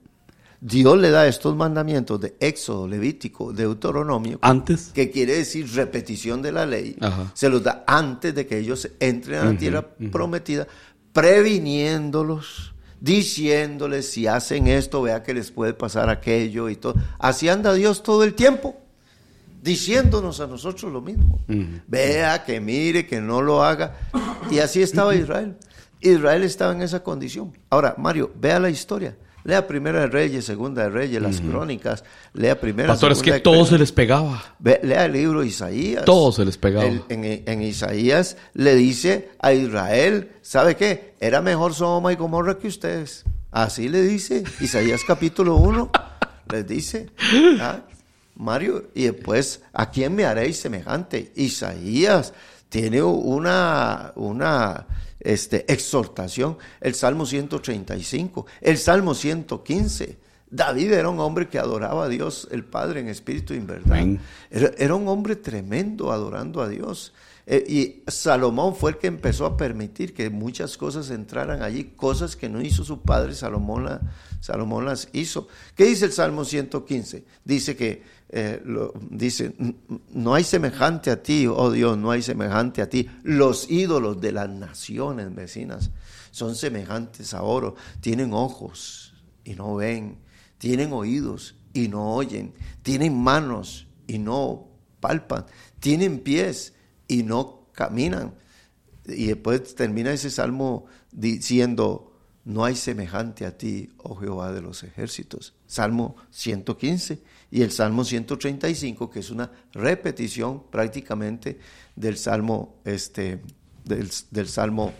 Dios 0.62 0.98
le 0.98 1.08
da 1.08 1.26
estos 1.26 1.56
mandamientos 1.56 2.20
de 2.20 2.34
Éxodo, 2.38 2.86
Levítico, 2.86 3.50
Deuteronomio, 3.54 4.38
Antes. 4.42 4.90
que 4.92 5.10
quiere 5.10 5.36
decir 5.36 5.66
repetición 5.74 6.42
de 6.42 6.52
la 6.52 6.66
ley, 6.66 6.96
Ajá. 7.00 7.30
se 7.32 7.48
los 7.48 7.62
da 7.62 7.82
antes 7.86 8.34
de 8.34 8.46
que 8.46 8.58
ellos 8.58 8.86
entren 9.00 9.38
a 9.40 9.44
la 9.46 9.56
tierra 9.56 9.88
prometida, 10.12 10.66
previniéndolos, 11.14 12.74
diciéndoles 13.00 14.10
si 14.10 14.26
hacen 14.26 14.66
esto, 14.66 15.00
vea 15.00 15.22
que 15.22 15.32
les 15.32 15.50
puede 15.50 15.72
pasar 15.72 16.10
aquello 16.10 16.68
y 16.68 16.76
todo. 16.76 16.94
Así 17.18 17.48
anda 17.48 17.72
Dios 17.72 18.02
todo 18.02 18.22
el 18.24 18.34
tiempo, 18.34 18.76
diciéndonos 19.62 20.40
a 20.40 20.46
nosotros 20.46 20.92
lo 20.92 21.00
mismo. 21.00 21.40
Vea 21.86 22.44
que 22.44 22.60
mire, 22.60 23.06
que 23.06 23.20
no 23.20 23.42
lo 23.42 23.62
haga. 23.62 23.96
Y 24.50 24.58
así 24.58 24.82
estaba 24.82 25.14
Israel. 25.14 25.56
Israel 26.00 26.42
estaba 26.44 26.72
en 26.72 26.82
esa 26.82 27.02
condición. 27.02 27.52
Ahora, 27.68 27.94
Mario, 27.98 28.30
vea 28.40 28.58
la 28.58 28.70
historia. 28.70 29.16
Lea 29.42 29.66
Primera 29.66 30.00
de 30.00 30.06
Reyes, 30.08 30.44
Segunda 30.44 30.82
de 30.82 30.90
Reyes, 30.90 31.22
las 31.22 31.40
crónicas, 31.40 32.04
lea 32.34 32.60
Primera 32.60 32.88
Pastor, 32.88 33.12
es 33.12 33.22
que 33.22 33.32
de 33.32 33.40
todo 33.40 33.64
se 33.64 33.78
les 33.78 33.90
pegaba. 33.90 34.42
Ve- 34.58 34.80
lea 34.82 35.06
el 35.06 35.12
libro 35.12 35.40
de 35.40 35.46
Isaías. 35.46 36.04
Todo 36.04 36.30
se 36.30 36.44
les 36.44 36.58
pegaba. 36.58 36.84
El- 36.86 37.02
en, 37.08 37.24
en 37.46 37.62
Isaías 37.62 38.36
le 38.52 38.74
dice 38.74 39.30
a 39.40 39.54
Israel, 39.54 40.32
¿sabe 40.42 40.76
qué? 40.76 41.14
Era 41.20 41.40
mejor 41.40 41.72
Sodoma 41.72 42.12
y 42.12 42.16
Gomorra 42.16 42.58
que 42.58 42.68
ustedes. 42.68 43.24
Así 43.50 43.88
le 43.88 44.02
dice 44.02 44.44
Isaías 44.60 45.00
capítulo 45.06 45.56
1. 45.56 45.90
les 46.52 46.66
dice, 46.66 47.06
¿ah? 47.60 47.80
Mario, 48.40 48.90
y 48.94 49.04
después, 49.04 49.62
¿a 49.72 49.90
quién 49.90 50.14
me 50.14 50.24
haréis 50.24 50.58
semejante? 50.58 51.32
Isaías 51.36 52.32
tiene 52.68 53.02
una, 53.02 54.12
una 54.16 54.86
este, 55.20 55.70
exhortación, 55.72 56.56
el 56.80 56.94
Salmo 56.94 57.26
135, 57.26 58.46
el 58.60 58.78
Salmo 58.78 59.14
115. 59.14 60.18
David 60.52 60.92
era 60.92 61.08
un 61.08 61.20
hombre 61.20 61.48
que 61.48 61.58
adoraba 61.58 62.06
a 62.06 62.08
Dios, 62.08 62.48
el 62.50 62.64
Padre, 62.64 63.00
en 63.00 63.08
espíritu 63.08 63.54
y 63.54 63.58
en 63.58 63.66
verdad. 63.66 63.98
Era, 64.50 64.70
era 64.78 64.94
un 64.94 65.06
hombre 65.06 65.36
tremendo 65.36 66.10
adorando 66.10 66.60
a 66.62 66.68
Dios. 66.68 67.12
Eh, 67.46 67.64
y 67.68 68.10
Salomón 68.10 68.74
fue 68.76 68.92
el 68.92 68.98
que 68.98 69.06
empezó 69.06 69.46
a 69.46 69.56
permitir 69.56 70.12
que 70.14 70.28
muchas 70.30 70.76
cosas 70.76 71.10
entraran 71.10 71.62
allí, 71.62 71.84
cosas 71.96 72.36
que 72.36 72.48
no 72.48 72.60
hizo 72.60 72.84
su 72.84 73.00
padre, 73.02 73.34
Salomón, 73.34 73.84
la- 73.84 74.00
Salomón 74.40 74.84
las 74.86 75.08
hizo. 75.12 75.48
¿Qué 75.74 75.84
dice 75.84 76.04
el 76.06 76.12
Salmo 76.12 76.44
115? 76.44 77.24
Dice 77.44 77.76
que, 77.76 78.02
eh, 78.32 78.62
dice, 79.10 79.54
"N- 79.58 79.74
no 80.12 80.34
hay 80.34 80.44
semejante 80.44 81.10
a 81.10 81.22
ti, 81.22 81.46
oh 81.48 81.70
Dios, 81.70 81.98
no 81.98 82.10
hay 82.12 82.22
semejante 82.22 82.80
a 82.80 82.88
ti. 82.88 83.08
Los 83.24 83.70
ídolos 83.70 84.20
de 84.20 84.32
las 84.32 84.48
naciones 84.48 85.34
vecinas 85.34 85.90
son 86.30 86.54
semejantes 86.54 87.34
a 87.34 87.42
oro, 87.42 87.74
tienen 88.00 88.32
ojos 88.32 89.14
y 89.44 89.54
no 89.54 89.74
ven, 89.74 90.18
tienen 90.58 90.92
oídos 90.92 91.56
y 91.72 91.88
no 91.88 92.14
oyen, 92.14 92.54
tienen 92.82 93.20
manos 93.20 93.88
y 94.06 94.18
no 94.18 94.68
palpan, 95.00 95.46
tienen 95.80 96.20
pies 96.20 96.74
y 97.08 97.24
no 97.24 97.66
caminan. 97.72 98.34
Y 99.06 99.26
después 99.26 99.74
termina 99.74 100.12
ese 100.12 100.30
salmo 100.30 100.86
diciendo, 101.10 102.12
no 102.44 102.64
hay 102.64 102.76
semejante 102.76 103.44
a 103.44 103.56
ti, 103.58 103.90
oh 103.98 104.14
Jehová 104.16 104.52
de 104.52 104.62
los 104.62 104.82
ejércitos. 104.82 105.54
Salmo 105.66 106.16
115 106.30 107.22
y 107.50 107.62
el 107.62 107.70
Salmo 107.72 108.04
135, 108.04 109.10
que 109.10 109.20
es 109.20 109.30
una 109.30 109.50
repetición 109.72 110.62
prácticamente 110.70 111.58
del 111.96 112.16
Salmo, 112.16 112.76
este, 112.84 113.40
del, 113.84 114.08
del 114.30 114.48
Salmo 114.48 114.92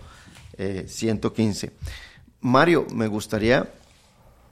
eh, 0.59 0.85
115. 0.89 1.73
Mario, 2.41 2.87
me 2.93 3.07
gustaría 3.07 3.73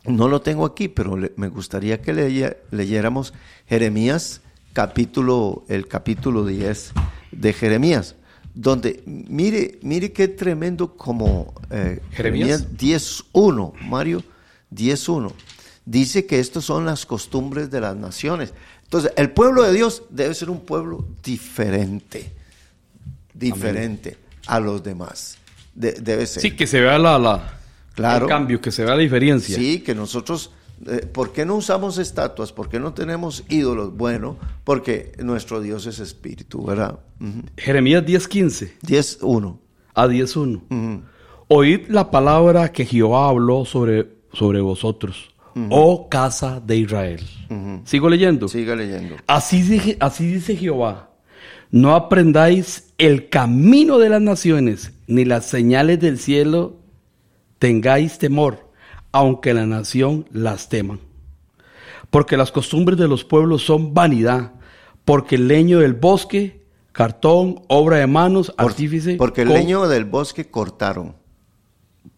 no 0.04 0.28
lo 0.28 0.40
tengo 0.40 0.64
aquí, 0.64 0.88
pero 0.88 1.16
le- 1.16 1.32
me 1.36 1.48
gustaría 1.48 2.00
que 2.00 2.14
leye- 2.14 2.56
leyéramos 2.70 3.34
Jeremías 3.66 4.40
capítulo, 4.72 5.64
el 5.68 5.86
capítulo 5.88 6.46
10 6.46 6.92
de 7.32 7.52
Jeremías, 7.52 8.14
donde 8.54 9.02
mire, 9.06 9.78
mire 9.82 10.12
qué 10.12 10.28
tremendo 10.28 10.96
como 10.96 11.52
eh, 11.70 12.00
¿Jeremías? 12.12 12.60
Jeremías 12.62 13.12
10.1, 13.32 13.72
Mario 13.82 14.22
10.1, 14.72 15.32
dice 15.90 16.26
que 16.26 16.38
estas 16.38 16.64
son 16.64 16.84
las 16.84 17.06
costumbres 17.06 17.70
de 17.70 17.80
las 17.80 17.96
naciones. 17.96 18.52
Entonces, 18.84 19.12
el 19.16 19.30
pueblo 19.30 19.62
de 19.62 19.72
Dios 19.72 20.02
debe 20.10 20.34
ser 20.34 20.50
un 20.50 20.60
pueblo 20.60 21.04
diferente, 21.22 22.32
diferente 23.34 24.16
a 24.46 24.60
los 24.60 24.82
demás. 24.82 25.38
De- 25.74 25.92
debe 25.92 26.26
ser. 26.26 26.42
Sí, 26.42 26.52
que 26.56 26.66
se 26.66 26.80
vea 26.80 26.98
la, 26.98 27.18
la- 27.18 27.54
Claro. 27.94 28.26
el 28.26 28.28
cambio, 28.30 28.60
que 28.60 28.70
se 28.70 28.84
vea 28.84 28.94
la 28.94 29.00
diferencia. 29.02 29.56
Sí, 29.56 29.80
que 29.80 29.92
nosotros, 29.94 30.52
eh, 30.86 31.04
¿por 31.12 31.32
qué 31.32 31.44
no 31.44 31.56
usamos 31.56 31.98
estatuas? 31.98 32.52
¿Por 32.52 32.68
qué 32.68 32.78
no 32.78 32.92
tenemos 32.94 33.42
ídolos? 33.48 33.96
Bueno, 33.96 34.36
porque 34.62 35.12
nuestro 35.18 35.60
Dios 35.60 35.84
es 35.86 35.98
espíritu, 35.98 36.64
¿verdad? 36.64 37.00
Ujú. 37.20 37.42
Jeremías 37.56 38.04
10.15 38.04 38.70
10.1. 38.82 39.58
a 39.94 40.06
10.1. 40.06 40.62
Ujú. 40.70 41.02
Oíd 41.48 41.88
la 41.88 42.10
palabra 42.10 42.70
que 42.70 42.84
Jehová 42.84 43.28
habló 43.30 43.64
sobre, 43.64 44.06
sobre 44.32 44.60
vosotros, 44.60 45.30
oh 45.70 46.08
casa 46.08 46.60
de 46.64 46.76
Israel. 46.76 47.20
Sigo 47.84 48.08
leyendo. 48.08 48.48
Siga 48.48 48.74
leyendo. 48.76 49.16
Así, 49.26 49.62
dice, 49.62 49.96
así 50.00 50.26
dice 50.26 50.56
Jehová, 50.56 51.10
no 51.70 51.94
aprendáis 51.94 52.92
el 52.98 53.28
camino 53.28 53.98
de 53.98 54.08
las 54.10 54.20
naciones, 54.22 54.92
ni 55.06 55.24
las 55.24 55.46
señales 55.46 56.00
del 56.00 56.18
cielo 56.18 56.76
tengáis 57.58 58.18
temor, 58.18 58.68
aunque 59.12 59.54
la 59.54 59.66
nación 59.66 60.26
las 60.32 60.68
teman. 60.68 61.00
Porque 62.10 62.36
las 62.36 62.52
costumbres 62.52 62.98
de 62.98 63.08
los 63.08 63.24
pueblos 63.24 63.62
son 63.62 63.92
vanidad, 63.94 64.52
porque 65.04 65.34
el 65.36 65.48
leño 65.48 65.80
del 65.80 65.94
bosque, 65.94 66.62
cartón, 66.92 67.62
obra 67.68 67.98
de 67.98 68.06
manos, 68.06 68.50
Por- 68.56 68.70
artífice, 68.70 69.16
porque 69.16 69.42
el 69.42 69.48
leño 69.48 69.86
del 69.88 70.04
bosque 70.04 70.50
cortaron. 70.50 71.16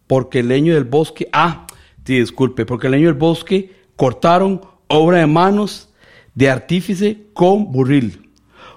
porque 0.07 0.39
el 0.39 0.49
leño 0.49 0.73
del 0.73 0.83
bosque, 0.83 1.29
ah, 1.31 1.65
sí, 2.11 2.19
disculpe, 2.19 2.65
porque 2.65 2.87
el 2.87 2.91
leño 2.93 3.05
del 3.07 3.13
bosque 3.17 3.71
cortaron 3.95 4.61
obra 4.87 5.19
de 5.19 5.27
manos 5.27 5.89
de 6.35 6.49
artífice 6.49 7.27
con 7.33 7.71
burril, 7.71 8.29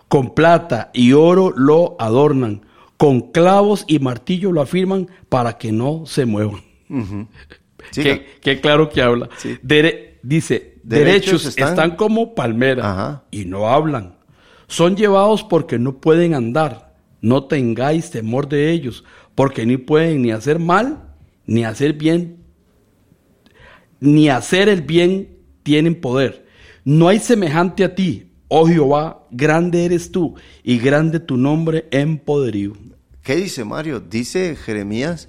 con 0.09 0.35
plata 0.35 0.91
y 0.95 1.12
oro 1.12 1.53
lo 1.57 1.97
adornan, 1.99 2.62
con 2.97 3.32
clavos 3.32 3.85
y 3.89 3.99
martillo 3.99 4.53
lo 4.53 4.61
afirman 4.61 5.09
para 5.28 5.59
que 5.59 5.72
no 5.72 6.05
se 6.07 6.26
muevan. 6.26 6.62
Qué, 7.93 8.26
qué 8.41 8.61
claro 8.61 8.89
que 8.89 9.03
habla. 9.03 9.28
Sí. 9.39 9.57
Dere- 9.62 10.18
dice, 10.22 10.78
Derechos 10.85 11.07
derechos, 11.43 11.45
están- 11.47 11.68
están, 11.70 11.97
como 11.97 12.35
palmera 12.35 12.91
Ajá. 12.91 13.24
y 13.30 13.45
no 13.47 13.68
hablan. 13.68 14.14
Son 14.68 14.95
llevados 14.97 15.43
porque 15.43 15.78
no 15.78 15.97
pueden 15.99 16.35
andar. 16.35 16.95
No 17.20 17.45
tengáis 17.45 18.11
temor 18.11 18.49
de 18.49 18.70
ellos, 18.70 19.03
porque 19.35 19.66
ni 19.66 19.76
pueden 19.76 20.22
ni 20.22 20.30
hacer 20.30 20.59
mal, 20.59 21.03
ni 21.47 21.64
hacer 21.64 21.95
bien, 21.95 22.44
ni 24.05 24.29
hacer 24.29 24.69
el 24.69 24.83
bien 24.83 25.29
tienen 25.63 26.01
poder. 26.01 26.45
No 26.85 27.09
hay 27.09 27.19
semejante 27.19 27.85
a 27.85 27.95
ti, 27.95 28.31
oh 28.49 28.67
Jehová, 28.67 29.27
grande 29.31 29.85
eres 29.87 30.13
tú 30.13 30.35
y 30.63 30.79
grande 30.79 31.21
tu 31.21 31.37
nombre 31.37 31.87
en 31.91 32.19
poderío. 32.19 32.75
¿Qué 33.23 33.37
dice 33.37 33.65
Mario? 33.65 34.01
Dice 34.01 34.55
Jeremías 34.57 35.29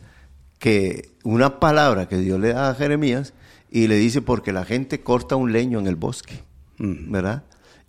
que 0.60 1.10
una 1.24 1.60
palabra 1.60 2.08
que 2.10 2.18
Dios 2.18 2.40
le 2.40 2.50
da 2.54 2.70
a 2.70 2.76
Jeremías 2.76 3.34
y 3.72 3.88
le 3.88 3.96
dice 3.96 4.22
porque 4.22 4.52
la 4.52 4.66
gente 4.66 5.02
corta 5.02 5.36
un 5.38 5.54
leño 5.54 5.80
en 5.80 5.88
el 5.88 5.96
bosque, 5.96 6.42
¿verdad? 6.78 7.44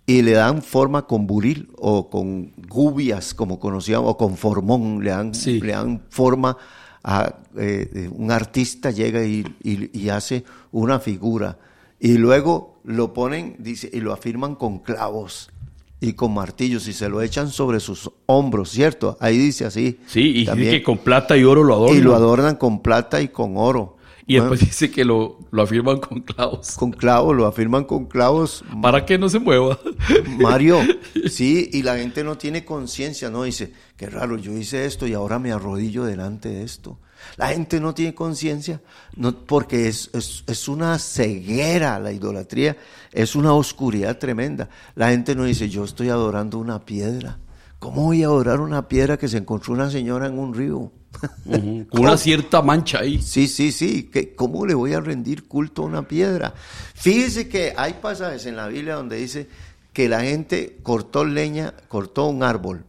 Y 0.05 0.21
le 0.21 0.31
dan 0.31 0.61
forma 0.61 1.05
con 1.05 1.27
buril 1.27 1.69
o 1.77 2.09
con 2.09 2.53
gubias, 2.69 3.33
como 3.33 3.59
conocíamos, 3.59 4.09
o 4.11 4.17
con 4.17 4.37
formón, 4.37 5.03
le 5.03 5.09
dan, 5.09 5.33
Sí. 5.33 5.59
le 5.59 5.73
dan 5.73 6.01
forma 6.09 6.55
a 7.03 7.35
eh, 7.57 8.09
un 8.13 8.31
artista 8.31 8.91
llega 8.91 9.23
y, 9.25 9.45
y- 9.63 9.89
y 9.97 10.09
hace 10.09 10.43
una 10.77 10.99
figura 10.99 11.57
y 11.99 12.17
luego 12.17 12.79
lo 12.83 13.13
ponen, 13.13 13.55
dice, 13.59 13.89
y 13.91 13.99
lo 13.99 14.13
afirman 14.13 14.55
con 14.55 14.79
clavos 14.79 15.49
y 15.99 16.13
con 16.13 16.33
martillos 16.33 16.87
y 16.87 16.93
se 16.93 17.09
lo 17.09 17.21
echan 17.21 17.49
sobre 17.49 17.79
sus 17.79 18.11
hombros, 18.27 18.69
¿cierto? 18.69 19.17
Ahí 19.19 19.37
dice 19.37 19.65
así. 19.65 19.99
Sí, 20.05 20.41
y 20.41 20.45
también. 20.45 20.69
dice 20.69 20.79
que 20.79 20.83
con 20.83 20.99
plata 20.99 21.35
y 21.35 21.43
oro 21.43 21.63
lo 21.63 21.73
adornan. 21.73 21.97
Y 21.97 22.01
lo 22.01 22.15
adornan 22.15 22.55
con 22.55 22.83
plata 22.83 23.19
y 23.21 23.29
con 23.29 23.57
oro. 23.57 23.97
Y 24.29 24.35
después 24.35 24.59
dice 24.59 24.91
que 24.91 25.05
lo, 25.05 25.39
lo 25.51 25.61
afirman 25.63 25.99
con 25.99 26.19
clavos. 26.21 26.75
con 26.75 26.91
clavos, 26.91 27.35
lo 27.35 27.47
afirman 27.47 27.85
con 27.85 28.05
clavos. 28.05 28.63
Para 28.81 29.05
que 29.05 29.17
no 29.17 29.29
se 29.29 29.39
mueva. 29.39 29.79
Mario, 30.37 30.79
sí, 31.29 31.69
y 31.71 31.81
la 31.81 31.97
gente 31.97 32.25
no 32.25 32.37
tiene 32.37 32.65
conciencia, 32.65 33.29
¿no? 33.29 33.43
Dice, 33.43 33.71
qué 33.97 34.09
raro, 34.09 34.37
yo 34.37 34.53
hice 34.53 34.85
esto 34.85 35.07
y 35.07 35.13
ahora 35.13 35.39
me 35.39 35.51
arrodillo 35.51 36.05
delante 36.05 36.49
de 36.49 36.63
esto. 36.63 36.97
La 37.35 37.47
gente 37.47 37.79
no 37.79 37.93
tiene 37.93 38.13
conciencia 38.13 38.79
no, 39.15 39.35
porque 39.35 39.87
es, 39.87 40.09
es, 40.13 40.43
es 40.45 40.67
una 40.67 40.99
ceguera 40.99 41.99
la 41.99 42.11
idolatría, 42.11 42.77
es 43.11 43.35
una 43.35 43.53
oscuridad 43.53 44.17
tremenda. 44.17 44.69
La 44.95 45.09
gente 45.09 45.35
no 45.35 45.43
dice, 45.43 45.67
yo 45.67 45.83
estoy 45.83 46.09
adorando 46.09 46.59
una 46.59 46.85
piedra. 46.85 47.39
¿Cómo 47.79 48.05
voy 48.05 48.23
a 48.23 48.27
adorar 48.27 48.59
una 48.59 48.87
piedra 48.87 49.17
que 49.17 49.27
se 49.27 49.37
encontró 49.37 49.73
una 49.73 49.89
señora 49.89 50.27
en 50.27 50.39
un 50.39 50.53
río? 50.53 50.91
Con 51.45 52.01
una 52.01 52.17
cierta 52.17 52.61
mancha 52.61 52.99
ahí. 52.99 53.21
Sí, 53.21 53.47
sí, 53.47 53.71
sí. 53.71 54.09
¿Cómo 54.35 54.65
le 54.65 54.73
voy 54.73 54.93
a 54.93 54.99
rendir 54.99 55.47
culto 55.47 55.83
a 55.83 55.85
una 55.85 56.07
piedra? 56.07 56.53
Fíjese 56.95 57.47
que 57.47 57.73
hay 57.75 57.93
pasajes 57.93 58.45
en 58.45 58.55
la 58.55 58.67
Biblia 58.67 58.95
donde 58.95 59.17
dice 59.17 59.47
que 59.93 60.09
la 60.09 60.21
gente 60.21 60.77
cortó 60.83 61.25
leña, 61.25 61.73
cortó 61.87 62.27
un 62.27 62.43
árbol, 62.43 62.85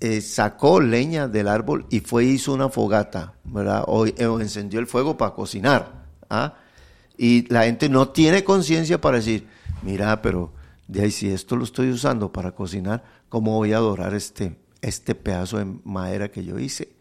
eh, 0.00 0.20
sacó 0.20 0.80
leña 0.80 1.28
del 1.28 1.48
árbol 1.48 1.86
y 1.88 2.00
fue 2.00 2.24
hizo 2.24 2.52
una 2.52 2.68
fogata, 2.68 3.34
¿verdad? 3.44 3.84
O, 3.86 4.06
encendió 4.06 4.78
el 4.78 4.86
fuego 4.86 5.16
para 5.16 5.32
cocinar. 5.32 6.04
¿ah? 6.28 6.54
Y 7.16 7.50
la 7.50 7.64
gente 7.64 7.88
no 7.88 8.08
tiene 8.08 8.44
conciencia 8.44 9.00
para 9.00 9.18
decir, 9.18 9.46
mira, 9.82 10.20
pero 10.20 10.52
de 10.86 11.02
ahí 11.02 11.10
si 11.10 11.30
esto 11.30 11.56
lo 11.56 11.64
estoy 11.64 11.90
usando 11.90 12.30
para 12.30 12.52
cocinar, 12.52 13.04
¿cómo 13.30 13.56
voy 13.56 13.72
a 13.72 13.78
adorar 13.78 14.12
este, 14.12 14.58
este 14.82 15.14
pedazo 15.14 15.58
de 15.58 15.66
madera 15.84 16.30
que 16.30 16.44
yo 16.44 16.58
hice? 16.58 16.92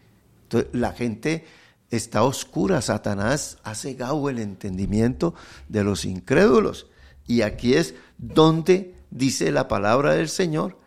Entonces, 0.43 0.69
la 0.73 0.93
gente 0.93 1.45
está 1.89 2.23
oscura, 2.23 2.81
Satanás 2.81 3.57
ha 3.63 3.75
cegado 3.75 4.29
el 4.29 4.39
entendimiento 4.39 5.33
de 5.67 5.83
los 5.83 6.05
incrédulos. 6.05 6.87
Y 7.27 7.41
aquí 7.41 7.73
es 7.73 7.95
donde 8.17 8.95
dice 9.11 9.51
la 9.51 9.67
palabra 9.67 10.13
del 10.13 10.29
Señor 10.29 10.77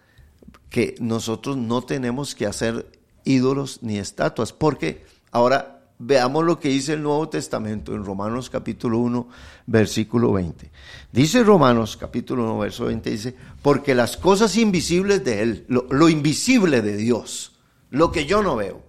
que 0.70 0.94
nosotros 1.00 1.56
no 1.56 1.82
tenemos 1.82 2.34
que 2.34 2.46
hacer 2.46 2.86
ídolos 3.24 3.82
ni 3.82 3.98
estatuas, 3.98 4.52
porque 4.52 5.04
ahora 5.30 5.76
veamos 5.98 6.44
lo 6.44 6.60
que 6.60 6.68
dice 6.68 6.94
el 6.94 7.02
Nuevo 7.02 7.28
Testamento 7.28 7.94
en 7.94 8.04
Romanos 8.04 8.50
capítulo 8.50 8.98
1, 8.98 9.28
versículo 9.66 10.32
20. 10.32 10.70
Dice 11.12 11.42
Romanos 11.42 11.96
capítulo 11.96 12.44
1, 12.44 12.58
verso 12.58 12.84
20, 12.86 13.10
dice, 13.10 13.34
porque 13.62 13.94
las 13.94 14.16
cosas 14.16 14.56
invisibles 14.56 15.24
de 15.24 15.42
Él, 15.42 15.64
lo, 15.68 15.86
lo 15.90 16.08
invisible 16.08 16.82
de 16.82 16.96
Dios, 16.96 17.52
lo 17.90 18.12
que 18.12 18.26
yo 18.26 18.42
no 18.42 18.56
veo, 18.56 18.82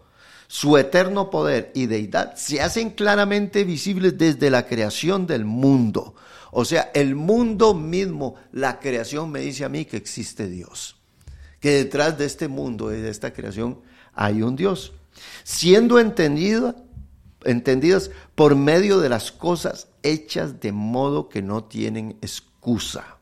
su 0.48 0.78
eterno 0.78 1.30
poder 1.30 1.72
y 1.76 1.88
deidad 1.88 2.36
se 2.36 2.62
hacen 2.62 2.92
claramente 2.92 3.64
visibles 3.64 4.18
desde 4.18 4.50
la 4.50 4.66
creación 4.66 5.28
del 5.28 5.46
mundo. 5.46 6.16
O 6.52 6.64
sea, 6.64 6.92
el 6.94 7.16
mundo 7.16 7.74
mismo, 7.74 8.36
la 8.54 8.80
creación 8.80 9.30
me 9.30 9.42
dice 9.42 9.66
a 9.66 9.70
mí 9.70 9.86
que 9.86 9.98
existe 9.98 10.48
Dios. 10.48 10.97
Que 11.60 11.72
detrás 11.72 12.18
de 12.18 12.26
este 12.26 12.48
mundo 12.48 12.94
y 12.94 13.02
de 13.02 13.10
esta 13.10 13.34
creación 13.34 13.80
hay 14.14 14.42
un 14.42 14.56
Dios. 14.56 14.94
Siendo 15.44 16.00
entendida 16.00 16.76
entendidas 17.48 18.12
por 18.36 18.56
medio 18.56 19.00
de 19.00 19.10
las 19.10 19.32
cosas 19.32 19.88
hechas 20.04 20.60
de 20.60 20.72
modo 20.72 21.30
que 21.30 21.42
no 21.42 21.64
tienen 21.64 22.18
excusa. 22.22 23.18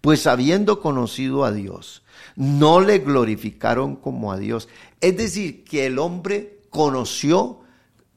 Pues 0.00 0.26
habiendo 0.26 0.80
conocido 0.80 1.44
a 1.44 1.52
Dios, 1.52 2.02
no 2.36 2.80
le 2.80 2.98
glorificaron 2.98 3.96
como 3.96 4.32
a 4.32 4.38
Dios. 4.38 4.68
Es 5.00 5.16
decir, 5.16 5.64
que 5.64 5.86
el 5.86 5.98
hombre 5.98 6.60
conoció, 6.70 7.60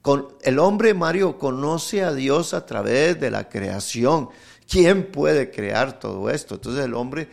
con, 0.01 0.29
el 0.41 0.59
hombre 0.59 0.93
Mario 0.93 1.37
conoce 1.37 2.03
a 2.03 2.13
Dios 2.13 2.53
a 2.53 2.65
través 2.65 3.19
de 3.19 3.31
la 3.31 3.49
creación. 3.49 4.29
¿Quién 4.67 5.11
puede 5.11 5.51
crear 5.51 5.99
todo 5.99 6.29
esto? 6.29 6.55
Entonces 6.55 6.85
el 6.85 6.93
hombre 6.93 7.29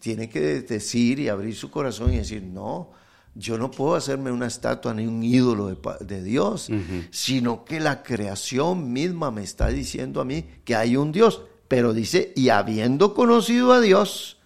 tiene 0.00 0.28
que 0.28 0.40
decir 0.62 1.18
y 1.20 1.28
abrir 1.28 1.54
su 1.54 1.70
corazón 1.70 2.12
y 2.12 2.16
decir, 2.16 2.42
no, 2.42 2.90
yo 3.34 3.56
no 3.56 3.70
puedo 3.70 3.94
hacerme 3.94 4.30
una 4.30 4.46
estatua 4.46 4.92
ni 4.92 5.06
un 5.06 5.22
ídolo 5.22 5.74
de, 6.00 6.22
Dios, 6.22 6.68
sino 7.10 7.64
que 7.64 7.80
la 7.80 8.02
creación 8.02 8.92
misma 8.92 9.30
me 9.30 9.42
está 9.42 9.68
diciendo 9.68 10.20
a 10.20 10.24
mí 10.24 10.44
que 10.64 10.76
hay 10.76 10.96
un 10.96 11.12
Dios. 11.12 11.42
Pero 11.68 11.94
dice, 11.94 12.32
y 12.36 12.50
habiendo 12.50 13.14
conocido 13.14 13.72
a 13.72 13.80
Dios, 13.80 14.38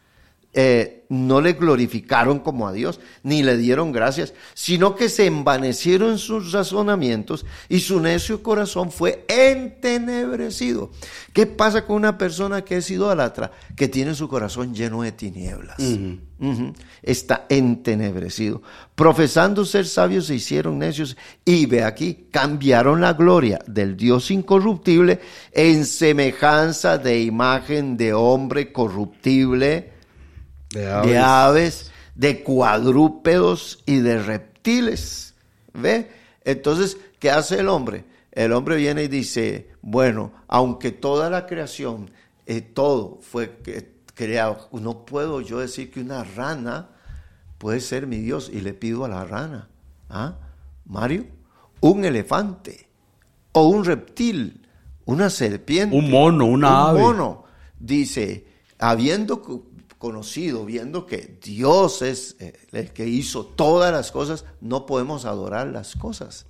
eh, 0.59 1.04
no 1.11 1.42
le 1.42 1.52
glorificaron 1.52 2.38
como 2.38 2.66
a 2.66 2.72
Dios, 2.72 2.98
ni 3.22 3.42
le 3.42 3.59
dieron 3.59 3.92
gracias, 3.92 4.32
sino 4.54 4.94
que 4.94 5.11
se 5.11 5.26
envanecieron 5.26 6.18
sus 6.18 6.50
razonamientos 6.50 7.44
y 7.68 7.80
su 7.80 8.00
necio 8.00 8.42
corazón 8.42 8.90
fue 8.90 9.26
entenebrecido. 9.28 10.90
¿Qué 11.34 11.44
pasa 11.44 11.84
con 11.84 11.96
una 11.96 12.16
persona 12.16 12.64
que 12.64 12.78
es 12.78 12.90
idólatra, 12.90 13.52
que 13.76 13.88
tiene 13.88 14.14
su 14.14 14.28
corazón 14.28 14.74
lleno 14.74 15.02
de 15.02 15.12
tinieblas? 15.12 15.76
Está 17.02 17.44
entenebrecido. 17.50 18.62
Profesando 18.94 19.66
ser 19.66 19.86
sabios 19.86 20.24
se 20.24 20.36
hicieron 20.36 20.78
necios 20.78 21.18
y 21.44 21.66
ve 21.66 21.84
aquí, 21.84 22.28
cambiaron 22.30 23.02
la 23.02 23.12
gloria 23.12 23.59
del 23.66 23.94
Dios 23.94 24.30
incorruptible 24.30 25.20
en 25.52 25.84
semejanza 25.84 26.96
de 26.96 27.20
imagen 27.20 27.98
de 27.98 28.14
hombre 28.14 28.72
corruptible 28.72 29.95
de 30.71 31.19
aves. 31.19 31.93
de 32.14 32.43
cuadrúpedos 32.43 33.83
y 33.87 34.01
de 34.01 34.23
reptiles. 34.23 35.35
¿Ve? 35.73 36.11
Entonces, 36.45 36.97
¿qué 37.19 37.31
hace 37.31 37.61
el 37.61 37.69
hombre? 37.69 38.05
El 38.33 38.53
hombre 38.53 38.77
viene 38.77 39.05
y 39.05 39.09
dice, 39.09 39.71
bueno, 39.83 40.33
aunque 40.49 40.93
toda 40.93 41.31
la 41.31 41.47
creación, 41.47 42.11
eh, 42.47 42.61
todo 42.61 43.19
fue 43.23 43.59
creado, 44.14 44.69
no 44.73 45.05
puedo 45.05 45.41
yo 45.41 45.59
decir 45.59 45.91
que 45.91 46.01
una 46.01 46.25
rana 46.25 46.89
puede 47.59 47.81
ser 47.81 48.07
mi 48.07 48.19
Dios 48.19 48.51
y 48.53 48.61
le 48.61 48.75
pido 48.75 49.05
a 49.05 49.09
la 49.09 49.25
rana, 49.25 49.69
¿ah? 50.09 50.37
Mario, 50.85 51.27
un 51.81 52.05
elefante 52.05 52.89
o 53.53 53.69
un 53.69 53.85
reptil, 53.85 54.67
una 55.05 55.31
serpiente, 55.31 55.97
un 55.97 56.11
mono, 56.11 56.47
una 56.47 56.93
un 56.93 57.01
mono, 57.01 57.45
dice, 57.79 58.47
habiendo 58.79 59.43
conocido, 60.07 60.64
viendo 60.64 61.04
que 61.04 61.36
Dios 61.42 62.00
es 62.00 62.36
eh, 62.38 62.52
el 62.70 62.92
que 62.92 63.09
hizo 63.09 63.44
todas 63.44 63.90
las 63.90 64.12
cosas, 64.12 64.44
no 64.61 64.86
podemos 64.86 65.24
adorar 65.24 65.66
las 65.66 65.96
cosas. 65.96 66.46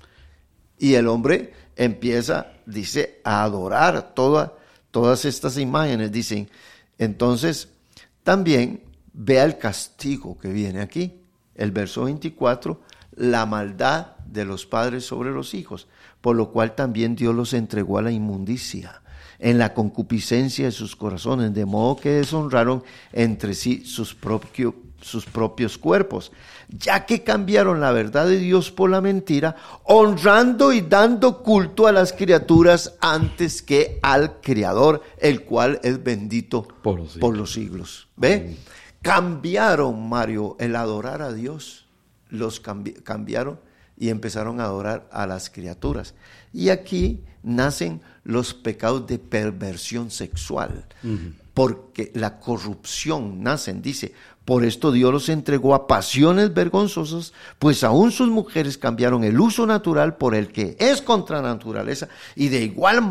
Y 0.78 0.92
el 0.92 1.08
hombre 1.08 1.54
empieza, 1.74 2.52
dice, 2.66 3.22
a 3.24 3.44
adorar 3.44 4.12
todas 4.14 5.24
estas 5.24 5.56
imágenes. 5.56 6.12
Dicen, 6.12 6.50
entonces, 6.98 7.70
también 8.22 8.82
vea 9.14 9.44
el 9.44 9.56
castigo 9.56 10.36
que 10.38 10.50
viene 10.50 10.82
aquí. 10.82 11.18
El 11.54 11.70
verso 11.70 12.04
24, 12.04 12.78
la 13.12 13.46
maldad 13.46 14.16
de 14.26 14.44
los 14.44 14.66
padres 14.66 15.06
sobre 15.06 15.30
los 15.30 15.54
hijos, 15.54 15.88
por 16.20 16.36
lo 16.36 16.50
cual 16.50 16.74
también 16.74 17.16
Dios 17.16 17.34
los 17.34 17.54
entregó 17.54 17.96
a 17.96 18.02
la 18.02 18.10
inmundicia 18.10 19.00
en 19.38 19.58
la 19.58 19.74
concupiscencia 19.74 20.66
de 20.66 20.72
sus 20.72 20.96
corazones, 20.96 21.54
de 21.54 21.64
modo 21.64 21.96
que 21.96 22.10
deshonraron 22.10 22.82
entre 23.12 23.54
sí 23.54 23.84
sus, 23.84 24.16
sus 25.00 25.24
propios 25.26 25.78
cuerpos, 25.78 26.32
ya 26.68 27.06
que 27.06 27.22
cambiaron 27.22 27.80
la 27.80 27.92
verdad 27.92 28.26
de 28.26 28.38
Dios 28.38 28.70
por 28.70 28.90
la 28.90 29.00
mentira, 29.00 29.56
honrando 29.84 30.72
y 30.72 30.80
dando 30.80 31.42
culto 31.42 31.86
a 31.86 31.92
las 31.92 32.12
criaturas 32.12 32.94
antes 33.00 33.62
que 33.62 33.98
al 34.02 34.40
Creador, 34.40 35.02
el 35.18 35.42
cual 35.42 35.80
es 35.82 36.02
bendito 36.02 36.66
por 36.82 37.36
los 37.36 37.52
siglos. 37.52 38.08
¿Ve? 38.16 38.56
Cambiaron, 39.02 40.08
Mario, 40.08 40.56
el 40.58 40.74
adorar 40.74 41.22
a 41.22 41.32
Dios, 41.32 41.86
los 42.28 42.60
cambiaron 42.60 43.60
y 43.96 44.08
empezaron 44.08 44.60
a 44.60 44.64
adorar 44.64 45.08
a 45.12 45.26
las 45.26 45.48
criaturas. 45.48 46.14
Y 46.52 46.70
aquí 46.70 47.22
nacen 47.46 48.02
los 48.24 48.52
pecados 48.52 49.06
de 49.06 49.18
perversión 49.18 50.10
sexual, 50.10 50.84
porque 51.54 52.10
la 52.14 52.38
corrupción 52.40 53.42
nacen, 53.42 53.80
dice, 53.80 54.12
por 54.46 54.64
esto 54.64 54.92
Dios 54.92 55.12
los 55.12 55.28
entregó 55.28 55.74
a 55.74 55.88
pasiones 55.88 56.54
vergonzosas, 56.54 57.32
pues 57.58 57.82
aún 57.82 58.12
sus 58.12 58.28
mujeres 58.28 58.78
cambiaron 58.78 59.24
el 59.24 59.38
uso 59.40 59.66
natural 59.66 60.16
por 60.16 60.36
el 60.36 60.52
que 60.52 60.76
es 60.78 61.02
contra 61.02 61.42
naturaleza, 61.42 62.08
y 62.36 62.48
de 62.48 62.62
igual 62.62 63.02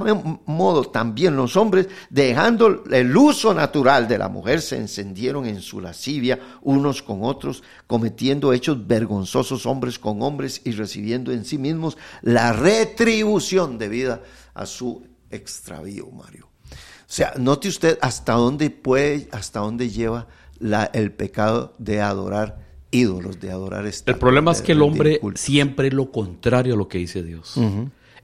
modo 0.46 0.86
también 0.86 1.36
los 1.36 1.58
hombres, 1.58 1.90
dejando 2.10 2.86
el 2.90 3.16
uso 3.16 3.54
natural 3.54 4.08
de 4.08 4.18
la 4.18 4.30
mujer, 4.30 4.62
se 4.62 4.78
encendieron 4.78 5.46
en 5.46 5.62
su 5.62 5.82
lascivia 5.82 6.40
unos 6.62 7.04
con 7.04 7.20
otros, 7.24 7.64
cometiendo 7.86 8.54
hechos 8.54 8.88
vergonzosos 8.88 9.66
hombres 9.66 10.00
con 10.00 10.22
hombres 10.22 10.62
y 10.64 10.72
recibiendo 10.72 11.34
en 11.34 11.44
sí 11.44 11.58
mismos 11.58 11.98
la 12.22 12.54
retribución 12.54 13.78
debida 13.78 14.22
a 14.54 14.66
su 14.66 15.06
extravío, 15.30 16.10
Mario. 16.12 16.48
O 17.08 17.14
sea, 17.16 17.34
note 17.38 17.68
usted 17.68 18.00
hasta 18.02 18.34
dónde 18.34 18.70
puede, 18.70 19.28
hasta 19.32 19.60
dónde 19.60 19.90
lleva 19.90 20.28
la, 20.60 20.86
el 20.94 21.12
pecado 21.12 21.76
de 21.78 22.02
adorar 22.02 22.66
ídolos, 22.92 23.40
de 23.40 23.52
adorar 23.52 23.86
esta, 23.86 24.12
El 24.12 24.18
problema 24.18 24.52
es 24.52 24.62
que 24.62 24.72
el 24.72 24.82
hombre 24.82 25.20
siempre 25.36 25.88
es 25.88 25.94
lo 25.94 26.12
contrario 26.12 26.74
a 26.74 26.78
lo 26.78 26.88
que 26.88 26.98
dice 26.98 27.24
Dios. 27.24 27.60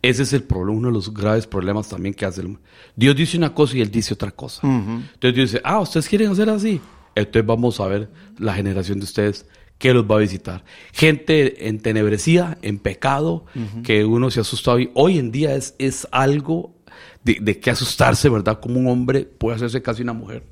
Ese 0.02 0.24
es 0.24 0.34
el 0.34 0.44
problema, 0.44 0.80
uno 0.80 0.88
de 0.88 0.94
los 0.94 1.14
graves 1.14 1.46
problemas 1.46 1.90
también 1.90 2.16
que 2.16 2.26
hace 2.26 2.42
el 2.42 2.48
hombre. 2.48 2.64
Dios 2.96 3.16
dice 3.16 3.38
una 3.38 3.54
cosa 3.54 3.78
y 3.78 3.82
él 3.82 3.92
dice 3.92 4.14
otra 4.14 4.32
cosa. 4.32 4.62
Entonces 4.68 5.36
Dios 5.36 5.52
dice, 5.52 5.62
ah, 5.64 5.80
ustedes 5.80 6.08
quieren 6.08 6.32
hacer 6.32 6.50
así. 6.50 6.82
Entonces 7.14 7.46
vamos 7.46 7.80
a 7.80 7.88
ver 7.88 8.10
la 8.40 8.54
generación 8.54 9.00
de 9.00 9.06
ustedes 9.06 9.46
que 9.78 9.94
los 9.94 10.10
va 10.10 10.16
a 10.16 10.20
visitar. 10.20 10.64
Gente 10.92 11.68
entenebrecida, 11.68 12.58
en 12.62 12.80
pecado, 12.80 13.46
que 13.84 14.06
uno 14.06 14.32
se 14.32 14.40
asusta 14.40 14.74
hoy. 14.74 14.92
Hoy 14.94 15.20
en 15.20 15.32
día 15.32 15.56
es, 15.56 15.76
es 15.78 16.08
algo 16.12 16.76
de, 17.24 17.38
de 17.42 17.60
que 17.60 17.72
asustarse, 17.72 18.30
¿verdad? 18.30 18.60
Como 18.60 18.80
un 18.80 18.88
hombre 18.88 19.26
puede 19.26 19.58
hacerse 19.58 19.82
casi 19.82 20.02
una 20.02 20.14
mujer 20.14 20.44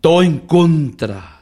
todo 0.00 0.22
en 0.22 0.40
contra 0.40 1.36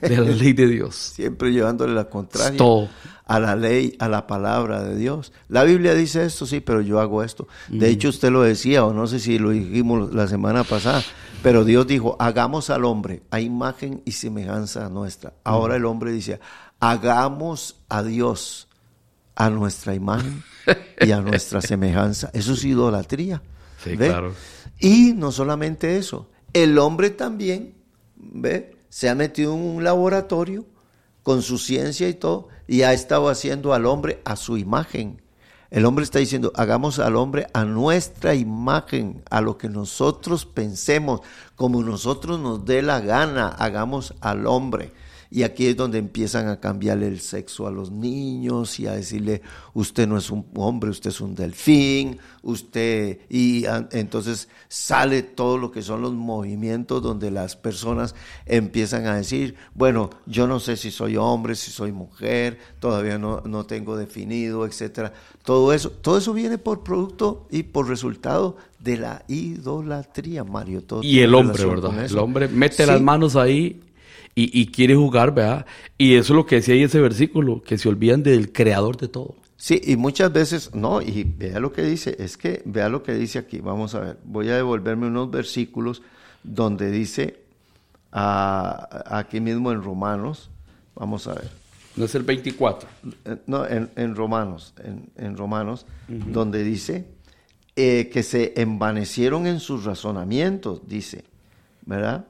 de 0.00 0.16
la 0.16 0.30
ley 0.30 0.52
de 0.52 0.66
Dios. 0.66 0.94
Siempre 1.14 1.52
llevándole 1.52 1.94
la 1.94 2.08
contraria 2.08 2.56
Todo. 2.56 2.88
a 3.26 3.38
la 3.38 3.56
ley, 3.56 3.96
a 3.98 4.08
la 4.08 4.26
palabra 4.26 4.82
de 4.82 4.96
Dios. 4.96 5.32
La 5.48 5.64
Biblia 5.64 5.94
dice 5.94 6.24
esto, 6.24 6.46
sí, 6.46 6.60
pero 6.60 6.80
yo 6.80 7.00
hago 7.00 7.22
esto. 7.22 7.48
De 7.68 7.88
hecho, 7.88 8.08
usted 8.08 8.30
lo 8.30 8.42
decía, 8.42 8.84
o 8.84 8.92
no 8.92 9.06
sé 9.06 9.20
si 9.20 9.38
lo 9.38 9.50
dijimos 9.50 10.12
la 10.14 10.26
semana 10.26 10.64
pasada, 10.64 11.02
pero 11.42 11.64
Dios 11.64 11.86
dijo, 11.86 12.16
hagamos 12.18 12.70
al 12.70 12.84
hombre 12.84 13.22
a 13.30 13.40
imagen 13.40 14.02
y 14.04 14.12
semejanza 14.12 14.88
nuestra. 14.88 15.34
Ahora 15.44 15.76
el 15.76 15.84
hombre 15.84 16.12
dice, 16.12 16.40
hagamos 16.80 17.76
a 17.88 18.02
Dios 18.02 18.68
a 19.36 19.50
nuestra 19.50 19.94
imagen 19.94 20.42
y 21.00 21.10
a 21.10 21.20
nuestra 21.20 21.60
semejanza. 21.60 22.30
Eso 22.32 22.52
es 22.52 22.64
idolatría. 22.64 23.42
Sí, 23.82 23.96
claro. 23.96 24.32
Y 24.78 25.12
no 25.12 25.30
solamente 25.30 25.96
eso, 25.98 26.28
el 26.54 26.78
hombre 26.78 27.10
también, 27.10 27.74
¿ve? 28.16 28.76
Se 28.88 29.10
ha 29.10 29.14
metido 29.14 29.54
en 29.54 29.60
un 29.60 29.84
laboratorio 29.84 30.64
con 31.22 31.42
su 31.42 31.58
ciencia 31.58 32.08
y 32.08 32.14
todo, 32.14 32.48
y 32.66 32.82
ha 32.82 32.92
estado 32.92 33.28
haciendo 33.28 33.74
al 33.74 33.86
hombre 33.86 34.20
a 34.24 34.36
su 34.36 34.56
imagen. 34.56 35.20
El 35.70 35.86
hombre 35.86 36.04
está 36.04 36.20
diciendo, 36.20 36.52
hagamos 36.54 37.00
al 37.00 37.16
hombre 37.16 37.48
a 37.52 37.64
nuestra 37.64 38.34
imagen, 38.34 39.24
a 39.28 39.40
lo 39.40 39.58
que 39.58 39.68
nosotros 39.68 40.46
pensemos, 40.46 41.20
como 41.56 41.82
nosotros 41.82 42.38
nos 42.38 42.64
dé 42.64 42.80
la 42.82 43.00
gana, 43.00 43.48
hagamos 43.48 44.14
al 44.20 44.46
hombre. 44.46 44.92
Y 45.36 45.42
aquí 45.42 45.66
es 45.66 45.76
donde 45.76 45.98
empiezan 45.98 46.46
a 46.46 46.60
cambiarle 46.60 47.08
el 47.08 47.18
sexo 47.18 47.66
a 47.66 47.72
los 47.72 47.90
niños 47.90 48.78
y 48.78 48.86
a 48.86 48.92
decirle, 48.92 49.42
usted 49.72 50.06
no 50.06 50.16
es 50.16 50.30
un 50.30 50.46
hombre, 50.54 50.90
usted 50.90 51.10
es 51.10 51.20
un 51.20 51.34
delfín, 51.34 52.18
usted... 52.42 53.18
Y 53.28 53.66
a- 53.66 53.88
entonces 53.90 54.48
sale 54.68 55.22
todo 55.24 55.58
lo 55.58 55.72
que 55.72 55.82
son 55.82 56.02
los 56.02 56.12
movimientos 56.14 57.02
donde 57.02 57.32
las 57.32 57.56
personas 57.56 58.14
empiezan 58.46 59.06
a 59.08 59.16
decir, 59.16 59.56
bueno, 59.74 60.10
yo 60.24 60.46
no 60.46 60.60
sé 60.60 60.76
si 60.76 60.92
soy 60.92 61.16
hombre, 61.16 61.56
si 61.56 61.72
soy 61.72 61.90
mujer, 61.90 62.58
todavía 62.78 63.18
no, 63.18 63.40
no 63.44 63.66
tengo 63.66 63.96
definido, 63.96 64.64
etcétera. 64.64 65.12
Todo 65.42 65.72
eso, 65.72 65.90
todo 65.90 66.16
eso 66.16 66.32
viene 66.32 66.58
por 66.58 66.84
producto 66.84 67.48
y 67.50 67.64
por 67.64 67.88
resultado 67.88 68.56
de 68.78 68.98
la 68.98 69.24
idolatría, 69.28 70.44
Mario. 70.44 70.84
Todo 70.84 71.02
Y 71.02 71.18
el 71.20 71.34
hombre, 71.34 71.64
¿verdad? 71.64 72.04
El 72.04 72.18
hombre 72.18 72.46
mete 72.46 72.84
Sí. 72.84 72.90
las 72.90 73.00
manos 73.00 73.34
ahí 73.34 73.80
y, 74.34 74.60
y 74.60 74.66
quiere 74.66 74.94
jugar, 74.96 75.34
¿verdad? 75.34 75.66
Y 75.98 76.14
eso 76.14 76.32
es 76.32 76.36
lo 76.36 76.46
que 76.46 76.56
decía 76.56 76.74
ahí 76.74 76.82
ese 76.82 77.00
versículo, 77.00 77.62
que 77.62 77.78
se 77.78 77.88
olvidan 77.88 78.22
del 78.22 78.52
creador 78.52 78.96
de 78.96 79.08
todo. 79.08 79.36
Sí, 79.56 79.80
y 79.84 79.96
muchas 79.96 80.32
veces, 80.32 80.74
no, 80.74 81.00
y 81.00 81.24
vea 81.24 81.60
lo 81.60 81.72
que 81.72 81.82
dice, 81.82 82.16
es 82.18 82.36
que 82.36 82.60
vea 82.66 82.88
lo 82.88 83.02
que 83.02 83.14
dice 83.14 83.38
aquí, 83.38 83.58
vamos 83.60 83.94
a 83.94 84.00
ver, 84.00 84.18
voy 84.24 84.48
a 84.50 84.56
devolverme 84.56 85.06
unos 85.06 85.30
versículos 85.30 86.02
donde 86.42 86.90
dice, 86.90 87.40
ah, 88.12 89.04
aquí 89.06 89.40
mismo 89.40 89.72
en 89.72 89.82
Romanos, 89.82 90.50
vamos 90.94 91.26
a 91.28 91.34
ver, 91.34 91.50
No 91.96 92.04
es 92.04 92.14
el 92.14 92.24
24. 92.24 92.88
eh, 93.24 93.36
no, 93.46 93.66
en, 93.66 93.90
en 93.96 94.14
Romanos, 94.16 94.74
en, 94.82 95.08
en 95.16 95.36
Romanos, 95.36 95.86
donde 96.08 96.62
dice 96.64 97.06
eh, 97.76 98.10
que 98.12 98.22
se 98.22 98.60
envanecieron 98.60 99.46
en 99.46 99.60
sus 99.60 99.84
razonamientos, 99.84 100.82
dice, 100.86 101.24
¿verdad? 101.86 102.26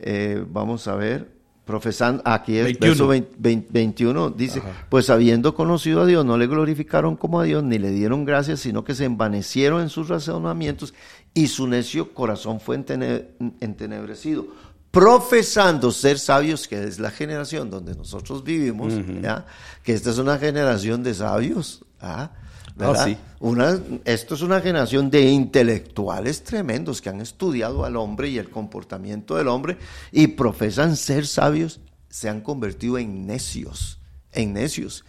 Eh, 0.00 0.44
vamos 0.48 0.86
a 0.88 0.94
ver, 0.94 1.28
profesando, 1.64 2.22
aquí 2.24 2.56
es 2.56 2.64
21. 2.64 2.88
verso 2.90 3.08
20 3.08 3.34
20 3.38 3.68
21, 3.72 4.30
dice, 4.30 4.62
pues 4.88 5.10
habiendo 5.10 5.54
conocido 5.54 6.02
a 6.02 6.06
Dios, 6.06 6.24
no 6.24 6.38
le 6.38 6.46
glorificaron 6.46 7.16
como 7.16 7.40
a 7.40 7.44
Dios, 7.44 7.62
ni 7.62 7.78
le 7.78 7.90
dieron 7.90 8.24
gracias, 8.24 8.60
sino 8.60 8.84
que 8.84 8.94
se 8.94 9.04
envanecieron 9.04 9.82
en 9.82 9.88
sus 9.90 10.08
razonamientos 10.08 10.94
y 11.34 11.48
su 11.48 11.66
necio 11.66 12.14
corazón 12.14 12.60
fue 12.60 12.76
entene- 12.78 13.26
entenebrecido. 13.60 14.46
Profesando 14.90 15.92
ser 15.92 16.18
sabios, 16.18 16.66
que 16.66 16.82
es 16.84 16.98
la 16.98 17.10
generación 17.10 17.70
donde 17.70 17.94
nosotros 17.94 18.42
vivimos, 18.42 18.94
¿ya? 19.22 19.44
que 19.84 19.92
esta 19.92 20.10
es 20.10 20.18
una 20.18 20.38
generación 20.38 21.02
de 21.02 21.12
sabios, 21.14 21.84
¿ah? 22.00 22.30
¿Verdad? 22.78 23.06
sí. 23.06 23.16
Una, 23.40 23.78
esto 24.04 24.34
es 24.34 24.42
una 24.42 24.60
generación 24.60 25.10
de 25.10 25.22
intelectuales 25.30 26.42
tremendos 26.42 27.00
que 27.00 27.08
han 27.08 27.20
estudiado 27.20 27.84
al 27.84 27.96
hombre 27.96 28.28
y 28.28 28.38
el 28.38 28.50
comportamiento 28.50 29.36
del 29.36 29.48
hombre 29.48 29.76
y 30.10 30.28
profesan 30.28 30.96
ser 30.96 31.26
sabios, 31.26 31.80
se 32.08 32.28
han 32.28 32.40
convertido 32.40 32.98
en 32.98 33.26
necios, 33.26 34.00
en 34.32 34.54
necios. 34.54 35.04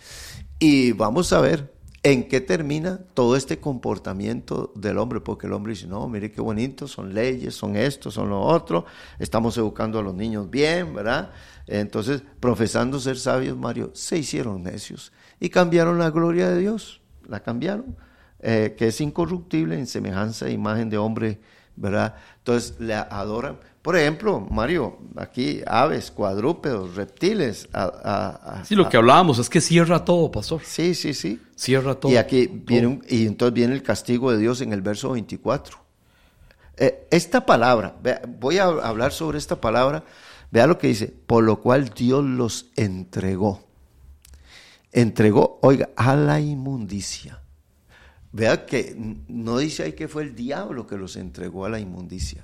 Y 0.59 0.91
vamos 0.91 1.33
a 1.33 1.41
ver 1.41 1.73
en 2.03 2.27
qué 2.27 2.39
termina 2.39 2.99
todo 3.13 3.35
este 3.35 3.59
comportamiento 3.59 4.71
del 4.75 4.97
hombre, 4.97 5.19
porque 5.19 5.47
el 5.47 5.53
hombre 5.53 5.73
dice, 5.73 5.87
no, 5.87 6.07
mire 6.07 6.31
qué 6.31 6.41
bonito, 6.41 6.87
son 6.87 7.13
leyes, 7.13 7.55
son 7.55 7.75
esto, 7.75 8.09
son 8.11 8.29
lo 8.29 8.41
otro, 8.41 8.85
estamos 9.19 9.57
educando 9.57 9.99
a 9.99 10.03
los 10.03 10.13
niños 10.13 10.49
bien, 10.49 10.93
¿verdad? 10.93 11.31
Entonces, 11.67 12.23
profesando 12.39 12.99
ser 12.99 13.17
sabios, 13.17 13.57
Mario, 13.57 13.91
se 13.93 14.17
hicieron 14.17 14.63
necios 14.63 15.11
y 15.39 15.49
cambiaron 15.49 15.99
la 15.99 16.09
gloria 16.09 16.49
de 16.49 16.59
Dios, 16.59 16.98
la 17.29 17.41
cambiaron, 17.41 17.95
eh, 18.39 18.75
que 18.77 18.87
es 18.87 18.99
incorruptible 19.01 19.77
en 19.77 19.87
semejanza 19.87 20.47
e 20.47 20.51
imagen 20.51 20.89
de 20.89 20.97
hombre, 20.97 21.39
¿verdad? 21.75 22.15
Entonces, 22.39 22.75
le 22.79 22.93
adoran. 22.95 23.57
Por 23.81 23.95
ejemplo, 23.95 24.41
Mario, 24.51 24.97
aquí 25.15 25.61
aves, 25.65 26.11
cuadrúpedos, 26.11 26.95
reptiles. 26.95 27.69
a- 27.71 27.83
a- 28.03 28.59
a- 28.59 28.65
Sí, 28.65 28.75
lo 28.75 28.89
que 28.89 28.97
hablábamos 28.97 29.39
es 29.39 29.49
que 29.49 29.61
cierra 29.61 30.03
todo, 30.03 30.29
pastor. 30.29 30.61
Sí, 30.65 30.93
sí, 30.93 31.13
sí. 31.13 31.41
Cierra 31.55 31.95
todo. 31.95 32.11
Y 32.11 32.17
aquí 32.17 32.47
Todo. 32.47 32.59
viene 32.65 32.87
un- 32.87 33.05
y 33.07 33.25
entonces 33.25 33.53
viene 33.53 33.73
el 33.73 33.83
castigo 33.83 34.31
de 34.31 34.37
Dios 34.37 34.59
en 34.61 34.73
el 34.73 34.81
verso 34.81 35.11
24. 35.11 35.77
Eh, 36.77 37.07
esta 37.11 37.45
palabra, 37.45 37.95
vea, 38.03 38.21
voy 38.27 38.57
a 38.57 38.65
hablar 38.65 39.11
sobre 39.13 39.37
esta 39.37 39.59
palabra, 39.59 40.03
vea 40.51 40.67
lo 40.67 40.77
que 40.77 40.87
dice, 40.87 41.13
por 41.27 41.43
lo 41.43 41.61
cual 41.61 41.89
Dios 41.95 42.23
los 42.23 42.67
entregó. 42.75 43.63
Entregó, 44.91 45.59
oiga, 45.61 45.89
a 45.95 46.15
la 46.15 46.39
inmundicia. 46.39 47.41
Vea 48.31 48.65
que 48.65 48.95
no 49.27 49.57
dice 49.57 49.83
ahí 49.83 49.93
que 49.93 50.07
fue 50.07 50.23
el 50.23 50.35
diablo 50.35 50.85
que 50.85 50.97
los 50.97 51.15
entregó 51.15 51.65
a 51.65 51.69
la 51.69 51.79
inmundicia, 51.79 52.43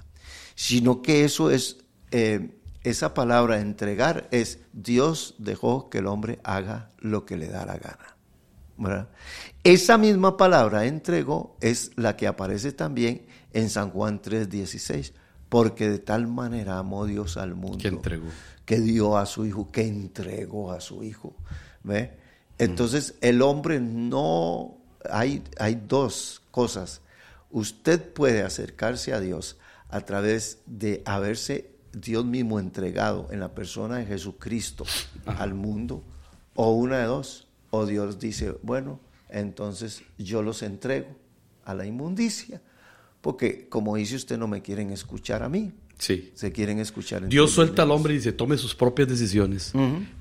sino 0.56 1.02
que 1.02 1.24
eso 1.24 1.52
es, 1.52 1.78
eh, 2.12 2.60
esa 2.84 3.14
palabra 3.14 3.60
entregar 3.60 4.28
es 4.32 4.60
Dios 4.74 5.36
dejó 5.38 5.90
que 5.90 6.00
el 6.00 6.08
hombre 6.08 6.40
haga 6.44 6.92
lo 7.00 7.26
que 7.26 7.38
le 7.38 7.48
da 7.48 7.66
la 7.66 7.78
gana. 7.78 8.18
¿verdad? 8.78 9.10
Esa 9.64 9.98
misma 9.98 10.38
palabra 10.38 10.86
entregó 10.86 11.56
es 11.62 11.92
la 11.96 12.18
que 12.18 12.28
aparece 12.28 12.72
también 12.72 13.26
en 13.54 13.70
San 13.70 13.90
Juan 13.92 14.22
3:16, 14.22 15.14
porque 15.50 15.88
de 15.90 16.00
tal 16.00 16.28
manera 16.28 16.80
amó 16.80 17.06
Dios 17.06 17.38
al 17.38 17.56
mundo 17.56 17.78
Que 17.78 17.88
entregó. 17.90 18.28
que 18.66 18.80
dio 18.82 19.18
a 19.18 19.26
su 19.26 19.46
hijo, 19.46 19.72
que 19.72 19.88
entregó 19.88 20.72
a 20.72 20.82
su 20.82 21.04
hijo. 21.04 21.36
¿Ve? 21.84 22.25
Entonces 22.58 23.16
el 23.22 23.42
hombre 23.42 23.80
no, 23.80 24.78
hay, 25.10 25.44
hay 25.60 25.76
dos 25.88 26.42
cosas. 26.52 27.02
Usted 27.52 28.14
puede 28.14 28.44
acercarse 28.44 29.14
a 29.14 29.20
Dios 29.20 29.58
a 29.90 30.02
través 30.02 30.60
de 30.66 31.02
haberse 31.06 31.70
Dios 31.94 32.26
mismo 32.26 32.60
entregado 32.60 33.28
en 33.32 33.40
la 33.40 33.54
persona 33.54 33.98
de 33.98 34.06
Jesucristo 34.06 34.86
al 35.26 35.54
mundo, 35.54 36.04
o 36.56 36.74
una 36.74 37.00
de 37.00 37.06
dos, 37.06 37.48
o 37.70 37.86
Dios 37.86 38.20
dice, 38.20 38.56
bueno, 38.62 39.00
entonces 39.30 40.04
yo 40.18 40.42
los 40.42 40.62
entrego 40.62 41.08
a 41.64 41.74
la 41.74 41.86
inmundicia, 41.86 42.62
porque 43.22 43.70
como 43.70 43.96
dice 43.96 44.16
usted, 44.16 44.38
no 44.38 44.48
me 44.48 44.62
quieren 44.62 44.92
escuchar 44.92 45.44
a 45.44 45.50
mí, 45.50 45.74
Sí. 45.98 46.32
se 46.36 46.52
quieren 46.52 46.80
escuchar. 46.80 47.28
Dios 47.28 47.52
suelta 47.52 47.84
al 47.84 47.92
hombre 47.92 48.14
y 48.14 48.18
dice, 48.18 48.32
tome 48.34 48.58
sus 48.58 48.76
propias 48.76 49.08
decisiones, 49.08 49.72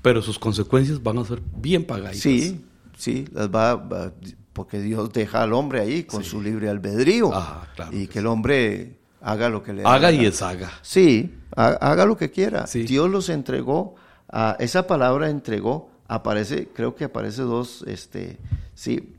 pero 0.01 0.21
sus 0.21 0.39
consecuencias 0.39 1.01
van 1.03 1.17
a 1.17 1.25
ser 1.25 1.41
bien 1.57 1.85
pagaditas. 1.85 2.21
Sí, 2.21 2.65
sí, 2.97 3.25
las 3.33 3.49
va, 3.49 3.75
va- 3.75 4.13
porque 4.53 4.79
Dios 4.79 5.11
deja 5.11 5.41
al 5.43 5.51
hombre 5.53 5.81
ahí 5.81 6.03
con 6.03 6.23
su 6.23 6.41
libre 6.41 6.69
albedrío 6.69 7.33
Ajá, 7.33 7.67
claro 7.75 7.91
y 7.97 8.07
que 8.07 8.13
que 8.13 8.19
el 8.19 8.27
hombre 8.27 8.95
haga 9.21 9.49
lo 9.49 9.61
que 9.63 9.73
le 9.73 9.81
Haga 9.83 10.11
la 10.11 10.13
y 10.13 10.23
deshaga. 10.23 10.71
Sí, 10.81 11.33
ha- 11.57 11.73
haga 11.81 12.05
lo 12.05 12.15
que 12.15 12.31
quiera. 12.31 12.65
Sí. 12.67 12.83
Dios 12.83 13.09
los 13.09 13.27
entregó, 13.29 13.95
a, 14.29 14.55
esa 14.59 14.87
palabra 14.87 15.29
entregó, 15.29 15.89
aparece, 16.07 16.69
creo 16.73 16.95
que 16.95 17.03
aparece 17.03 17.41
dos, 17.41 17.83
este, 17.87 18.37
sí, 18.75 19.13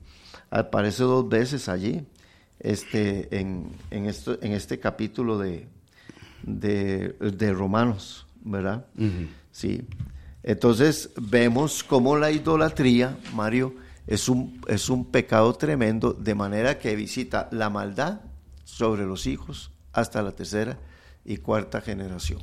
aparece 0.50 1.02
dos 1.02 1.28
veces 1.28 1.68
allí, 1.68 2.06
este, 2.60 3.38
en, 3.38 3.68
en, 3.90 4.06
esto, 4.06 4.38
en 4.40 4.52
este 4.52 4.78
capítulo 4.80 5.38
de, 5.38 5.68
de, 6.46 7.16
de 7.20 7.52
Romanos, 7.52 8.26
¿verdad? 8.42 8.86
Sí. 9.50 9.82
Entonces 10.42 11.10
vemos 11.20 11.82
cómo 11.82 12.16
la 12.16 12.30
idolatría, 12.30 13.18
Mario, 13.34 13.74
es 14.06 14.28
un, 14.28 14.60
es 14.68 14.88
un 14.88 15.04
pecado 15.06 15.52
tremendo, 15.54 16.12
de 16.12 16.34
manera 16.34 16.78
que 16.78 16.94
visita 16.94 17.48
la 17.50 17.68
maldad 17.68 18.20
sobre 18.64 19.04
los 19.04 19.26
hijos 19.26 19.72
hasta 19.92 20.22
la 20.22 20.32
tercera 20.32 20.78
y 21.24 21.38
cuarta 21.38 21.80
generación. 21.80 22.40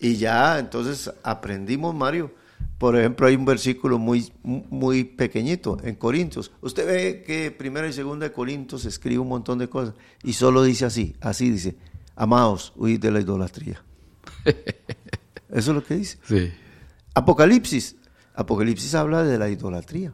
Y 0.00 0.16
ya 0.16 0.58
entonces 0.58 1.12
aprendimos, 1.22 1.94
Mario, 1.94 2.32
por 2.78 2.96
ejemplo, 2.96 3.26
hay 3.26 3.36
un 3.36 3.44
versículo 3.44 3.98
muy, 3.98 4.32
muy 4.42 5.04
pequeñito 5.04 5.78
en 5.82 5.94
Corintios. 5.94 6.52
Usted 6.60 6.86
ve 6.86 7.24
que 7.26 7.50
primera 7.50 7.88
y 7.88 7.92
segunda 7.92 8.26
de 8.26 8.32
Corintios 8.32 8.84
escribe 8.84 9.20
un 9.20 9.28
montón 9.28 9.58
de 9.58 9.68
cosas 9.68 9.94
y 10.22 10.34
solo 10.34 10.62
dice 10.62 10.84
así, 10.84 11.16
así 11.20 11.50
dice, 11.50 11.76
amados, 12.16 12.72
huid 12.76 12.98
de 13.00 13.10
la 13.12 13.20
idolatría. 13.20 13.82
Eso 15.48 15.70
es 15.70 15.74
lo 15.76 15.84
que 15.84 15.94
dice. 15.96 16.18
Sí. 16.24 16.52
Apocalipsis. 17.14 17.96
Apocalipsis 18.34 18.94
habla 18.94 19.22
de 19.22 19.38
la 19.38 19.48
idolatría, 19.48 20.12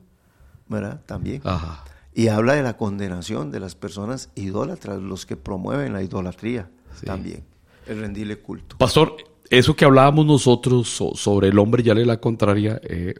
¿verdad? 0.68 1.00
También. 1.06 1.40
Ajá. 1.44 1.84
Y 2.14 2.28
habla 2.28 2.54
de 2.54 2.62
la 2.62 2.76
condenación 2.76 3.50
de 3.50 3.58
las 3.60 3.74
personas 3.74 4.30
idólatras, 4.34 5.00
los 5.00 5.24
que 5.26 5.36
promueven 5.36 5.92
la 5.92 6.02
idolatría 6.02 6.70
Sí. 7.00 7.06
también. 7.06 7.44
El 7.86 8.00
rendirle 8.00 8.38
culto. 8.38 8.76
Pastor, 8.78 9.16
eso 9.50 9.74
que 9.74 9.84
hablábamos 9.86 10.26
nosotros 10.26 10.88
so- 10.88 11.14
sobre 11.14 11.48
el 11.48 11.58
hombre 11.58 11.82
ya 11.82 11.94
le 11.94 12.04
la 12.04 12.18
contraria, 12.18 12.78
eh, 12.84 13.14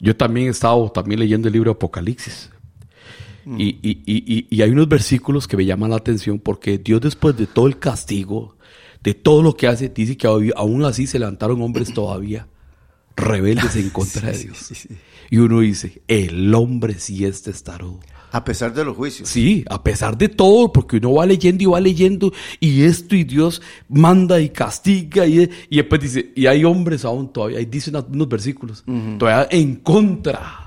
yo 0.00 0.16
también 0.16 0.46
he 0.48 0.50
estado 0.50 0.90
también 0.90 1.20
leyendo 1.20 1.46
el 1.48 1.52
libro 1.54 1.70
Apocalipsis. 1.72 2.50
Mm. 3.46 3.60
Y, 3.60 3.64
y- 3.82 4.02
y- 4.06 4.46
y- 4.50 4.62
hay 4.62 4.70
unos 4.70 4.88
versículos 4.88 5.46
que 5.48 5.56
me 5.56 5.64
llaman 5.64 5.90
la 5.90 5.96
atención 5.96 6.38
porque 6.40 6.78
Dios 6.78 7.00
después 7.00 7.36
de 7.36 7.46
todo 7.46 7.68
el 7.68 7.78
castigo, 7.78 8.56
de 9.02 9.14
todo 9.14 9.40
lo 9.42 9.56
que 9.56 9.68
hace, 9.68 9.88
dice 9.88 10.16
que 10.16 10.26
aún- 10.26 10.84
así 10.84 11.06
se 11.06 11.18
levantaron 11.20 11.62
hombres 11.62 11.94
todavía 11.94 12.48
rebeldes 13.16 13.76
en 13.76 13.90
contra 13.90 14.30
de 14.32 14.38
Dios. 14.38 14.58
sí, 14.58 14.74
sí. 14.74 14.88
Y 15.30 15.38
uno 15.38 15.60
dice, 15.60 16.02
el 16.06 16.54
hombre 16.54 16.94
sí 16.98 17.24
es 17.24 17.42
testarudo. 17.42 18.00
A 18.32 18.44
pesar 18.44 18.74
de 18.74 18.84
los 18.84 18.96
juicios. 18.96 19.28
Sí, 19.28 19.64
a 19.70 19.82
pesar 19.82 20.18
de 20.18 20.28
todo, 20.28 20.72
porque 20.72 20.96
uno 20.98 21.14
va 21.14 21.24
leyendo 21.26 21.62
y 21.62 21.66
va 21.66 21.80
leyendo 21.80 22.32
y 22.60 22.82
esto 22.82 23.14
y 23.16 23.24
Dios 23.24 23.62
manda 23.88 24.40
y 24.40 24.50
castiga 24.50 25.26
y, 25.26 25.48
y 25.70 25.76
después 25.76 26.00
dice, 26.00 26.32
y 26.34 26.46
hay 26.46 26.64
hombres 26.64 27.04
aún 27.04 27.32
todavía, 27.32 27.58
ahí 27.58 27.64
dicen 27.66 27.96
unos 27.96 28.28
versículos, 28.28 28.84
todavía 29.18 29.48
en 29.50 29.76
contra, 29.76 30.65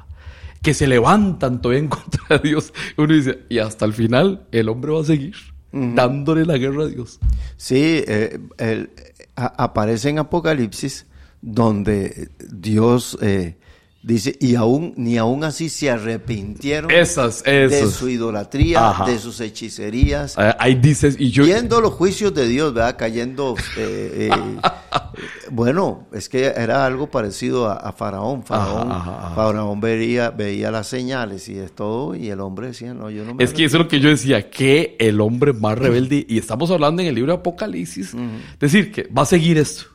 que 0.61 0.73
se 0.73 0.87
levantan 0.87 1.61
todavía 1.61 1.79
en 1.83 1.87
contra 1.89 2.37
de 2.37 2.49
Dios. 2.49 2.73
Uno 2.97 3.13
dice, 3.13 3.39
y 3.49 3.59
hasta 3.59 3.85
el 3.85 3.93
final 3.93 4.45
el 4.51 4.69
hombre 4.69 4.91
va 4.91 5.01
a 5.01 5.05
seguir 5.05 5.35
dándole 5.71 6.45
la 6.45 6.57
guerra 6.57 6.83
a 6.83 6.87
Dios. 6.87 7.19
Sí, 7.57 7.75
eh, 8.07 8.39
el- 8.57 8.89
a- 9.35 9.63
aparece 9.63 10.09
en 10.09 10.19
Apocalipsis 10.19 11.05
donde 11.41 12.29
Dios 12.51 13.17
eh, 13.21 13.55
dice, 14.03 14.35
y 14.41 14.55
aún, 14.55 14.93
ni 14.97 15.17
aún 15.17 15.43
así 15.43 15.69
se 15.69 15.89
arrepintieron 15.89 16.89
Esas, 16.91 17.43
de 17.43 17.85
su 17.87 18.09
idolatría, 18.09 18.89
Ajá. 18.89 19.05
de 19.05 19.19
sus 19.19 19.39
hechicerías, 19.39 20.35
Eh, 20.37 20.53
Ahí 20.59 20.75
dices, 20.75 21.15
y 21.19 21.31
yo... 21.31 21.45
viendo 21.45 21.79
los 21.81 21.93
juicios 21.93 22.33
de 22.33 22.47
Dios, 22.47 22.73
¿verdad? 22.73 22.95
Cayendo, 22.97 23.55
eh, 23.77 24.29
bueno, 25.51 26.07
es 26.11 26.29
que 26.29 26.45
era 26.45 26.85
algo 26.85 27.09
parecido 27.11 27.69
a, 27.69 27.73
a 27.73 27.91
Faraón. 27.91 28.43
Faraón, 28.43 28.91
Ajá, 28.91 29.11
ajá, 29.11 29.27
ajá. 29.27 29.35
Faraón 29.35 29.79
veía, 29.79 30.31
veía 30.31 30.71
las 30.71 30.87
señales 30.87 31.47
y 31.49 31.53
de 31.53 31.69
todo, 31.69 32.15
y 32.15 32.29
el 32.29 32.39
hombre 32.39 32.67
decía, 32.67 32.93
no, 32.93 33.09
yo 33.09 33.25
no 33.25 33.35
me 33.35 33.43
Es 33.43 33.53
que 33.53 33.65
eso 33.65 33.77
es 33.77 33.83
lo 33.83 33.87
que 33.87 33.99
yo 33.99 34.09
decía, 34.09 34.49
que 34.49 34.95
el 34.99 35.21
hombre 35.21 35.53
más 35.53 35.77
rebelde, 35.77 36.25
y 36.27 36.37
estamos 36.37 36.71
hablando 36.71 37.01
en 37.01 37.07
el 37.09 37.15
libro 37.15 37.33
de 37.33 37.39
Apocalipsis, 37.39 38.15
decir 38.59 38.91
que 38.91 39.03
va 39.07 39.23
a 39.23 39.25
seguir 39.25 39.57
esto. 39.57 39.85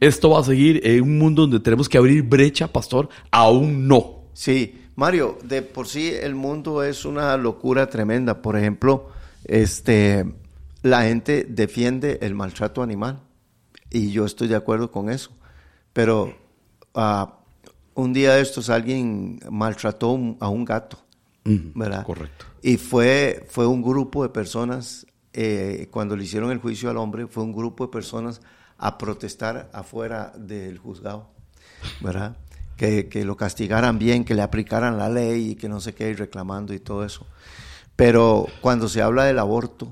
Esto 0.00 0.30
va 0.30 0.40
a 0.40 0.44
seguir 0.44 0.80
en 0.84 1.02
un 1.02 1.18
mundo 1.18 1.42
donde 1.42 1.60
tenemos 1.60 1.88
que 1.88 1.98
abrir 1.98 2.22
brecha, 2.22 2.66
pastor, 2.72 3.08
aún 3.30 3.86
no. 3.86 4.24
Sí, 4.32 4.80
Mario, 4.96 5.38
de 5.42 5.62
por 5.62 5.86
sí 5.86 6.10
el 6.10 6.34
mundo 6.34 6.82
es 6.82 7.04
una 7.04 7.36
locura 7.36 7.88
tremenda. 7.88 8.42
Por 8.42 8.56
ejemplo, 8.56 9.10
este, 9.44 10.24
la 10.82 11.02
gente 11.02 11.46
defiende 11.48 12.18
el 12.22 12.34
maltrato 12.34 12.82
animal 12.82 13.20
y 13.96 14.10
yo 14.10 14.26
estoy 14.26 14.48
de 14.48 14.56
acuerdo 14.56 14.90
con 14.90 15.08
eso. 15.08 15.30
Pero 15.94 16.36
ah, 16.94 17.38
un 17.94 18.12
día 18.12 18.34
de 18.34 18.42
estos 18.42 18.68
alguien 18.68 19.40
maltrató 19.50 20.36
a 20.38 20.48
un 20.48 20.64
gato, 20.66 20.98
¿verdad? 21.44 22.04
correcto. 22.04 22.44
Y 22.62 22.76
fue, 22.76 23.46
fue 23.48 23.66
un 23.66 23.82
grupo 23.82 24.22
de 24.22 24.28
personas, 24.28 25.06
eh, 25.32 25.88
cuando 25.90 26.14
le 26.14 26.24
hicieron 26.24 26.50
el 26.50 26.58
juicio 26.58 26.90
al 26.90 26.98
hombre, 26.98 27.26
fue 27.26 27.42
un 27.42 27.54
grupo 27.54 27.86
de 27.86 27.92
personas 27.92 28.42
a 28.76 28.98
protestar 28.98 29.70
afuera 29.72 30.34
del 30.36 30.76
juzgado, 30.76 31.30
¿verdad? 32.02 32.36
Que, 32.76 33.08
que 33.08 33.24
lo 33.24 33.38
castigaran 33.38 33.98
bien, 33.98 34.26
que 34.26 34.34
le 34.34 34.42
aplicaran 34.42 34.98
la 34.98 35.08
ley 35.08 35.52
y 35.52 35.54
que 35.54 35.70
no 35.70 35.80
sé 35.80 35.94
qué, 35.94 36.10
y 36.10 36.14
reclamando 36.14 36.74
y 36.74 36.80
todo 36.80 37.02
eso. 37.02 37.26
Pero 37.94 38.46
cuando 38.60 38.88
se 38.88 39.00
habla 39.00 39.24
del 39.24 39.38
aborto, 39.38 39.90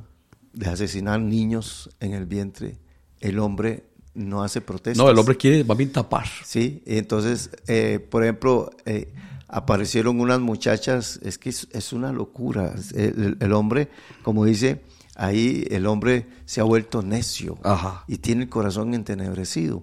de 0.52 0.68
asesinar 0.68 1.20
niños 1.20 1.88
en 2.00 2.12
el 2.12 2.26
vientre, 2.26 2.76
el 3.20 3.38
hombre 3.38 3.84
no 4.14 4.42
hace 4.42 4.60
protestas. 4.60 5.02
No, 5.04 5.10
el 5.10 5.18
hombre 5.18 5.36
quiere 5.36 5.64
más 5.64 5.76
bien 5.76 5.92
tapar. 5.92 6.26
Sí, 6.44 6.82
entonces, 6.86 7.50
eh, 7.66 7.98
por 7.98 8.22
ejemplo, 8.22 8.70
eh, 8.86 9.12
aparecieron 9.48 10.20
unas 10.20 10.40
muchachas, 10.40 11.18
es 11.22 11.38
que 11.38 11.50
es, 11.50 11.68
es 11.72 11.92
una 11.92 12.12
locura. 12.12 12.74
El, 12.94 13.22
el- 13.22 13.36
el 13.40 13.52
hombre, 13.52 13.88
como 14.22 14.44
dice, 14.44 14.82
ahí 15.16 15.64
el 15.70 15.86
hombre 15.86 16.26
se 16.44 16.60
ha 16.60 16.64
vuelto 16.64 17.02
necio 17.02 17.58
Ajá. 17.62 18.04
y 18.08 18.18
tiene 18.18 18.44
el 18.44 18.48
corazón 18.48 18.94
entenebrecido. 18.94 19.82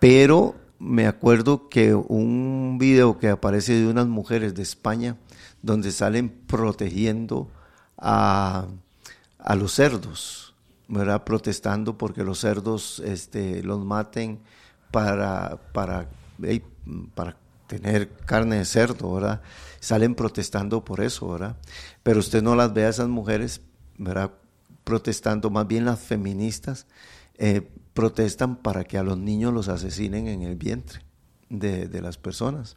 Pero 0.00 0.54
me 0.78 1.06
acuerdo 1.06 1.68
que 1.68 1.92
un 1.94 2.76
video 2.78 3.18
que 3.18 3.28
aparece 3.28 3.74
de 3.74 3.86
unas 3.88 4.06
mujeres 4.06 4.54
de 4.54 4.62
España 4.62 5.16
donde 5.62 5.90
salen 5.90 6.28
protegiendo 6.46 7.50
a, 7.96 8.66
a 9.40 9.54
los 9.56 9.72
cerdos, 9.72 10.47
¿verdad? 10.88 11.24
Protestando 11.24 11.96
porque 11.98 12.24
los 12.24 12.40
cerdos 12.40 13.00
este, 13.04 13.62
los 13.62 13.84
maten 13.84 14.40
para, 14.90 15.58
para, 15.72 16.08
para 17.14 17.36
tener 17.66 18.10
carne 18.24 18.56
de 18.56 18.64
cerdo, 18.64 19.12
¿verdad? 19.14 19.42
Salen 19.80 20.14
protestando 20.14 20.84
por 20.84 21.00
eso, 21.00 21.28
¿verdad? 21.30 21.56
Pero 22.02 22.20
usted 22.20 22.42
no 22.42 22.56
las 22.56 22.72
ve 22.72 22.86
a 22.86 22.88
esas 22.88 23.08
mujeres, 23.08 23.60
¿verdad? 23.98 24.32
Protestando, 24.84 25.50
más 25.50 25.66
bien 25.68 25.84
las 25.84 26.00
feministas 26.00 26.86
eh, 27.36 27.68
protestan 27.92 28.56
para 28.56 28.84
que 28.84 28.96
a 28.96 29.02
los 29.02 29.18
niños 29.18 29.52
los 29.52 29.68
asesinen 29.68 30.26
en 30.28 30.42
el 30.42 30.56
vientre 30.56 31.02
de, 31.50 31.86
de 31.88 32.00
las 32.00 32.16
personas. 32.16 32.76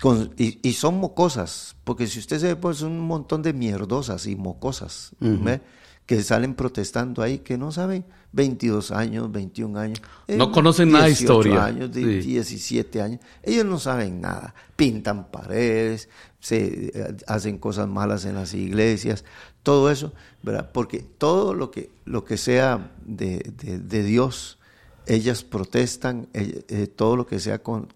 Con- 0.00 0.32
y, 0.36 0.58
y 0.68 0.72
son 0.74 0.98
mocosas, 0.98 1.76
porque 1.84 2.06
si 2.06 2.18
usted 2.18 2.38
se 2.40 2.46
ve, 2.48 2.56
pues 2.56 2.78
son 2.78 2.92
un 2.92 3.06
montón 3.06 3.42
de 3.42 3.52
mierdosas 3.52 4.26
y 4.26 4.36
mocosas, 4.36 5.12
¿ve? 5.20 5.60
Que 6.08 6.22
salen 6.22 6.54
protestando 6.54 7.20
ahí, 7.22 7.40
que 7.40 7.58
no 7.58 7.70
saben, 7.70 8.02
22 8.32 8.92
años, 8.92 9.30
21 9.30 9.78
años. 9.78 10.00
No 10.26 10.44
eh, 10.44 10.50
conocen 10.50 10.90
nada 10.90 11.04
de 11.04 11.10
18 11.10 11.22
historia. 11.34 11.64
años, 11.66 11.92
de 11.92 12.22
Sí. 12.22 12.28
17 12.30 13.02
años. 13.02 13.20
Ellos 13.42 13.66
no 13.66 13.78
saben 13.78 14.22
nada. 14.22 14.54
Pintan 14.74 15.30
paredes, 15.30 16.08
se 16.40 16.86
eh, 16.98 17.16
hacen 17.26 17.58
cosas 17.58 17.88
malas 17.88 18.24
en 18.24 18.36
las 18.36 18.54
iglesias, 18.54 19.22
todo 19.62 19.90
eso, 19.90 20.14
¿verdad? 20.42 20.70
Porque 20.72 21.00
todo 21.00 21.52
lo 21.52 21.70
que, 21.70 21.90
lo 22.06 22.24
que 22.24 22.38
sea 22.38 22.90
de, 23.04 23.40
de- 23.62 23.78
de 23.78 24.02
Dios, 24.02 24.58
ellas 25.06 25.44
protestan, 25.44 26.28
eh, 26.32 26.64
eh, 26.68 26.86
todo 26.86 27.16
lo 27.16 27.26
que 27.26 27.38
sea 27.38 27.62
con, 27.62 27.92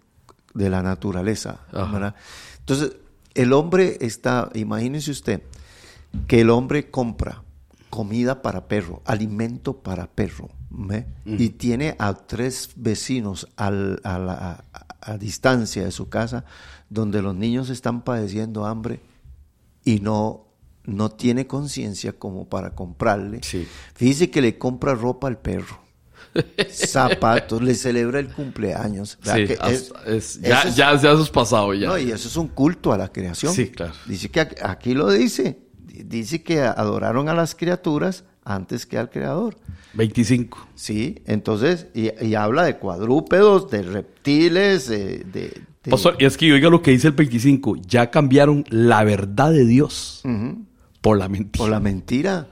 de 0.53 0.69
la 0.69 0.83
naturaleza, 0.83 1.61
Ajá. 1.73 1.91
¿verdad? 1.91 2.15
Entonces, 2.59 2.93
el 3.33 3.55
hombre 3.55 3.97
está, 4.03 4.51
imagínese 4.53 5.13
usted, 5.13 5.41
que 6.27 6.43
el 6.43 6.51
hombre 6.51 6.91
compra 6.91 7.43
comida 7.93 8.41
para 8.41 8.69
perro, 8.69 9.03
alimento 9.05 9.83
para 9.83 10.07
perro, 10.07 10.49
¿ve? 10.71 11.05
y 11.27 11.51
tiene 11.51 11.95
a 11.99 12.15
tres 12.15 12.71
vecinos 12.77 13.49
al- 13.57 14.01
a, 14.03 14.19
la- 14.19 14.65
a- 14.73 15.13
a 15.13 15.19
distancia 15.19 15.85
de 15.85 15.91
su 15.91 16.09
casa 16.09 16.47
donde 16.89 17.21
los 17.21 17.35
niños 17.35 17.69
están 17.69 18.01
padeciendo 18.03 18.65
hambre 18.65 19.01
y 19.85 20.01
no, 20.01 20.47
no 20.85 21.11
tiene 21.11 21.47
conciencia 21.47 22.15
como 22.15 22.49
para 22.49 22.75
comprarle. 22.75 23.41
Sí. 23.43 23.69
Fíjese 23.95 24.31
que 24.31 24.41
le 24.41 24.57
compra 24.57 24.95
ropa 24.95 25.29
al 25.29 25.37
perro. 25.37 25.79
Zapatos, 26.71 27.61
le 27.61 27.75
celebra 27.75 28.21
el 28.21 28.29
cumpleaños. 28.33 29.19
Sí, 29.23 29.47
Que 29.47 29.53
hasta- 29.61 29.71
es- 29.71 29.93
es- 30.07 30.41
ya, 30.41 30.63
es- 30.63 30.77
ya, 30.77 30.97
ya 30.97 31.13
eso 31.13 31.23
es 31.25 31.31
pasado 31.31 31.75
ya. 31.75 31.89
no, 31.89 31.99
y 31.99 32.11
eso 32.11 32.27
es 32.29 32.37
un 32.37 32.49
culto 32.49 32.91
a 32.93 32.97
la 32.97 33.13
creación. 33.13 33.53
Sí, 33.53 33.69
claro. 33.69 33.93
Dice 34.07 34.31
que 34.31 34.41
aquí, 34.41 34.57
aquí 34.63 34.95
lo 34.95 35.11
dice. 35.11 35.59
Dice 36.05 36.43
que 36.43 36.61
adoraron 36.63 37.29
a 37.29 37.35
las 37.35 37.55
criaturas 37.55 38.25
antes 38.45 38.87
que 38.87 38.99
al 38.99 39.11
creador. 39.11 39.57
25. 39.95 40.69
Sí, 40.75 41.23
entonces, 41.27 41.87
y, 41.95 42.11
y 42.25 42.35
habla 42.35 42.65
de 42.65 42.77
cuadrúpedos, 42.79 43.71
de 43.71 43.83
reptiles, 43.83 44.89
de... 44.89 45.19
de- 45.33 45.63
de- 45.85 45.91
Pastor, 45.91 46.17
y 46.21 46.25
es 46.25 46.37
que 46.37 46.53
oiga 46.53 46.71
lo 46.71 46.81
que 46.81 46.93
dice 46.93 47.09
el 47.09 47.13
25. 47.15 47.77
Ya 47.87 48.11
cambiaron 48.11 48.65
la 48.69 49.03
verdad 49.05 49.51
de 49.53 49.67
Dios 49.67 50.23
por 51.01 51.19
la 51.19 51.29
mentira. 51.29 51.63
por 51.63 51.71
la 51.71 51.81
mentira. 51.81 52.47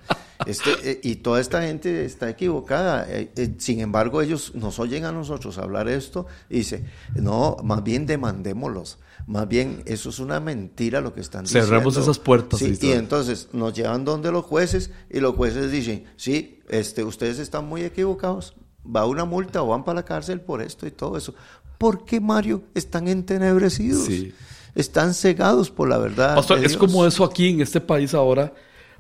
Este, 0.47 0.71
eh, 0.85 1.01
y 1.05 1.17
toda 1.17 1.41
esta 1.41 1.63
gente 1.63 2.05
está 2.05 2.29
equivocada. 2.31 3.07
Eh, 3.09 3.31
eh, 3.37 3.55
sin 3.59 3.81
embargo, 3.81 4.21
ellos 4.23 4.53
nos 4.55 4.79
oyen 4.81 5.05
a 5.05 5.13
nosotros 5.13 5.59
hablar 5.59 5.87
esto 5.89 6.27
y 6.49 6.57
dice, 6.59 6.85
no, 7.15 7.57
más 7.63 7.85
bien 7.85 8.07
demandémoslos. 8.07 8.99
Más 9.31 9.47
bien, 9.47 9.85
eso 9.87 10.11
es 10.11 10.19
una 10.19 10.41
mentira 10.41 11.01
lo 11.01 11.15
que 11.15 11.21
están 11.21 11.45
diciendo. 11.45 11.69
Cerremos 11.69 11.97
esas 11.97 12.19
puertas, 12.19 12.59
Sí, 12.59 12.77
y 12.83 12.91
entonces 12.91 13.47
nos 13.53 13.73
llevan 13.73 14.05
donde 14.05 14.33
los 14.33 14.45
jueces 14.45 14.91
y 15.09 15.21
los 15.21 15.37
jueces 15.37 15.71
dicen, 15.71 16.05
sí, 16.17 16.59
este, 16.69 17.05
ustedes 17.05 17.39
están 17.39 17.67
muy 17.67 17.83
equivocados. 17.83 18.55
Va 18.85 19.07
una 19.07 19.25
multa 19.25 19.63
o 19.63 19.69
van 19.69 19.85
para 19.85 20.01
la 20.01 20.05
cárcel 20.05 20.41
por 20.41 20.61
esto 20.61 20.85
y 20.85 20.91
todo 20.91 21.17
eso. 21.17 21.33
¿Por 21.79 22.05
qué, 22.05 22.21
Mario? 22.21 22.65
Están 22.75 23.07
entenebrecidos. 23.07 24.07
Sí. 24.07 24.35
Están 24.75 25.15
cegados 25.15 25.71
por 25.71 25.89
la 25.89 25.99
verdad. 25.99 26.35
Pastor, 26.35 26.59
de 26.59 26.67
es 26.67 26.77
como 26.77 27.07
eso 27.07 27.23
aquí 27.23 27.51
en 27.51 27.61
este 27.61 27.81
país 27.81 28.15
ahora. 28.15 28.53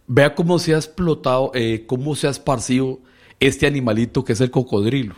Vea 0.06 0.36
cómo 0.36 0.60
se 0.60 0.74
ha 0.74 0.76
explotado, 0.76 1.50
eh, 1.54 1.86
cómo 1.88 2.14
se 2.14 2.28
ha 2.28 2.30
esparcido 2.30 3.00
este 3.40 3.66
animalito 3.66 4.24
que 4.24 4.34
es 4.34 4.40
el 4.40 4.52
cocodrilo. 4.52 5.16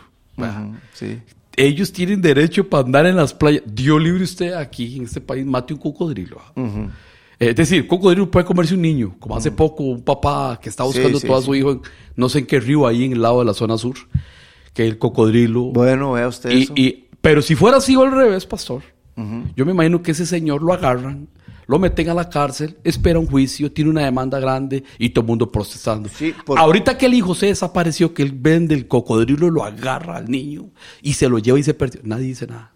Sí. 0.95 1.21
Ellos 1.55 1.91
tienen 1.93 2.21
derecho 2.21 2.67
para 2.67 2.83
andar 2.85 3.05
en 3.05 3.15
las 3.15 3.33
playas. 3.33 3.63
Dios 3.65 4.01
libre 4.01 4.23
usted 4.23 4.53
aquí 4.53 4.97
en 4.97 5.03
este 5.03 5.21
país, 5.21 5.45
mate 5.45 5.73
un 5.73 5.79
cocodrilo. 5.79 6.37
Ujú. 6.55 6.89
Eh, 7.39 7.49
Es 7.49 7.55
decir, 7.55 7.85
cocodrilo 7.87 8.29
puede 8.31 8.45
comerse 8.45 8.73
un 8.73 8.81
niño, 8.81 9.15
como 9.19 9.35
hace 9.37 9.51
poco 9.51 9.83
un 9.83 10.01
papá 10.01 10.59
que 10.61 10.69
está. 10.69 10.83
Sí, 10.83 10.87
buscando 10.89 11.19
sí, 11.19 11.27
todo 11.27 11.37
a 11.37 11.39
sí. 11.41 11.45
su 11.45 11.55
hijo, 11.55 11.71
en- 11.73 11.81
no 12.15 12.29
sé 12.29 12.39
en 12.39 12.45
qué 12.47 12.59
río, 12.59 12.87
ahí 12.87 13.03
en 13.03 13.11
el 13.13 13.21
lado 13.21 13.39
de 13.39 13.45
la 13.45 13.53
zona 13.53 13.77
sur, 13.77 13.95
que 14.73 14.85
el 14.87 14.97
cocodrilo... 14.97 15.65
Bueno, 15.65 16.13
vea 16.13 16.27
usted 16.27 16.49
Y- 16.51 16.61
eso. 16.63 16.73
y- 16.75 17.05
pero 17.21 17.41
si 17.41 17.55
fuera 17.55 17.77
así 17.77 17.95
o 17.95 18.01
al 18.03 18.11
revés, 18.11 18.45
pastor, 18.45 18.81
yo 19.55 19.65
me 19.65 19.71
imagino 19.73 20.01
que 20.01 20.11
ese 20.11 20.25
señor 20.25 20.63
lo 20.63 20.73
agarran, 20.73 21.27
lo 21.67 21.79
meten 21.79 22.09
a 22.09 22.13
la 22.13 22.29
cárcel, 22.29 22.77
espera 22.83 23.19
un 23.19 23.27
juicio, 23.27 23.71
tiene 23.71 23.89
una 23.91 24.01
demanda 24.05 24.39
grande 24.39 24.83
y 24.97 25.09
todo 25.09 25.21
el 25.23 25.27
mundo 25.27 25.51
protestando. 25.51 26.09
Sí, 26.09 26.33
por- 26.45 26.57
Ahorita 26.59 26.97
que 26.97 27.05
el 27.07 27.13
hijo 27.13 27.33
se 27.35 27.47
desapareció, 27.47 28.13
que 28.13 28.23
él 28.23 28.33
vende 28.35 28.75
el 28.75 28.87
cocodrilo, 28.87 29.49
lo 29.49 29.63
agarra 29.63 30.17
al 30.17 30.29
niño 30.29 30.69
y 31.01 31.13
se 31.13 31.29
lo 31.29 31.39
lleva 31.39 31.59
y 31.59 31.63
se 31.63 31.73
perdió. 31.73 32.01
Nadie 32.03 32.25
dice 32.27 32.47
nada. 32.47 32.71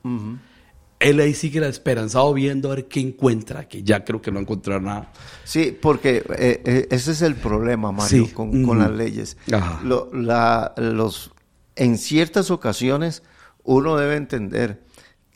Él 1.00 1.20
ahí 1.20 1.36
sigue 1.36 1.66
esperanzado 1.68 2.34
viendo 2.34 2.72
a 2.72 2.76
ver 2.76 2.88
qué 2.88 3.00
encuentra, 3.00 3.68
que 3.68 3.84
ya 3.84 4.04
creo 4.04 4.20
que 4.20 4.32
no 4.32 4.40
encontrará 4.40 4.80
nada. 4.82 5.12
Sí, 5.44 5.78
porque 5.80 6.24
eh, 6.38 6.62
eh, 6.66 6.88
ese 6.90 7.12
es 7.12 7.22
el 7.22 7.36
problema, 7.36 7.92
Mario, 7.92 8.26
Sí. 8.26 8.32
con, 8.32 8.64
con 8.64 8.80
las 8.80 8.90
leyes. 8.92 9.38
Lo- 9.84 10.10
la- 10.12 10.74
los, 10.78 11.32
en 11.76 12.00
ciertas 12.00 12.50
ocasiones 12.50 13.22
uno 13.64 13.96
debe 13.96 14.16
entender 14.16 14.82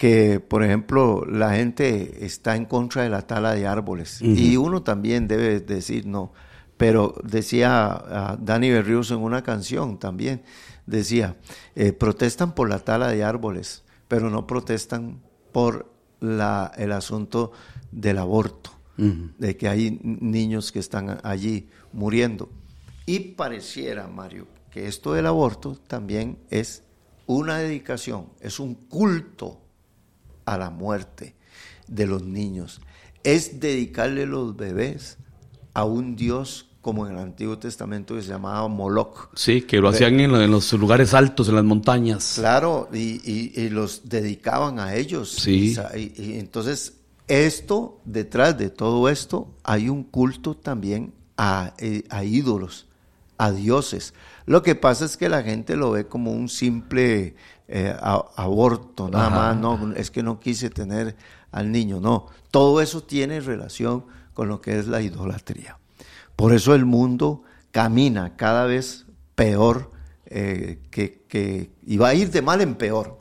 que, 0.02 0.40
por 0.40 0.64
ejemplo, 0.64 1.24
la 1.30 1.54
gente 1.54 2.26
está 2.26 2.56
en 2.56 2.66
contra 2.66 3.04
de 3.04 3.10
la 3.10 3.28
tala 3.28 3.54
de 3.54 3.68
árboles 3.68 4.20
y 4.20 4.58
uno 4.58 4.82
también 4.82 5.28
debe 5.28 5.60
decir 5.60 6.08
no. 6.08 6.34
Pero 6.76 7.14
decía 7.24 7.86
ah, 7.86 8.36
Dani 8.42 8.72
Berrios 8.72 9.12
en 9.12 9.20
una 9.20 9.44
canción 9.44 10.00
también, 10.00 10.42
decía, 10.88 11.38
eh, 11.76 11.94
protestan 11.94 12.56
por 12.56 12.68
la 12.68 12.80
tala 12.80 13.10
de 13.10 13.24
árboles, 13.24 13.84
pero 14.08 14.32
no 14.32 14.48
protestan 14.48 15.22
por 15.52 15.94
la, 16.20 16.72
el 16.78 16.94
asunto 16.94 17.52
del 17.92 18.18
aborto 18.18 18.72
de 18.98 19.56
que 19.56 19.70
hay 19.70 20.00
niños 20.02 20.72
que 20.72 20.80
están 20.80 21.20
allí 21.22 21.70
muriendo. 21.94 22.50
Y 23.06 23.20
pareciera, 23.20 24.08
Mario, 24.08 24.48
que 24.72 24.88
esto 24.88 25.14
del 25.14 25.28
aborto 25.28 25.76
también 25.76 26.40
es 26.50 26.82
una 27.28 27.60
dedicación, 27.60 28.30
es 28.40 28.60
un 28.60 28.74
culto 28.74 29.62
a 30.54 30.58
la 30.58 30.70
muerte 30.70 31.36
de 31.88 32.08
los 32.08 32.24
niños. 32.24 32.82
Es 33.24 33.60
dedicarle 33.60 34.26
los 34.26 34.56
bebés 34.56 35.18
a 35.74 35.84
un 35.86 36.16
Dios 36.16 36.68
como 36.82 37.06
en 37.06 37.14
el 37.14 37.20
Antiguo 37.20 37.60
Testamento 37.60 38.16
que 38.16 38.24
se 38.24 38.30
llamaba 38.30 38.68
Moloch. 38.68 39.30
Sí, 39.36 39.62
que 39.62 39.78
lo 39.80 39.90
hacían 39.90 40.20
en, 40.20 40.32
lo- 40.32 40.42
en 40.42 40.50
los 40.50 40.74
lugares 40.74 41.14
altos, 41.14 41.48
en 41.48 41.56
las 41.56 41.64
montañas. 41.64 42.34
Claro, 42.40 42.90
y, 42.92 43.22
y- 43.24 43.54
y 43.56 43.70
los 43.70 44.10
dedicaban 44.10 44.80
a 44.80 44.96
ellos. 44.96 45.30
Sí. 45.30 45.76
Y, 45.96 46.00
y 46.22 46.40
entonces, 46.40 46.94
esto, 47.28 48.02
detrás 48.04 48.58
de 48.58 48.70
todo 48.72 49.10
esto, 49.10 49.54
hay 49.64 49.90
un 49.90 50.04
culto 50.04 50.56
también 50.58 51.14
a, 51.38 51.76
eh, 51.78 52.04
a 52.10 52.24
ídolos, 52.24 52.88
a 53.38 53.52
dioses. 53.52 54.16
Lo 54.48 54.64
que 54.64 54.74
pasa 54.74 55.06
es 55.06 55.18
que 55.18 55.30
la 55.30 55.44
gente 55.44 55.76
lo 55.76 55.92
ve 55.92 56.08
como 56.08 56.32
un 56.32 56.50
simple 56.50 57.36
eh, 57.74 57.96
a- 58.00 58.26
aborto, 58.36 59.10
nada 59.10 59.28
Ajá. 59.28 59.36
más, 59.36 59.58
no, 59.58 59.94
es 59.96 60.12
que 60.12 60.22
no 60.24 60.40
quise 60.40 60.70
tener 60.70 61.16
al 61.52 61.72
niño, 61.72 62.00
no. 62.02 62.28
Todo 62.52 62.82
eso 62.82 63.02
tiene 63.04 63.40
relación 63.40 64.06
con 64.34 64.48
lo 64.50 64.60
que 64.62 64.78
es 64.78 64.88
la 64.88 65.02
idolatría. 65.02 65.78
Por 66.36 66.54
eso 66.54 66.76
el 66.76 66.86
mundo 66.86 67.44
camina 67.72 68.36
cada 68.36 68.66
vez 68.66 69.06
peor, 69.36 69.92
eh, 70.26 70.80
que, 70.92 71.24
que, 71.28 71.72
y 71.86 71.98
va 71.98 72.10
a 72.10 72.14
ir 72.14 72.30
de 72.32 72.42
mal 72.42 72.62
en 72.62 72.76
peor. 72.76 73.20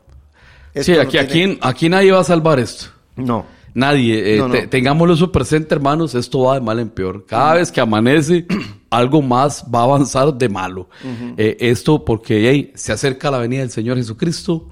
Sí, 0.74 0.80
Esto 0.80 0.92
no 0.94 1.00
aquí, 1.02 1.18
aquí, 1.18 1.58
aquí 1.60 1.88
nadie 1.88 2.12
va 2.12 2.20
a 2.20 2.24
salvar 2.24 2.58
esto. 2.58 2.86
No. 3.16 3.44
Nadie. 3.74 4.34
eh, 4.34 4.38
No, 4.38 4.48
no. 4.48 4.54
te- 4.54 4.66
tengámoslo 4.66 5.14
eso 5.14 5.30
presente, 5.30 5.74
hermanos. 5.74 6.14
Esto 6.16 6.40
va 6.40 6.54
de 6.54 6.60
mal 6.60 6.78
en 6.80 6.88
peor. 6.90 7.24
Cada 7.26 7.54
vez 7.54 7.70
que 7.70 7.80
amanece, 7.80 8.46
algo 8.90 9.22
más 9.22 9.64
va 9.72 9.80
a 9.80 9.84
avanzar 9.84 10.34
de 10.34 10.48
malo. 10.48 10.88
Eh, 11.36 11.56
esto 11.60 12.04
porque 12.04 12.50
hey, 12.50 12.72
se 12.74 12.92
acerca 12.92 13.30
la 13.30 13.38
venida 13.38 13.60
del 13.60 13.70
Señor 13.70 13.96
Jesucristo. 13.96 14.68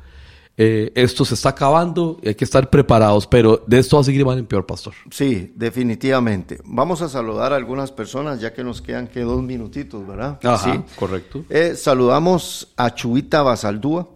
eh, 0.61 0.91
esto 0.97 1.25
se 1.25 1.35
está 1.35 1.51
acabando 1.51 2.19
y 2.21 2.29
hay 2.29 2.35
que 2.35 2.45
estar 2.45 2.69
preparados. 2.69 3.29
Pero 3.29 3.63
de 3.69 3.79
esto 3.79 3.97
va 3.97 4.01
a 4.01 4.05
seguir 4.05 4.27
mal 4.27 4.37
en 4.39 4.45
peor, 4.47 4.67
pastor. 4.67 4.93
Sí, 5.09 5.53
definitivamente. 5.55 6.59
Vamos 6.65 7.01
a 7.01 7.09
saludar 7.09 7.53
a 7.53 7.57
algunas 7.57 7.93
personas, 7.93 8.41
ya 8.41 8.53
que 8.53 8.65
nos 8.65 8.83
quedan 8.83 9.07
que 9.07 9.21
dos 9.21 9.41
minutitos, 9.41 10.05
¿verdad? 10.05 10.41
Ajá, 10.43 10.73
Sí. 10.75 10.81
correcto. 10.97 11.45
Eh, 11.49 11.75
saludamos 11.77 12.73
a 12.77 12.93
Chubita 12.93 13.43
Basaldúa, 13.43 14.09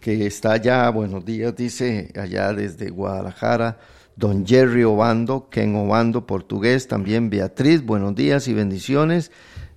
que 0.00 0.26
está 0.26 0.52
allá, 0.52 0.88
buenos 0.90 1.24
días, 1.24 1.54
dice, 1.54 2.10
allá 2.18 2.52
desde 2.52 2.90
Guadalajara. 2.90 3.78
Don 4.16 4.46
Jerry 4.46 4.84
Obando, 4.84 5.48
Ken 5.50 5.74
Obando, 5.76 6.26
portugués, 6.26 6.88
también 6.88 7.30
Beatriz, 7.30 7.84
buenos 7.84 8.14
días 8.14 8.48
y 8.48 8.54
bendiciones. 8.54 9.30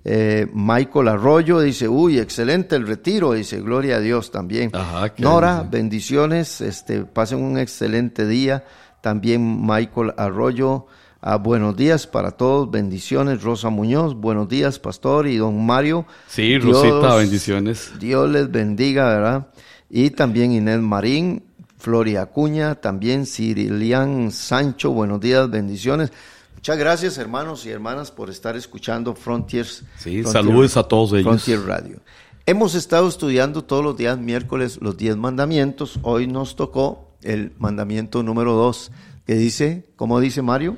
Eh, 0.05 0.47
Michael 0.53 1.07
Arroyo 1.07 1.61
dice, 1.61 1.87
uy, 1.87 2.19
excelente 2.19 2.75
el 2.75 2.85
retiro, 2.85 3.33
dice, 3.33 3.61
gloria 3.61 3.97
a 3.97 3.99
Dios 3.99 4.31
también. 4.31 4.69
Ajá, 4.73 5.13
Nora, 5.17 5.63
bendiciones, 5.69 6.59
este, 6.59 7.05
pasen 7.05 7.41
un 7.41 7.57
excelente 7.57 8.27
día. 8.27 8.65
También 9.01 9.65
Michael 9.65 10.13
Arroyo, 10.17 10.87
ah, 11.21 11.37
buenos 11.37 11.77
días 11.77 12.05
para 12.07 12.31
todos, 12.31 12.69
bendiciones. 12.69 13.43
Rosa 13.43 13.69
Muñoz, 13.69 14.13
buenos 14.15 14.49
días, 14.49 14.77
pastor, 14.77 15.27
y 15.27 15.37
don 15.37 15.65
Mario. 15.65 16.05
Sí, 16.27 16.57
Dios- 16.59 16.63
Rosita, 16.85 17.15
bendiciones. 17.15 17.91
Dios 17.99 18.29
les 18.29 18.51
bendiga, 18.51 19.07
¿verdad? 19.07 19.47
Y 19.89 20.09
también 20.11 20.51
Inés 20.51 20.79
Marín, 20.79 21.43
Floria 21.77 22.23
Acuña, 22.23 22.75
también 22.75 23.25
Cirilian 23.25 24.31
Sancho, 24.31 24.91
buenos 24.91 25.19
días, 25.19 25.49
bendiciones. 25.49 26.11
Muchas 26.55 26.77
gracias, 26.77 27.17
hermanos 27.17 27.65
y 27.65 27.69
hermanas, 27.69 28.09
por 28.11 28.29
estar 28.29 28.55
escuchando 28.55 29.13
Frontiers. 29.15 29.83
Sí, 29.97 30.21
Frontier- 30.23 30.31
saludos 30.31 30.77
a 30.77 30.83
todos 30.83 31.11
ellos. 31.11 31.23
Frontier 31.23 31.59
Radio. 31.61 31.99
Hemos 32.45 32.75
estado 32.75 33.07
estudiando 33.07 33.63
todos 33.63 33.83
los 33.83 33.97
días 33.97 34.17
miércoles 34.17 34.79
los 34.81 34.97
10 34.97 35.17
mandamientos. 35.17 35.99
Hoy 36.03 36.27
nos 36.27 36.55
tocó 36.55 37.09
el 37.21 37.53
mandamiento 37.57 38.23
número 38.23 38.53
2, 38.53 38.91
que 39.25 39.35
dice, 39.35 39.85
¿cómo 39.95 40.19
dice 40.19 40.41
Mario? 40.41 40.75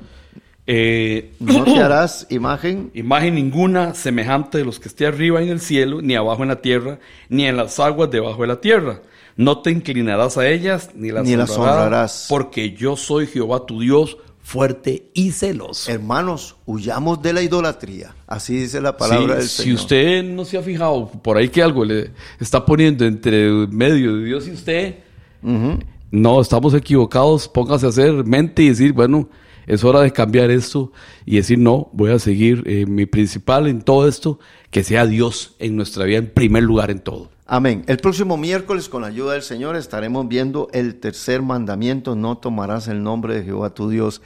Eh, 0.66 1.32
No 1.38 1.64
te 1.64 1.78
harás 1.78 2.26
imagen 2.30 2.90
Imagen 2.94 3.34
ninguna 3.36 3.94
semejante 3.94 4.58
de 4.58 4.64
los 4.64 4.80
que 4.80 4.88
esté 4.88 5.06
arriba 5.06 5.40
en 5.42 5.48
el 5.48 5.60
cielo, 5.60 6.02
ni 6.02 6.14
abajo 6.16 6.42
en 6.42 6.48
la 6.48 6.60
tierra, 6.60 6.98
ni 7.28 7.46
en 7.46 7.56
las 7.56 7.78
aguas 7.78 8.10
debajo 8.10 8.42
de 8.42 8.48
la 8.48 8.60
tierra. 8.60 9.00
No 9.36 9.60
te 9.60 9.70
inclinarás 9.70 10.38
a 10.38 10.48
ellas, 10.48 10.90
ni 10.94 11.10
las, 11.12 11.24
Ni 11.26 11.36
las 11.36 11.50
honrarás. 11.50 12.26
Porque 12.28 12.72
yo 12.72 12.96
soy 12.96 13.26
Jehová 13.26 13.66
tu 13.66 13.80
Dios, 13.80 14.16
fuerte 14.42 15.10
y 15.12 15.32
celoso. 15.32 15.90
Hermanos, 15.90 16.56
huyamos 16.66 17.20
de 17.20 17.32
la 17.34 17.42
idolatría. 17.42 18.14
Así 18.26 18.56
dice 18.56 18.80
la 18.80 18.96
palabra 18.96 19.34
Sí, 19.34 19.38
del 19.40 19.48
si 19.48 19.62
Señor. 19.64 19.74
usted 19.80 20.24
no 20.24 20.44
se 20.44 20.56
ha 20.56 20.62
fijado 20.62 21.08
por 21.22 21.36
ahí 21.36 21.48
que 21.48 21.62
algo 21.62 21.84
le 21.84 22.12
está 22.40 22.64
poniendo 22.64 23.04
entre 23.04 23.50
medio 23.68 24.16
de 24.16 24.24
Dios 24.24 24.48
y 24.48 24.52
usted, 24.52 24.94
Ujú. 25.42 25.80
no, 26.10 26.40
estamos 26.40 26.72
equivocados, 26.74 27.46
póngase 27.48 27.86
a 27.86 27.88
hacer 27.90 28.12
mente 28.24 28.62
y 28.62 28.68
decir, 28.70 28.92
bueno, 28.92 29.28
es 29.66 29.84
hora 29.84 30.00
de 30.00 30.12
cambiar 30.12 30.50
esto 30.50 30.92
y 31.24 31.36
decir, 31.36 31.58
no, 31.58 31.90
voy 31.92 32.10
a 32.10 32.18
seguir 32.18 32.62
eh, 32.66 32.86
mi 32.86 33.06
principal 33.06 33.66
en 33.66 33.82
todo 33.82 34.08
esto, 34.08 34.38
que 34.70 34.84
sea 34.84 35.06
Dios 35.06 35.56
en 35.58 35.76
nuestra 35.76 36.04
vida 36.04 36.18
en 36.18 36.30
primer 36.30 36.62
lugar 36.62 36.90
en 36.90 37.00
todo. 37.00 37.30
Amén. 37.46 37.84
El 37.86 37.98
próximo 37.98 38.36
miércoles, 38.36 38.88
con 38.88 39.02
la 39.02 39.08
ayuda 39.08 39.34
del 39.34 39.42
Señor, 39.42 39.76
estaremos 39.76 40.26
viendo 40.26 40.68
el 40.72 40.96
tercer 40.96 41.42
mandamiento, 41.42 42.16
no 42.16 42.38
tomarás 42.38 42.88
el 42.88 43.02
nombre 43.02 43.36
de 43.36 43.44
Jehová 43.44 43.70
tu 43.70 43.88
Dios 43.88 44.20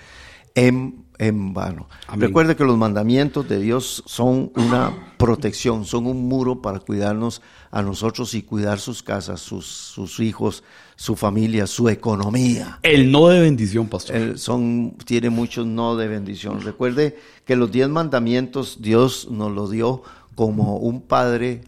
en, 0.55 1.05
en 1.19 1.53
vano. 1.53 1.89
Amén. 2.07 2.29
Recuerde 2.29 2.57
que 2.57 2.65
los 2.65 2.79
mandamientos 2.79 3.47
de 3.47 3.61
Dios 3.61 4.03
son 4.07 4.53
una 4.57 5.15
protección, 5.19 5.85
son 5.85 6.07
un 6.07 6.29
muro 6.29 6.63
para 6.63 6.81
cuidarnos 6.81 7.43
a 7.71 7.83
nosotros 7.83 8.33
y 8.35 8.43
cuidar 8.43 8.81
sus 8.81 9.03
casas, 9.03 9.41
sus, 9.41 9.67
sus 9.67 10.19
hijos, 10.21 10.65
su 11.01 11.17
familia, 11.17 11.67
su 11.67 11.89
economía. 11.89 12.79
El 12.83 13.11
no 13.11 13.29
de 13.29 13.41
bendición, 13.41 13.89
pastor. 13.89 14.17
Él 14.17 14.39
son, 14.39 14.97
tiene 15.07 15.31
muchos 15.31 15.67
no 15.67 15.97
de 15.97 16.07
bendición. 16.09 16.61
Recuerde 16.61 17.17
que 17.47 17.57
los 17.57 17.73
diez 17.73 17.89
mandamientos 17.89 18.83
Dios 18.83 19.27
nos 19.31 19.51
los 19.51 19.71
dio 19.71 20.03
como 20.35 20.77
un 20.77 21.01
padre. 21.01 21.63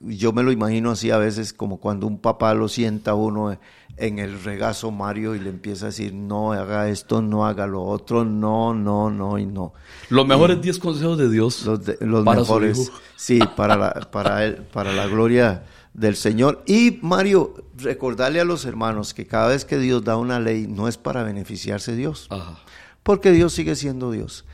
Yo 0.00 0.32
me 0.32 0.44
lo 0.44 0.52
imagino 0.52 0.92
así 0.92 1.10
a 1.10 1.18
veces 1.18 1.52
como 1.52 1.78
cuando 1.78 2.06
un 2.06 2.18
papá 2.18 2.54
lo 2.54 2.68
sienta 2.68 3.14
uno 3.14 3.58
en 3.96 4.20
el 4.20 4.40
regazo 4.44 4.92
Mario 4.92 5.34
y 5.34 5.40
le 5.40 5.50
empieza 5.50 5.86
a 5.86 5.88
decir 5.88 6.14
no 6.14 6.52
haga 6.52 6.88
esto, 6.88 7.20
no 7.20 7.46
haga 7.46 7.66
lo 7.66 7.82
otro, 7.82 8.24
no, 8.24 8.74
no, 8.74 9.10
no 9.10 9.38
y 9.40 9.46
no. 9.46 9.72
Los 10.08 10.24
mejores 10.24 10.62
10 10.62 10.78
consejos 10.78 11.18
de 11.18 11.28
Dios 11.28 11.66
Los, 11.66 11.84
de- 11.84 11.98
los 12.02 12.24
para 12.24 12.44
su 12.44 12.52
mejores, 12.52 12.78
hijo. 12.78 12.96
sí, 13.16 13.40
para 13.56 13.74
la, 13.76 13.90
para 14.12 14.44
él, 14.44 14.58
para 14.72 14.92
la 14.92 15.08
gloria 15.08 15.64
del 15.94 16.16
Señor. 16.16 16.62
Y 16.66 16.98
Mario, 17.02 17.54
recordarle 17.76 18.40
a 18.40 18.44
los 18.44 18.64
hermanos 18.64 19.14
que 19.14 19.26
cada 19.26 19.48
vez 19.48 19.64
que 19.64 19.78
Dios 19.78 20.04
da 20.04 20.16
una 20.16 20.40
ley 20.40 20.66
no 20.68 20.88
es 20.88 20.96
para 20.98 21.22
beneficiarse 21.22 21.94
Dios 21.96 22.26
Ajá. 22.30 22.58
porque 23.02 23.32
Dios 23.32 23.52
sigue 23.52 23.74
siendo 23.76 24.10
Dios, 24.10 24.44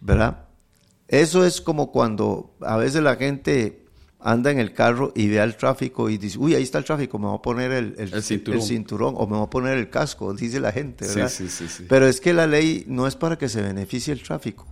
¿verdad? 0.00 0.44
Eso 1.08 1.44
es 1.44 1.60
como 1.60 1.92
cuando 1.92 2.54
a 2.62 2.76
veces 2.76 3.02
la 3.02 3.16
gente 3.16 3.84
anda 4.18 4.50
en 4.50 4.58
el 4.58 4.72
carro 4.72 5.12
y 5.14 5.28
ve 5.28 5.38
el 5.40 5.56
tráfico 5.56 6.10
y 6.10 6.18
dice, 6.18 6.36
uy, 6.38 6.54
ahí 6.54 6.62
está 6.62 6.78
el 6.78 6.84
tráfico, 6.84 7.18
me 7.18 7.26
voy 7.26 7.36
a 7.38 7.42
poner 7.42 7.70
el, 7.70 7.94
el, 7.98 8.12
El 8.12 8.22
cinturón. 8.22 8.60
el 8.60 8.66
cinturón 8.66 9.14
o 9.16 9.26
me 9.26 9.36
voy 9.36 9.46
a 9.46 9.50
poner 9.50 9.78
el 9.78 9.88
casco, 9.90 10.34
dice 10.34 10.58
la 10.58 10.72
gente, 10.72 11.06
¿verdad? 11.06 11.28
sí, 11.28 11.48
sí, 11.48 11.68
sí. 11.68 11.84
Pero 11.88 12.06
es 12.08 12.20
que 12.20 12.32
la 12.32 12.46
ley 12.46 12.84
no 12.88 13.06
es 13.06 13.14
para 13.14 13.36
que 13.38 13.48
se 13.48 13.62
beneficie 13.62 14.12
el 14.12 14.22
tráfico. 14.22 14.66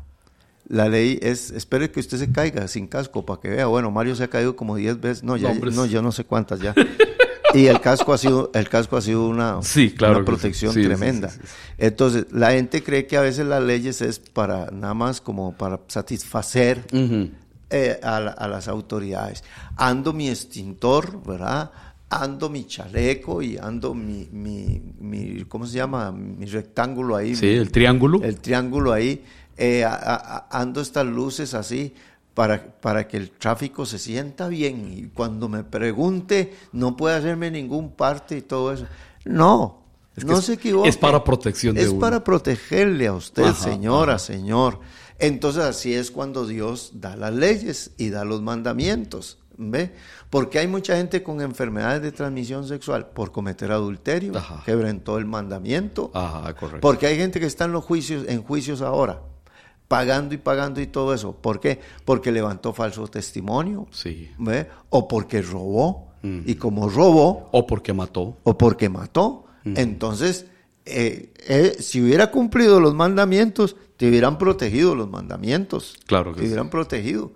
La 0.66 0.88
ley 0.88 1.18
es, 1.22 1.50
espere 1.50 1.90
que 1.90 2.00
usted 2.00 2.18
se 2.18 2.32
caiga 2.32 2.66
sin 2.68 2.86
casco 2.86 3.26
para 3.26 3.40
que 3.40 3.48
vea, 3.50 3.66
bueno, 3.66 3.90
Mario 3.90 4.14
se 4.16 4.24
ha 4.24 4.28
caído 4.28 4.56
como 4.56 4.76
10 4.76 5.00
veces, 5.00 5.22
no, 5.24 5.36
ya, 5.36 5.52
No, 5.54 5.84
yo 5.86 6.00
no 6.02 6.10
sé 6.12 6.24
cuántas 6.24 6.60
ya. 6.60 6.74
y 7.54 7.66
el 7.66 7.80
casco 7.80 8.12
ha 8.14 8.18
sido, 8.18 8.50
el 8.54 8.68
casco 8.68 8.96
ha 8.96 9.02
sido 9.02 9.28
una, 9.28 9.62
Sí, 9.62 9.90
claro 9.90 10.16
una 10.16 10.24
protección 10.24 10.72
Sí, 10.72 10.80
sí, 10.80 10.86
tremenda. 10.86 11.30
Entonces, 11.78 12.26
la 12.32 12.52
gente 12.52 12.82
cree 12.82 13.06
que 13.06 13.16
a 13.16 13.20
veces 13.20 13.46
las 13.46 13.62
leyes 13.62 14.00
es 14.00 14.18
para, 14.18 14.70
nada 14.70 14.94
más 14.94 15.20
como 15.20 15.52
para 15.56 15.80
satisfacer 15.88 16.84
eh, 17.70 18.00
a, 18.02 18.20
la- 18.20 18.30
a 18.32 18.48
las 18.48 18.66
autoridades. 18.68 19.44
Ando 19.76 20.12
mi 20.12 20.28
extintor, 20.28 21.22
¿verdad? 21.26 21.70
Ando 22.10 22.48
mi 22.48 22.66
chaleco 22.66 23.42
y 23.42 23.56
ando 23.58 23.94
mi, 23.94 24.28
mi, 24.32 24.80
mi- 25.00 25.44
¿cómo 25.48 25.66
se 25.66 25.76
llama? 25.76 26.12
Mi 26.12 26.46
rectángulo 26.46 27.16
ahí. 27.16 27.34
Sí, 27.34 27.46
mi- 27.46 27.52
el 27.54 27.70
triángulo. 27.70 28.22
el 28.22 28.38
triángulo 28.40 28.92
ahí. 28.92 29.22
Eh, 29.56 29.84
a- 29.84 29.94
a- 29.94 30.46
a- 30.50 30.60
ando 30.60 30.80
estas 30.80 31.06
luces 31.06 31.54
así 31.54 31.94
para, 32.34 32.64
para 32.80 33.06
que 33.06 33.16
el 33.16 33.30
tráfico 33.30 33.86
se 33.86 33.98
sienta 33.98 34.48
bien 34.48 34.92
y 34.92 35.02
cuando 35.08 35.48
me 35.48 35.62
pregunte 35.64 36.52
no 36.72 36.96
puede 36.96 37.16
hacerme 37.16 37.50
ningún 37.50 37.92
parte 37.92 38.38
y 38.38 38.42
todo 38.42 38.72
eso. 38.72 38.86
No, 39.24 39.82
Es 40.16 40.24
que 40.24 40.30
no 40.32 40.38
es- 40.38 40.44
se 40.44 40.54
equivoque. 40.54 40.88
es 40.88 40.96
para 40.96 41.22
protección 41.22 41.74
de 41.76 41.82
Es 41.82 41.88
uno. 41.90 42.00
para 42.00 42.24
protegerle 42.24 43.06
a 43.06 43.12
usted, 43.14 43.44
Ajá, 43.44 43.62
señora, 43.62 44.14
ajá. 44.14 44.18
Señor. 44.18 44.80
Entonces 45.20 45.62
así 45.62 45.94
es 45.94 46.10
cuando 46.10 46.44
Dios 46.46 46.90
da 46.94 47.14
las 47.16 47.32
leyes 47.32 47.92
y 47.96 48.10
da 48.10 48.24
los 48.24 48.42
mandamientos. 48.42 49.38
¿Ve? 49.56 49.94
Porque 50.30 50.58
hay 50.58 50.66
mucha 50.66 50.96
gente 50.96 51.22
con 51.22 51.40
enfermedades 51.40 52.02
de 52.02 52.10
transmisión 52.10 52.66
sexual 52.66 53.10
por 53.10 53.30
cometer 53.30 53.70
adulterio, 53.70 54.32
quebrantó 54.66 55.16
el 55.16 55.26
mandamiento. 55.26 56.10
Ajá, 56.12 56.52
correcto. 56.54 56.80
Porque 56.80 57.06
hay 57.06 57.16
gente 57.16 57.38
que 57.38 57.46
está 57.46 57.66
en 57.66 57.70
los 57.70 57.84
juicios, 57.84 58.24
en 58.26 58.42
juicios 58.42 58.82
ahora, 58.82 59.22
pagando 59.94 60.34
y 60.34 60.38
pagando 60.38 60.80
y 60.80 60.86
todo 60.88 61.14
eso. 61.14 61.32
¿Por 61.36 61.60
qué? 61.60 61.78
Porque 62.04 62.32
levantó 62.32 62.72
falso 62.72 63.06
testimonio, 63.06 63.86
Sí. 63.92 64.28
¿ve? 64.38 64.66
o 64.90 65.06
porque 65.06 65.40
robó. 65.42 66.12
Mm. 66.22 66.40
Y 66.46 66.54
como 66.56 66.88
robó, 66.88 67.48
O 67.52 67.66
porque 67.66 67.92
mató. 67.92 68.38
o 68.42 68.56
porque 68.58 68.88
mató. 68.88 69.44
Entonces, 69.64 70.46
eh, 70.84 71.32
eh, 71.46 71.76
si 71.78 72.00
hubiera 72.02 72.30
cumplido 72.30 72.80
los 72.80 72.94
mandamientos, 72.94 73.76
te 73.96 74.08
hubieran 74.08 74.36
protegido 74.38 74.94
los 74.94 75.08
mandamientos. 75.08 75.94
Claro 76.06 76.32
que 76.34 76.40
Te 76.40 76.46
hubieran 76.46 76.70
protegido. 76.70 77.32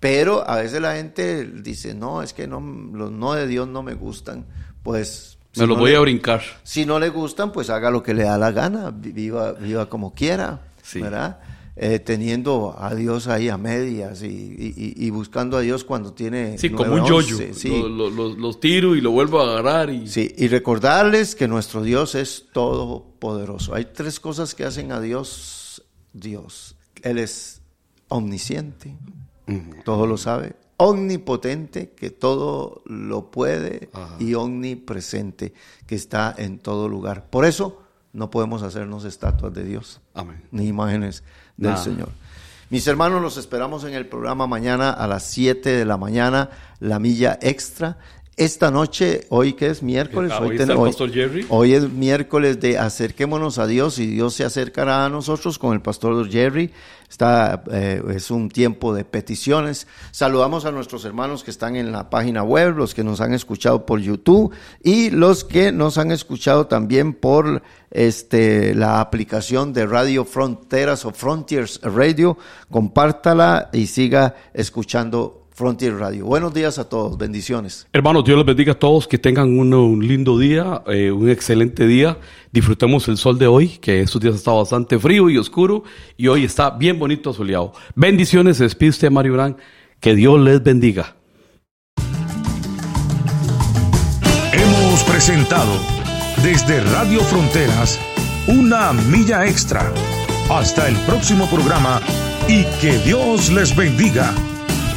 Pero 0.00 0.48
a 0.48 0.56
veces 0.56 0.80
la 0.82 0.94
gente 0.96 1.44
dice, 1.46 1.94
no, 1.94 2.22
es 2.22 2.32
que 2.32 2.46
no, 2.46 2.60
los 2.60 3.10
no 3.12 3.32
de 3.34 3.46
Dios 3.46 3.68
no 3.68 3.82
me 3.82 3.94
gustan. 3.94 4.44
Pues... 4.82 5.38
Me 5.56 5.66
no 5.66 5.76
voy 5.76 5.90
le- 5.92 5.96
a 5.96 6.00
brincar. 6.00 6.40
Si 6.64 6.84
no 6.86 6.98
le 6.98 7.08
gustan, 7.10 7.52
pues 7.52 7.68
haga 7.70 7.90
lo 7.90 8.02
que 8.02 8.14
le 8.14 8.24
da 8.24 8.36
la 8.38 8.50
gana, 8.52 8.90
vi- 8.90 9.12
viva, 9.12 9.52
viva 9.52 9.88
como 9.88 10.12
quiera, 10.14 10.60
Sí. 10.82 11.00
¿verdad? 11.00 11.38
Eh, 11.84 11.98
teniendo 11.98 12.76
a 12.78 12.94
Dios 12.94 13.26
ahí 13.26 13.48
a 13.48 13.58
medias 13.58 14.22
y, 14.22 14.72
y- 14.96 15.10
buscando 15.10 15.56
a 15.56 15.60
Dios 15.62 15.82
cuando 15.82 16.12
tiene... 16.12 16.56
Sí, 16.56 16.70
como 16.70 16.92
un 16.92 17.00
911, 17.00 17.42
yoyo. 17.48 17.54
Sí, 17.54 17.68
Lo- 17.70 17.88
lo- 17.88 18.08
lo- 18.10 18.28
los 18.36 18.60
tiro 18.60 18.94
y 18.94 19.00
lo 19.00 19.10
vuelvo 19.10 19.40
a 19.40 19.50
agarrar 19.50 19.90
y... 19.90 20.06
Sí, 20.06 20.32
y 20.38 20.46
recordarles 20.46 21.34
que 21.34 21.48
nuestro 21.48 21.82
Dios 21.82 22.14
es 22.14 22.46
todopoderoso. 22.52 23.74
Hay 23.74 23.86
tres 23.86 24.20
cosas 24.20 24.54
que 24.54 24.64
hacen 24.64 24.92
a 24.92 25.00
Dios 25.00 25.82
Dios. 26.12 26.76
Él 27.02 27.18
es 27.18 27.62
omnisciente, 28.06 28.96
todo 29.84 30.06
lo 30.06 30.18
sabe, 30.18 30.54
omnipotente, 30.76 31.90
que 31.90 32.10
todo 32.10 32.82
lo 32.86 33.30
puede, 33.32 33.90
Ajá. 33.92 34.16
y 34.20 34.34
omnipresente, 34.34 35.52
que 35.86 35.94
está 35.96 36.32
en 36.38 36.58
todo 36.58 36.88
lugar. 36.88 37.28
Por 37.28 37.44
eso 37.44 37.82
no 38.12 38.30
podemos 38.30 38.62
hacernos 38.62 39.04
estatuas 39.04 39.52
de 39.54 39.64
Dios 39.64 40.00
Amén. 40.14 40.44
ni 40.52 40.66
imágenes 40.68 41.24
del. 41.56 41.76
Señor. 41.76 42.08
Mis 42.70 42.86
hermanos, 42.86 43.20
los 43.20 43.36
esperamos 43.36 43.84
en 43.84 43.92
el 43.92 44.06
programa 44.06 44.46
mañana 44.46 44.90
a 44.90 45.06
las 45.06 45.24
7 45.24 45.68
de 45.68 45.84
la 45.84 45.98
mañana, 45.98 46.48
La 46.80 46.98
Milla 46.98 47.38
Extra. 47.42 47.98
Esta 48.34 48.70
noche, 48.70 49.26
hoy 49.28 49.52
que 49.52 49.66
es 49.66 49.82
miércoles, 49.82 50.32
Ah, 50.34 50.40
hoy, 50.40 50.56
ten- 50.56 50.68
hoy- 50.78 50.88
hoy 51.50 51.74
es 51.74 51.90
miércoles 51.90 52.58
de 52.60 52.78
acerquémonos 52.78 53.58
a 53.58 53.66
Dios 53.66 53.98
y 53.98 54.06
Dios 54.06 54.32
se 54.32 54.44
acercará 54.44 55.04
a 55.04 55.10
nosotros 55.10 55.58
con 55.58 55.74
el 55.74 55.82
pastor 55.82 56.28
Jerry. 56.30 56.70
Está, 57.10 57.62
eh, 57.70 58.02
es 58.14 58.30
un 58.30 58.48
tiempo 58.48 58.94
de 58.94 59.04
peticiones. 59.04 59.86
Saludamos 60.12 60.64
a 60.64 60.72
nuestros 60.72 61.04
hermanos 61.04 61.44
que 61.44 61.50
están 61.50 61.76
en 61.76 61.92
la 61.92 62.08
página 62.08 62.42
web, 62.42 62.74
los 62.74 62.94
que 62.94 63.04
nos 63.04 63.20
han 63.20 63.34
escuchado 63.34 63.84
por 63.84 64.00
YouTube 64.00 64.50
y 64.82 65.10
los 65.10 65.44
que 65.44 65.70
nos 65.70 65.98
han 65.98 66.10
escuchado 66.10 66.68
también 66.68 67.12
por 67.12 67.62
este, 67.90 68.74
la 68.74 69.02
aplicación 69.02 69.74
de 69.74 69.84
Radio 69.84 70.24
Fronteras 70.24 71.04
o 71.04 71.12
Frontiers 71.12 71.80
Radio. 71.82 72.38
Compártala 72.70 73.68
y 73.74 73.88
siga 73.88 74.34
escuchando 74.54 75.41
Frontier 75.54 75.96
Radio. 75.96 76.24
Buenos 76.24 76.54
días 76.54 76.78
a 76.78 76.88
todos, 76.88 77.18
bendiciones. 77.18 77.86
Hermanos, 77.92 78.24
Dios 78.24 78.38
les 78.38 78.46
bendiga 78.46 78.72
a 78.72 78.78
todos, 78.78 79.06
que 79.06 79.18
tengan 79.18 79.58
un, 79.58 79.72
un 79.74 80.06
lindo 80.06 80.38
día, 80.38 80.82
eh, 80.86 81.10
un 81.10 81.28
excelente 81.28 81.86
día. 81.86 82.18
Disfrutemos 82.50 83.06
el 83.08 83.18
sol 83.18 83.38
de 83.38 83.46
hoy, 83.46 83.68
que 83.68 84.00
estos 84.00 84.20
días 84.20 84.34
ha 84.34 84.38
estado 84.38 84.58
bastante 84.58 84.98
frío 84.98 85.28
y 85.28 85.36
oscuro, 85.36 85.84
y 86.16 86.28
hoy 86.28 86.44
está 86.44 86.70
bien 86.70 86.98
bonito 86.98 87.32
soleado. 87.32 87.72
Bendiciones, 87.94 88.56
se 88.56 88.64
despide 88.64 88.90
usted, 88.90 89.10
Mario 89.10 89.34
Brand. 89.34 89.56
Que 90.00 90.14
Dios 90.14 90.40
les 90.40 90.62
bendiga. 90.62 91.16
Hemos 94.52 95.04
presentado 95.04 95.72
desde 96.42 96.80
Radio 96.80 97.20
Fronteras 97.20 98.00
una 98.48 98.92
milla 98.92 99.46
extra. 99.46 99.92
Hasta 100.50 100.88
el 100.88 100.96
próximo 101.06 101.46
programa 101.48 102.00
y 102.48 102.64
que 102.80 102.98
Dios 102.98 103.52
les 103.52 103.76
bendiga. 103.76 104.34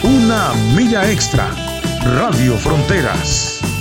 Una 0.05 0.53
milla 0.75 1.09
extra. 1.09 1.49
Radio 2.03 2.55
Fronteras. 2.57 3.74